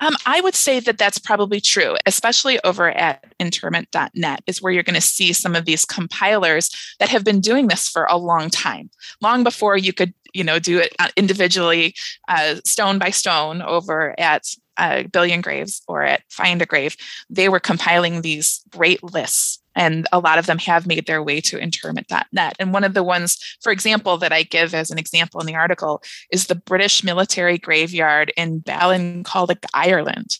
Um, 0.00 0.14
I 0.26 0.40
would 0.40 0.54
say 0.54 0.80
that 0.80 0.98
that's 0.98 1.18
probably 1.18 1.60
true, 1.60 1.96
especially 2.06 2.58
over 2.64 2.90
at 2.90 3.24
interment.net, 3.38 4.42
is 4.46 4.62
where 4.62 4.72
you're 4.72 4.82
going 4.82 4.94
to 4.94 5.00
see 5.00 5.32
some 5.32 5.54
of 5.54 5.64
these 5.66 5.84
compilers 5.84 6.70
that 6.98 7.08
have 7.08 7.24
been 7.24 7.40
doing 7.40 7.68
this 7.68 7.88
for 7.88 8.04
a 8.06 8.16
long 8.16 8.50
time, 8.50 8.90
long 9.20 9.44
before 9.44 9.76
you 9.76 9.92
could, 9.92 10.14
you 10.32 10.44
know, 10.44 10.58
do 10.58 10.78
it 10.78 10.94
uh, 10.98 11.08
individually, 11.16 11.94
uh, 12.28 12.56
stone 12.64 12.98
by 12.98 13.10
stone 13.10 13.62
over 13.62 14.18
at 14.18 14.54
uh, 14.80 15.02
BillionGraves 15.04 15.82
or 15.86 16.02
at 16.02 16.22
Find 16.30 16.62
a 16.62 16.66
Grave, 16.66 16.96
they 17.28 17.48
were 17.48 17.60
compiling 17.60 18.22
these 18.22 18.62
great 18.70 19.02
lists. 19.02 19.58
And 19.76 20.06
a 20.12 20.18
lot 20.18 20.38
of 20.38 20.46
them 20.46 20.58
have 20.58 20.86
made 20.86 21.06
their 21.06 21.22
way 21.22 21.40
to 21.42 21.58
interment.net. 21.58 22.56
And 22.58 22.72
one 22.72 22.84
of 22.84 22.94
the 22.94 23.04
ones, 23.04 23.38
for 23.62 23.70
example, 23.70 24.16
that 24.18 24.32
I 24.32 24.42
give 24.42 24.74
as 24.74 24.90
an 24.90 24.98
example 24.98 25.40
in 25.40 25.46
the 25.46 25.54
article 25.54 26.02
is 26.30 26.46
the 26.46 26.54
British 26.54 27.04
military 27.04 27.58
graveyard 27.58 28.32
in 28.36 28.60
Ballincollig, 28.62 29.64
Ireland. 29.72 30.38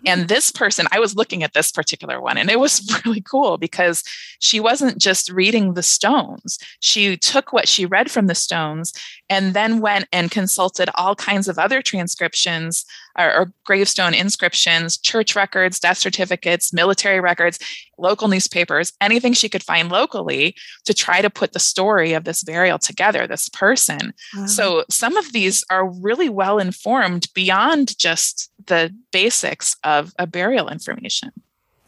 Hmm. 0.00 0.08
And 0.08 0.28
this 0.28 0.50
person, 0.50 0.86
I 0.92 0.98
was 0.98 1.14
looking 1.14 1.42
at 1.42 1.54
this 1.54 1.70
particular 1.70 2.20
one, 2.20 2.36
and 2.36 2.50
it 2.50 2.58
was 2.58 3.00
really 3.04 3.20
cool 3.20 3.58
because 3.58 4.02
she 4.40 4.60
wasn't 4.60 4.98
just 4.98 5.30
reading 5.30 5.74
the 5.74 5.82
stones. 5.82 6.58
She 6.80 7.16
took 7.16 7.52
what 7.52 7.68
she 7.68 7.86
read 7.86 8.10
from 8.10 8.26
the 8.26 8.34
stones 8.34 8.92
and 9.28 9.54
then 9.54 9.80
went 9.80 10.06
and 10.12 10.30
consulted 10.30 10.90
all 10.96 11.14
kinds 11.14 11.48
of 11.48 11.58
other 11.58 11.80
transcriptions 11.80 12.84
or, 13.18 13.34
or, 13.34 13.52
gravestone 13.64 14.14
inscriptions, 14.14 14.98
church 14.98 15.34
records, 15.34 15.80
death 15.80 15.98
certificates, 15.98 16.72
military 16.72 17.20
records, 17.20 17.58
local 17.98 18.28
newspapers, 18.28 18.92
anything 19.00 19.32
she 19.32 19.48
could 19.48 19.62
find 19.62 19.90
locally 19.90 20.54
to 20.84 20.92
try 20.92 21.22
to 21.22 21.30
put 21.30 21.52
the 21.52 21.58
story 21.58 22.12
of 22.12 22.24
this 22.24 22.42
burial 22.42 22.78
together, 22.78 23.26
this 23.26 23.48
person. 23.48 24.12
Wow. 24.36 24.46
So 24.46 24.84
some 24.90 25.16
of 25.16 25.32
these 25.32 25.64
are 25.70 25.88
really 25.88 26.28
well 26.28 26.58
informed 26.58 27.28
beyond 27.34 27.96
just 27.98 28.50
the 28.66 28.94
basics 29.12 29.76
of 29.84 30.12
a 30.18 30.26
burial 30.26 30.68
information. 30.68 31.32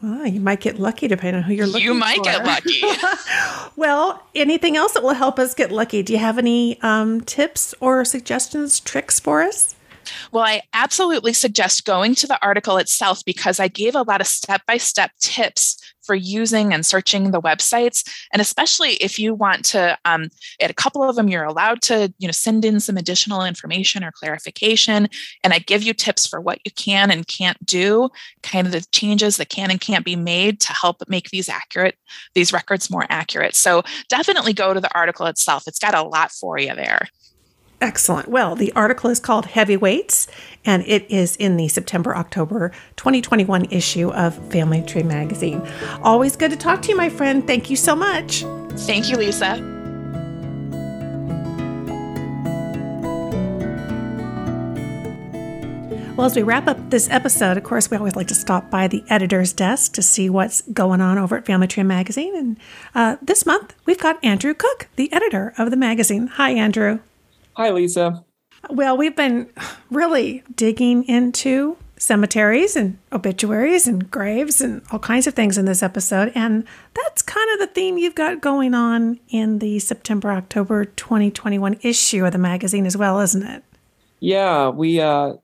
Oh, 0.03 0.25
you 0.25 0.41
might 0.41 0.61
get 0.61 0.79
lucky 0.79 1.09
depending 1.09 1.37
on 1.37 1.43
who 1.45 1.55
you're 1.55 1.67
looking 1.67 1.87
You 1.87 1.95
might 1.95 2.19
for. 2.19 2.25
get 2.25 2.45
lucky. 2.45 2.83
well, 3.77 4.23
anything 4.35 4.77
else 4.77 4.93
that 4.93 5.03
will 5.03 5.15
help 5.15 5.39
us 5.39 5.55
get 5.55 5.73
lucky? 5.73 6.03
Do 6.03 6.13
you 6.13 6.19
have 6.19 6.37
any 6.37 6.81
um, 6.83 7.23
tips 7.23 7.75
or 7.81 8.05
suggestions, 8.05 8.79
tricks 8.79 9.19
for 9.19 9.43
us? 9.43 9.76
Well, 10.33 10.45
I 10.45 10.63
absolutely 10.73 11.33
suggest 11.33 11.85
going 11.85 12.15
to 12.17 12.27
the 12.27 12.39
article 12.45 12.77
itself 12.79 13.25
because 13.25 13.61
I 13.61 13.69
gave 13.69 13.95
a 13.95 14.03
lot 14.03 14.21
of 14.21 14.27
step 14.27 14.63
by 14.67 14.77
step 14.77 15.11
tips 15.21 15.77
for 16.07 16.15
using 16.15 16.73
and 16.73 16.87
searching 16.87 17.33
the 17.33 17.41
websites. 17.41 18.09
And 18.33 18.41
especially 18.41 18.93
if 18.95 19.19
you 19.19 19.35
want 19.35 19.65
to 19.67 19.99
um, 20.05 20.29
at 20.61 20.71
a 20.71 20.75
couple 20.75 21.03
of 21.03 21.17
them 21.17 21.29
you're 21.29 21.45
allowed 21.45 21.83
to 21.83 22.13
you 22.19 22.29
know 22.29 22.33
send 22.33 22.65
in 22.65 22.81
some 22.81 22.97
additional 22.97 23.45
information 23.45 24.05
or 24.05 24.13
clarification. 24.13 25.09
And 25.43 25.53
i 25.53 25.59
give 25.59 25.83
you 25.83 25.93
tips 25.93 26.27
for 26.27 26.41
what 26.41 26.61
you 26.65 26.71
can 26.71 27.11
and 27.11 27.27
can't 27.27 27.65
do 27.67 28.09
kind 28.43 28.67
of 28.67 28.73
the 28.73 28.87
changes 28.93 29.37
that 29.37 29.49
can 29.49 29.71
and 29.71 29.81
can't 29.81 30.05
be 30.05 30.17
made 30.17 30.61
to 30.61 30.73
help 30.73 31.03
make 31.09 31.31
these 31.31 31.49
accurate 31.49 31.97
these 32.35 32.53
records 32.53 32.91
more 32.91 33.07
accurate. 33.11 33.57
So 33.57 33.83
definitely 34.09 34.53
go 34.53 34.73
to 34.73 34.81
the 34.81 34.95
article 34.95 35.27
itself. 35.27 35.65
It's 35.67 35.79
got 35.79 35.95
a 35.95 36.03
lot 36.03 36.31
for 36.31 36.59
you 36.59 36.75
there 36.75 37.09
Excellent. 37.81 38.29
Well, 38.29 38.57
the 38.57 38.73
article 38.73 39.11
is 39.11 39.21
called 39.21 39.47
Heavyweights, 39.47 40.29
and 40.65 40.83
it 40.87 41.11
is 41.11 41.37
in 41.37 41.59
the 41.59 41.69
September 41.69 42.17
October 42.17 42.73
2021 42.97 43.67
issue 43.67 44.11
of 44.13 44.35
Family 44.51 44.83
Tree 44.83 45.03
Magazine. 45.03 45.67
Always 46.03 46.37
good 46.37 46.51
to 46.53 46.57
talk 46.57 46.81
to 46.83 46.89
you, 46.89 46.97
my 46.97 47.11
friend. 47.11 47.47
Thank 47.47 47.69
you 47.69 47.77
so 47.77 47.95
much. 47.95 48.45
Thank 48.87 49.11
you, 49.11 49.17
Lisa. 49.19 49.75
Well, 56.17 56.25
as 56.25 56.35
we 56.35 56.43
wrap 56.43 56.67
up 56.67 56.79
this 56.89 57.11
episode, 57.11 57.59
of 57.59 57.65
course, 57.65 57.91
we 57.91 57.99
always 57.99 58.17
like 58.17 58.29
to 58.29 58.35
stop 58.35 58.71
by 58.71 58.89
the 58.89 59.05
editor's 59.11 59.53
desk 59.53 59.93
to 59.93 60.03
see 60.03 60.31
what's 60.31 60.63
going 60.63 61.03
on 61.03 61.19
over 61.19 61.37
at 61.37 61.45
Family 61.45 61.67
Tree 61.67 61.83
Magazine. 61.83 62.35
And 62.35 62.57
uh, 62.95 63.17
this 63.21 63.45
month, 63.45 63.75
we've 63.85 64.01
got 64.01 64.25
Andrew 64.25 64.55
Koch, 64.55 64.87
the 64.97 65.13
editor 65.13 65.53
of 65.59 65.71
the 65.71 65.77
magazine. 65.77 66.29
Hi, 66.29 66.53
Andrew. 66.53 67.01
Hi, 67.57 67.71
Lisa. 67.71 68.23
Well, 68.69 68.99
we've 68.99 69.17
been 69.17 69.49
really 69.91 70.43
digging 70.55 71.05
into 71.05 71.79
cemeteries 71.97 72.77
and 72.77 72.99
obituaries 73.11 73.87
and 73.87 74.11
graves 74.11 74.61
and 74.61 74.83
all 74.93 74.99
kinds 74.99 75.27
of 75.27 75.33
things 75.33 75.57
in 75.57 75.65
this 75.65 75.83
episode. 75.83 76.33
And 76.35 76.67
that's 76.95 77.23
kind 77.23 77.49
of 77.55 77.59
the 77.59 77.73
theme 77.73 77.97
you've 77.97 78.15
got 78.15 78.43
going 78.43 78.75
on 78.75 79.19
in 79.31 79.61
the 79.61 79.79
September 79.79 80.33
October 80.33 80.85
2021 80.85 81.79
issue 81.81 82.27
of 82.27 82.33
the 82.33 82.39
magazine 82.39 82.85
as 82.85 82.95
well, 82.95 83.21
isn't 83.21 83.43
it? 83.43 83.65
Yeah, 84.21 84.69
we 84.69 85.01
uh, 85.01 85.35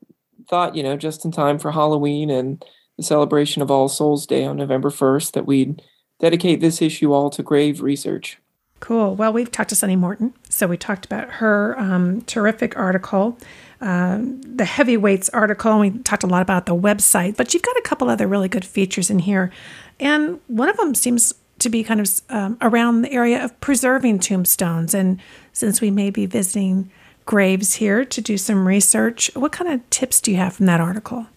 thought, 0.51 0.77
you 0.77 0.83
know, 0.83 0.99
just 0.99 1.25
in 1.25 1.33
time 1.33 1.59
for 1.59 1.73
Halloween 1.73 2.29
and 2.29 2.63
the 2.99 3.03
celebration 3.03 3.63
of 3.63 3.71
All 3.71 3.89
Souls 3.89 4.27
Day 4.27 4.45
on 4.45 4.59
November 4.59 4.91
1st, 4.91 5.33
that 5.33 5.47
we'd 5.47 5.81
dedicate 6.21 6.61
this 6.61 6.83
issue 6.83 7.15
all 7.15 7.31
to 7.31 7.43
grave 7.43 7.81
research. 7.81 8.39
Cool. 8.81 9.15
Well, 9.15 9.33
we've 9.33 9.51
talked 9.51 9.71
to 9.71 9.77
Sunny 9.77 9.97
Morton. 9.97 10.35
So 10.53 10.67
we 10.67 10.77
talked 10.77 11.07
about 11.07 11.31
her 11.31 11.75
um, 11.81 12.21
terrific 12.23 12.77
article, 12.77 13.39
um, 13.81 14.43
the 14.43 14.67
heavyweights 14.67 15.31
article, 15.31 15.73
and 15.73 15.81
we 15.81 16.03
talked 16.03 16.25
a 16.25 16.27
lot 16.27 16.43
about 16.43 16.67
the 16.67 16.77
website. 16.77 17.39
But 17.39 17.55
you've 17.55 17.63
got 17.63 17.77
a 17.79 17.81
couple 17.81 18.11
other 18.11 18.27
really 18.27 18.51
good 18.51 18.65
features 18.65 19.09
in 19.09 19.21
here. 19.21 19.51
And 19.99 20.41
one 20.49 20.69
of 20.69 20.77
them 20.77 20.95
seems 20.95 21.33
to 21.61 21.71
be 21.71 21.83
kind 21.83 22.01
of 22.01 22.21
um, 22.29 22.59
around 22.61 23.01
the 23.01 23.13
area 23.13 23.43
of 23.43 23.59
preserving 23.61 24.19
tombstones. 24.19 24.93
And 24.93 25.21
since 25.55 25.81
we 25.81 25.91
may 25.91 26.11
be 26.11 26.27
visiting 26.27 26.91
graves 27.25 27.75
here 27.75 28.05
to 28.05 28.21
do 28.21 28.37
some 28.37 28.69
research, 28.69 29.31
what 29.35 29.53
kind 29.53 29.73
of 29.73 29.89
tips 29.89 30.21
do 30.21 30.31
you 30.31 30.37
have 30.37 30.53
from 30.55 30.67
that 30.67 30.83
article? 30.83 31.29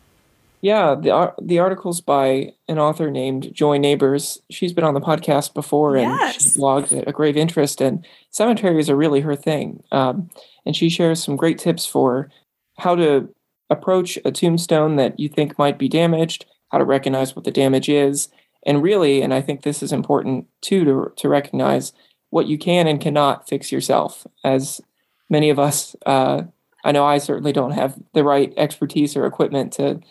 Yeah, 0.66 0.95
the 0.95 1.32
the 1.39 1.59
article's 1.59 2.01
by 2.01 2.53
an 2.68 2.80
author 2.80 3.11
named 3.11 3.53
Joy 3.53 3.78
Neighbors. 3.78 4.39
She's 4.49 4.74
been 4.74 4.84
on 4.84 4.95
the 4.95 4.99
podcast 4.99 5.53
before, 5.53 5.95
and 5.95 6.09
yes. 6.09 6.53
she 6.53 6.59
blogged 6.59 7.05
a 7.05 7.11
grave 7.11 7.38
interest, 7.38 7.82
and 7.82 8.03
cemeteries 8.32 8.89
are 8.89 8.95
really 8.95 9.22
her 9.22 9.36
thing. 9.36 9.84
Um, 9.91 10.32
and 10.66 10.76
she 10.76 10.89
shares 10.89 11.24
some 11.24 11.36
great 11.36 11.59
tips 11.59 11.86
for 11.86 12.32
how 12.80 12.95
to 12.95 13.30
approach 13.70 14.18
a 14.26 14.32
tombstone 14.32 14.95
that 14.95 15.20
you 15.20 15.30
think 15.30 15.59
might 15.59 15.78
be 15.78 15.88
damaged, 15.88 16.45
how 16.72 16.80
to 16.80 16.84
recognize 16.84 17.36
what 17.36 17.45
the 17.45 17.51
damage 17.51 17.88
is, 17.88 18.30
and 18.66 18.82
really, 18.82 19.22
and 19.22 19.36
I 19.36 19.41
think 19.41 19.61
this 19.61 19.84
is 19.84 19.93
important 19.93 20.47
too 20.61 20.84
to 20.84 21.13
to 21.16 21.30
recognize 21.30 21.93
what 22.32 22.47
you 22.47 22.57
can 22.57 22.88
and 22.88 22.99
cannot 22.99 23.47
fix 23.47 23.72
yourself. 23.72 24.26
As 24.43 24.82
many 25.30 25.51
of 25.51 25.59
us, 25.59 25.95
uh, 26.07 26.41
I 26.84 26.91
know 26.91 27.05
I 27.05 27.20
certainly 27.20 27.53
don't 27.53 27.74
have 27.74 27.99
the 28.16 28.24
right 28.24 28.51
expertise 28.57 29.16
or 29.16 29.28
equipment 29.28 29.72
to 29.74 30.01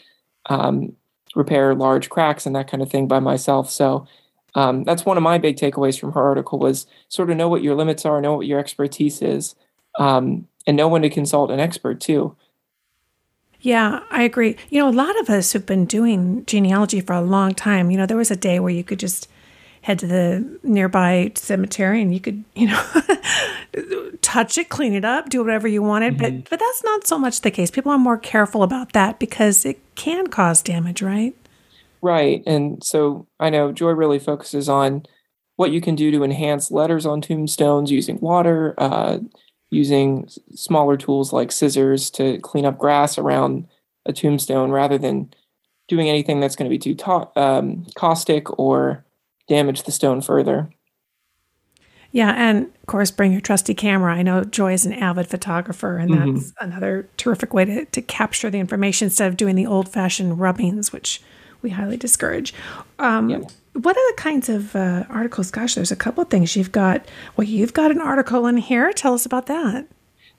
um, 0.47 0.95
repair 1.35 1.75
large 1.75 2.11
cracks 2.11 2.47
and 2.47 2.55
that 2.55 2.71
kind 2.71 2.83
of 2.83 2.91
thing 2.91 3.09
by 3.09 3.21
myself. 3.21 3.71
So 3.71 4.07
um, 4.55 4.85
that's 4.85 5.05
one 5.05 5.17
of 5.17 5.23
my 5.23 5.39
big 5.39 5.57
takeaways 5.57 5.99
from 5.99 6.13
her 6.13 6.23
article 6.23 6.59
was 6.59 6.87
sort 7.09 7.31
of 7.31 7.37
know 7.37 7.49
what 7.49 7.63
your 7.63 7.75
limits 7.75 8.05
are, 8.07 8.21
know 8.21 8.37
what 8.37 8.47
your 8.47 8.61
expertise 8.61 9.21
is, 9.21 9.55
um, 9.99 10.47
and 10.67 10.77
know 10.77 10.89
when 10.89 11.03
to 11.03 11.11
consult 11.11 11.51
an 11.51 11.61
expert 11.61 12.01
too. 12.01 12.37
Yeah, 13.61 14.01
I 14.11 14.23
agree. 14.23 14.57
You 14.69 14.81
know, 14.81 14.89
a 14.89 14.91
lot 14.91 15.19
of 15.21 15.31
us 15.31 15.55
have 15.55 15.65
been 15.65 15.87
doing 15.87 16.45
genealogy 16.45 17.01
for 17.01 17.15
a 17.15 17.23
long 17.23 17.55
time. 17.55 17.91
You 17.91 17.97
know, 17.97 18.07
there 18.07 18.17
was 18.17 18.31
a 18.31 18.37
day 18.37 18.61
where 18.61 18.73
you 18.73 18.85
could 18.85 18.99
just 18.99 19.27
head 19.85 19.99
to 19.99 20.07
the 20.07 20.59
nearby 20.63 21.31
cemetery 21.35 22.01
and 22.01 22.15
you 22.15 22.19
could, 22.19 22.43
you 22.55 22.69
know, 22.69 22.83
touch 24.23 24.57
it, 24.57 24.71
clean 24.71 24.95
it 24.95 25.05
up, 25.05 25.29
do 25.29 25.45
whatever 25.45 25.69
you 25.69 25.83
wanted. 25.83 26.17
Mm-hmm. 26.17 26.39
But 26.39 26.51
but 26.51 26.59
that's 26.59 26.83
not 26.85 27.07
so 27.07 27.19
much 27.19 27.43
the 27.43 27.51
case. 27.51 27.71
People 27.71 27.93
are 27.93 27.99
more 27.99 28.17
careful 28.17 28.63
about 28.63 28.95
that 28.95 29.19
because 29.19 29.67
it 29.67 29.79
can 29.95 30.29
cause 30.29 30.63
damage, 30.63 31.03
right? 31.03 31.37
Right. 32.01 32.43
And 32.47 32.83
so 32.83 33.27
I 33.39 33.51
know 33.51 33.73
Joy 33.73 33.91
really 33.91 34.19
focuses 34.19 34.71
on 34.71 35.05
what 35.57 35.71
you 35.71 35.83
can 35.83 35.97
do 35.97 36.11
to 36.13 36.25
enhance 36.25 36.71
letters 36.71 37.05
on 37.05 37.21
tombstones 37.21 37.91
using 37.91 38.19
water, 38.21 38.75
uh, 38.79 39.19
using 39.71 40.31
smaller 40.55 40.97
tools 40.97 41.31
like 41.31 41.53
scissors 41.53 42.11
to 42.13 42.39
clean 42.39 42.65
up 42.65 42.79
grass 42.79 43.19
around 43.19 43.67
a 44.07 44.15
tombstone 44.15 44.71
rather 44.71 44.97
than 44.97 45.31
doing 45.89 46.09
anything 46.09 46.41
that's 46.41 46.57
going 46.57 46.71
to 46.71 46.75
be 46.75 46.79
too 46.79 46.95
ta- 46.95 47.31
um, 47.37 47.85
caustic 47.97 48.59
or 48.59 49.04
damage 49.49 49.83
the 49.83 49.93
stone 49.93 50.21
further. 50.21 50.71
Yeah, 52.13 52.33
and 52.37 52.67
of 52.67 52.87
course, 52.87 53.11
bring 53.11 53.33
your 53.33 53.41
trusty 53.41 53.75
camera. 53.75 54.15
I 54.15 54.23
know 54.23 54.45
Joy 54.45 54.73
is 54.73 54.87
an 54.87 54.93
avid 54.93 55.27
photographer, 55.27 55.97
and 55.97 56.11
mm-hmm. 56.13 56.35
that's 56.35 56.53
another 56.61 57.09
terrific 57.17 57.53
way 57.53 57.65
to, 57.65 57.85
to 57.87 58.01
capture 58.03 58.51
the 58.51 58.61
information 58.61 59.07
instead 59.07 59.27
of 59.27 59.37
doing 59.37 59.57
the 59.57 59.67
old 59.67 59.89
fashioned 59.89 60.39
rubbings, 60.39 60.93
which 60.93 61.21
we 61.61 61.71
highly 61.71 61.97
discourage. 61.97 62.55
Um, 63.01 63.31
yeah. 63.31 63.41
What 63.73 63.97
are 63.97 64.13
the 64.13 64.17
kinds 64.17 64.49
of 64.49 64.77
uh, 64.77 65.03
articles? 65.09 65.51
Gosh, 65.51 65.75
there's 65.75 65.91
a 65.91 65.97
couple 65.97 66.23
of 66.23 66.31
things 66.31 66.55
you've 66.55 66.71
got. 66.71 67.05
Well, 67.37 67.49
you've 67.49 67.73
got 67.73 67.91
an 67.91 68.01
article 68.01 68.47
in 68.47 68.59
here. 68.59 68.93
Tell 68.93 69.15
us 69.15 69.27
about 69.27 69.47
that. 69.47 69.89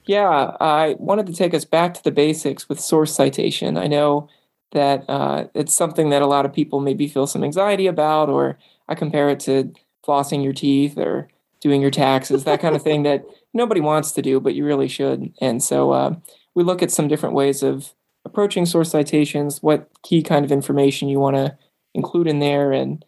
Yeah, 0.06 0.56
I 0.58 0.96
wanted 0.98 1.26
to 1.26 1.34
take 1.34 1.52
us 1.52 1.66
back 1.66 1.92
to 1.94 2.02
the 2.02 2.12
basics 2.12 2.70
with 2.70 2.80
source 2.80 3.14
citation. 3.14 3.76
I 3.76 3.86
know 3.86 4.30
that 4.72 5.04
uh, 5.10 5.48
it's 5.52 5.74
something 5.74 6.08
that 6.08 6.22
a 6.22 6.26
lot 6.26 6.46
of 6.46 6.54
people 6.54 6.80
maybe 6.80 7.06
feel 7.06 7.26
some 7.26 7.44
anxiety 7.44 7.86
about, 7.86 8.30
or 8.30 8.56
I 8.88 8.94
compare 8.94 9.28
it 9.28 9.40
to 9.40 9.72
flossing 10.06 10.44
your 10.44 10.52
teeth 10.52 10.96
or 10.98 11.28
doing 11.60 11.80
your 11.80 11.90
taxes, 11.90 12.44
that 12.44 12.60
kind 12.60 12.76
of 12.76 12.82
thing 12.82 13.02
that 13.02 13.24
nobody 13.52 13.80
wants 13.80 14.12
to 14.12 14.22
do, 14.22 14.38
but 14.38 14.54
you 14.54 14.64
really 14.64 14.88
should. 14.88 15.32
And 15.40 15.62
so 15.62 15.92
uh, 15.92 16.14
we 16.54 16.62
look 16.62 16.82
at 16.82 16.90
some 16.90 17.08
different 17.08 17.34
ways 17.34 17.62
of 17.62 17.92
approaching 18.24 18.66
source 18.66 18.90
citations, 18.90 19.62
what 19.62 19.88
key 20.02 20.22
kind 20.22 20.44
of 20.44 20.52
information 20.52 21.08
you 21.08 21.18
want 21.18 21.36
to 21.36 21.56
include 21.94 22.26
in 22.26 22.40
there, 22.40 22.72
and 22.72 23.04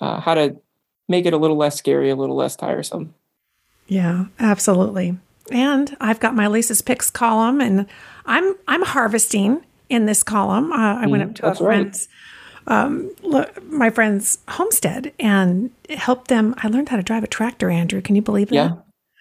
uh, 0.00 0.20
how 0.20 0.34
to 0.34 0.56
make 1.08 1.24
it 1.24 1.32
a 1.32 1.38
little 1.38 1.56
less 1.56 1.76
scary, 1.76 2.10
a 2.10 2.16
little 2.16 2.36
less 2.36 2.56
tiresome. 2.56 3.14
Yeah, 3.86 4.26
absolutely. 4.38 5.16
And 5.50 5.96
I've 6.00 6.20
got 6.20 6.34
my 6.34 6.48
Lisa's 6.48 6.82
Picks 6.82 7.08
column, 7.10 7.60
and 7.60 7.86
I'm 8.26 8.56
I'm 8.66 8.82
harvesting 8.82 9.64
in 9.88 10.06
this 10.06 10.22
column. 10.22 10.72
Uh, 10.72 10.96
I 10.96 11.06
went 11.06 11.22
up 11.22 11.34
to 11.36 11.46
a 11.46 11.48
that's 11.48 11.60
right. 11.60 12.08
Um, 12.66 13.10
my 13.68 13.90
friend's 13.90 14.38
homestead 14.48 15.12
and 15.18 15.70
helped 15.90 16.28
them. 16.28 16.54
I 16.58 16.68
learned 16.68 16.88
how 16.88 16.96
to 16.96 17.02
drive 17.02 17.24
a 17.24 17.28
tractor, 17.28 17.70
Andrew. 17.70 18.00
Can 18.00 18.16
you 18.16 18.22
believe 18.22 18.48
that? 18.48 18.54
Yeah. 18.54 18.72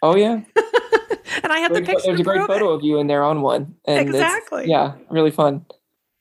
Oh 0.02 0.16
yeah. 0.16 0.42
And 1.44 1.52
I 1.52 1.60
have 1.60 1.74
the 1.74 1.82
picture. 1.82 2.02
there's 2.06 2.20
a 2.20 2.24
great 2.24 2.38
prove 2.38 2.50
it. 2.50 2.54
photo 2.54 2.70
of 2.70 2.84
you 2.84 2.98
in 2.98 3.08
there 3.08 3.24
on 3.24 3.42
one. 3.42 3.76
And 3.86 4.00
Exactly. 4.00 4.66
Yeah, 4.68 4.94
really 5.10 5.32
fun. 5.32 5.66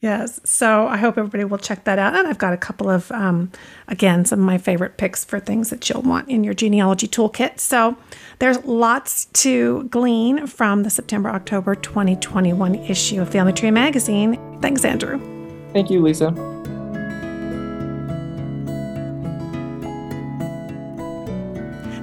Yes. 0.01 0.39
So 0.45 0.87
I 0.87 0.99
hope 0.99 1.17
everybody 1.17 1.45
will 1.45 1.59
check 1.59 1.85
that 1.85 1.99
out. 1.99 2.15
And 2.15 2.29
I've 2.29 2.37
got 2.37 2.53
a 2.53 2.59
couple 2.59 2.91
of, 2.91 3.11
um, 3.11 3.51
again, 3.89 4.27
some 4.27 4.39
of 4.41 4.45
my 4.45 4.59
favorite 4.59 4.99
picks 4.99 5.25
for 5.25 5.41
things 5.41 5.71
that 5.71 5.89
you'll 5.89 6.03
want 6.03 6.29
in 6.29 6.45
your 6.45 6.53
genealogy 6.53 7.09
toolkit. 7.09 7.59
So 7.59 7.97
there's 8.39 8.63
lots 8.65 9.27
to 9.27 9.85
glean 9.85 10.47
from 10.47 10.83
the 10.83 10.91
September 10.91 11.31
October 11.31 11.75
2021 11.75 12.75
issue 12.75 13.23
of 13.23 13.31
Family 13.31 13.55
Tree 13.55 13.71
Magazine. 13.71 14.59
Thanks, 14.61 14.85
Andrew. 14.85 15.19
Thank 15.73 15.91
you, 15.91 16.03
Lisa. 16.03 16.54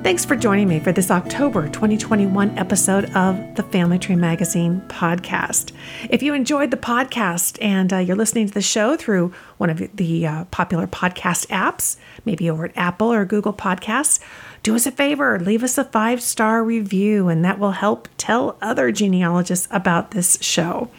Thanks 0.03 0.25
for 0.25 0.35
joining 0.35 0.67
me 0.67 0.79
for 0.79 0.91
this 0.91 1.11
October 1.11 1.69
2021 1.69 2.57
episode 2.57 3.05
of 3.15 3.53
the 3.53 3.61
Family 3.61 3.99
Tree 3.99 4.15
Magazine 4.15 4.81
podcast. 4.87 5.73
If 6.09 6.23
you 6.23 6.33
enjoyed 6.33 6.71
the 6.71 6.77
podcast 6.77 7.59
and 7.61 7.93
uh, 7.93 7.97
you're 7.97 8.15
listening 8.15 8.47
to 8.47 8.53
the 8.53 8.63
show 8.63 8.97
through 8.97 9.31
one 9.57 9.69
of 9.69 9.95
the 9.95 10.25
uh, 10.25 10.45
popular 10.45 10.87
podcast 10.87 11.45
apps, 11.49 11.97
maybe 12.25 12.49
over 12.49 12.65
at 12.65 12.75
Apple 12.75 13.13
or 13.13 13.25
Google 13.25 13.53
Podcasts, 13.53 14.19
do 14.63 14.75
us 14.75 14.87
a 14.87 14.91
favor, 14.91 15.39
leave 15.39 15.63
us 15.63 15.77
a 15.77 15.83
five 15.83 16.19
star 16.19 16.63
review, 16.63 17.27
and 17.27 17.45
that 17.45 17.59
will 17.59 17.71
help 17.71 18.09
tell 18.17 18.57
other 18.59 18.91
genealogists 18.91 19.67
about 19.69 20.11
this 20.11 20.39
show. 20.41 20.89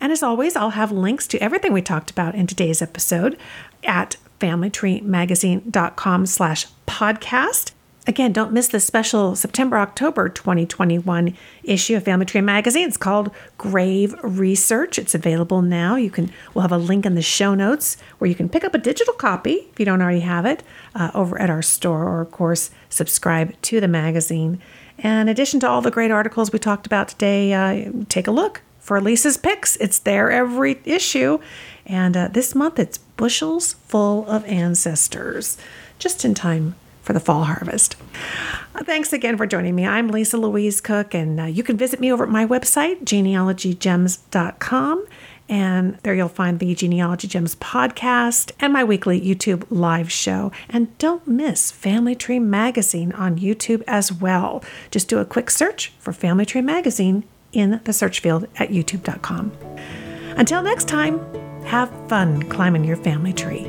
And 0.00 0.12
as 0.12 0.22
always, 0.22 0.56
I'll 0.56 0.70
have 0.70 0.90
links 0.90 1.26
to 1.28 1.38
everything 1.42 1.74
we 1.74 1.82
talked 1.82 2.10
about 2.10 2.34
in 2.34 2.46
today's 2.46 2.80
episode 2.80 3.38
at 3.84 4.16
familytreemagazine.com 4.40 6.24
slash 6.24 6.66
podcast. 6.86 7.72
Again, 8.06 8.32
don't 8.32 8.52
miss 8.52 8.68
the 8.68 8.80
special 8.80 9.36
September 9.36 9.76
October 9.76 10.30
2021 10.30 11.36
issue 11.62 11.96
of 11.96 12.04
Family 12.04 12.24
Tree 12.24 12.40
Magazine. 12.40 12.88
It's 12.88 12.96
called 12.96 13.30
Grave 13.58 14.14
Research. 14.22 14.98
It's 14.98 15.14
available 15.14 15.60
now. 15.60 15.96
You 15.96 16.10
can 16.10 16.32
we'll 16.54 16.62
have 16.62 16.72
a 16.72 16.78
link 16.78 17.04
in 17.04 17.14
the 17.14 17.20
show 17.20 17.54
notes 17.54 17.98
where 18.16 18.28
you 18.28 18.34
can 18.34 18.48
pick 18.48 18.64
up 18.64 18.74
a 18.74 18.78
digital 18.78 19.12
copy 19.12 19.68
if 19.70 19.78
you 19.78 19.84
don't 19.84 20.00
already 20.00 20.20
have 20.20 20.46
it 20.46 20.62
uh, 20.94 21.10
over 21.12 21.38
at 21.40 21.50
our 21.50 21.60
store, 21.60 22.04
or 22.04 22.22
of 22.22 22.30
course 22.30 22.70
subscribe 22.88 23.60
to 23.62 23.80
the 23.80 23.88
magazine. 23.88 24.62
And 24.98 25.28
in 25.28 25.32
addition 25.32 25.60
to 25.60 25.68
all 25.68 25.82
the 25.82 25.90
great 25.90 26.10
articles 26.10 26.52
we 26.52 26.58
talked 26.58 26.86
about 26.86 27.08
today, 27.08 27.52
uh, 27.52 27.92
take 28.08 28.26
a 28.26 28.32
look 28.32 28.62
for 28.78 28.98
Lisa's 29.02 29.36
picks. 29.36 29.76
It's 29.76 29.98
there 29.98 30.30
every 30.30 30.80
issue, 30.86 31.38
and 31.84 32.16
uh, 32.16 32.28
this 32.28 32.54
month 32.54 32.78
it's 32.78 32.96
bushels 32.96 33.74
full 33.74 34.26
of 34.26 34.42
ancestors, 34.46 35.58
just 35.98 36.24
in 36.24 36.32
time 36.32 36.76
for 37.10 37.14
the 37.14 37.18
fall 37.18 37.42
harvest. 37.42 37.96
Uh, 38.72 38.84
Thanks 38.84 39.12
again 39.12 39.36
for 39.36 39.44
joining 39.44 39.74
me. 39.74 39.84
I'm 39.84 40.06
Lisa 40.06 40.36
Louise 40.36 40.80
Cooke, 40.80 41.12
and 41.12 41.40
uh, 41.40 41.44
you 41.44 41.64
can 41.64 41.76
visit 41.76 41.98
me 41.98 42.12
over 42.12 42.22
at 42.22 42.30
my 42.30 42.46
website, 42.46 43.02
genealogygems.com. 43.02 45.06
And 45.48 45.98
there 46.04 46.14
you'll 46.14 46.28
find 46.28 46.60
the 46.60 46.72
Genealogy 46.76 47.26
Gems 47.26 47.56
podcast 47.56 48.52
and 48.60 48.72
my 48.72 48.84
weekly 48.84 49.20
YouTube 49.20 49.64
live 49.70 50.12
show. 50.12 50.52
And 50.68 50.96
don't 50.98 51.26
miss 51.26 51.72
Family 51.72 52.14
Tree 52.14 52.38
Magazine 52.38 53.10
on 53.10 53.40
YouTube 53.40 53.82
as 53.88 54.12
well. 54.12 54.62
Just 54.92 55.08
do 55.08 55.18
a 55.18 55.24
quick 55.24 55.50
search 55.50 55.92
for 55.98 56.12
Family 56.12 56.46
Tree 56.46 56.62
Magazine 56.62 57.24
in 57.52 57.80
the 57.82 57.92
search 57.92 58.20
field 58.20 58.46
at 58.54 58.68
youtube.com. 58.68 59.50
Until 60.36 60.62
next 60.62 60.86
time, 60.86 61.18
have 61.64 61.90
fun 62.08 62.44
climbing 62.44 62.84
your 62.84 62.98
family 62.98 63.32
tree. 63.32 63.68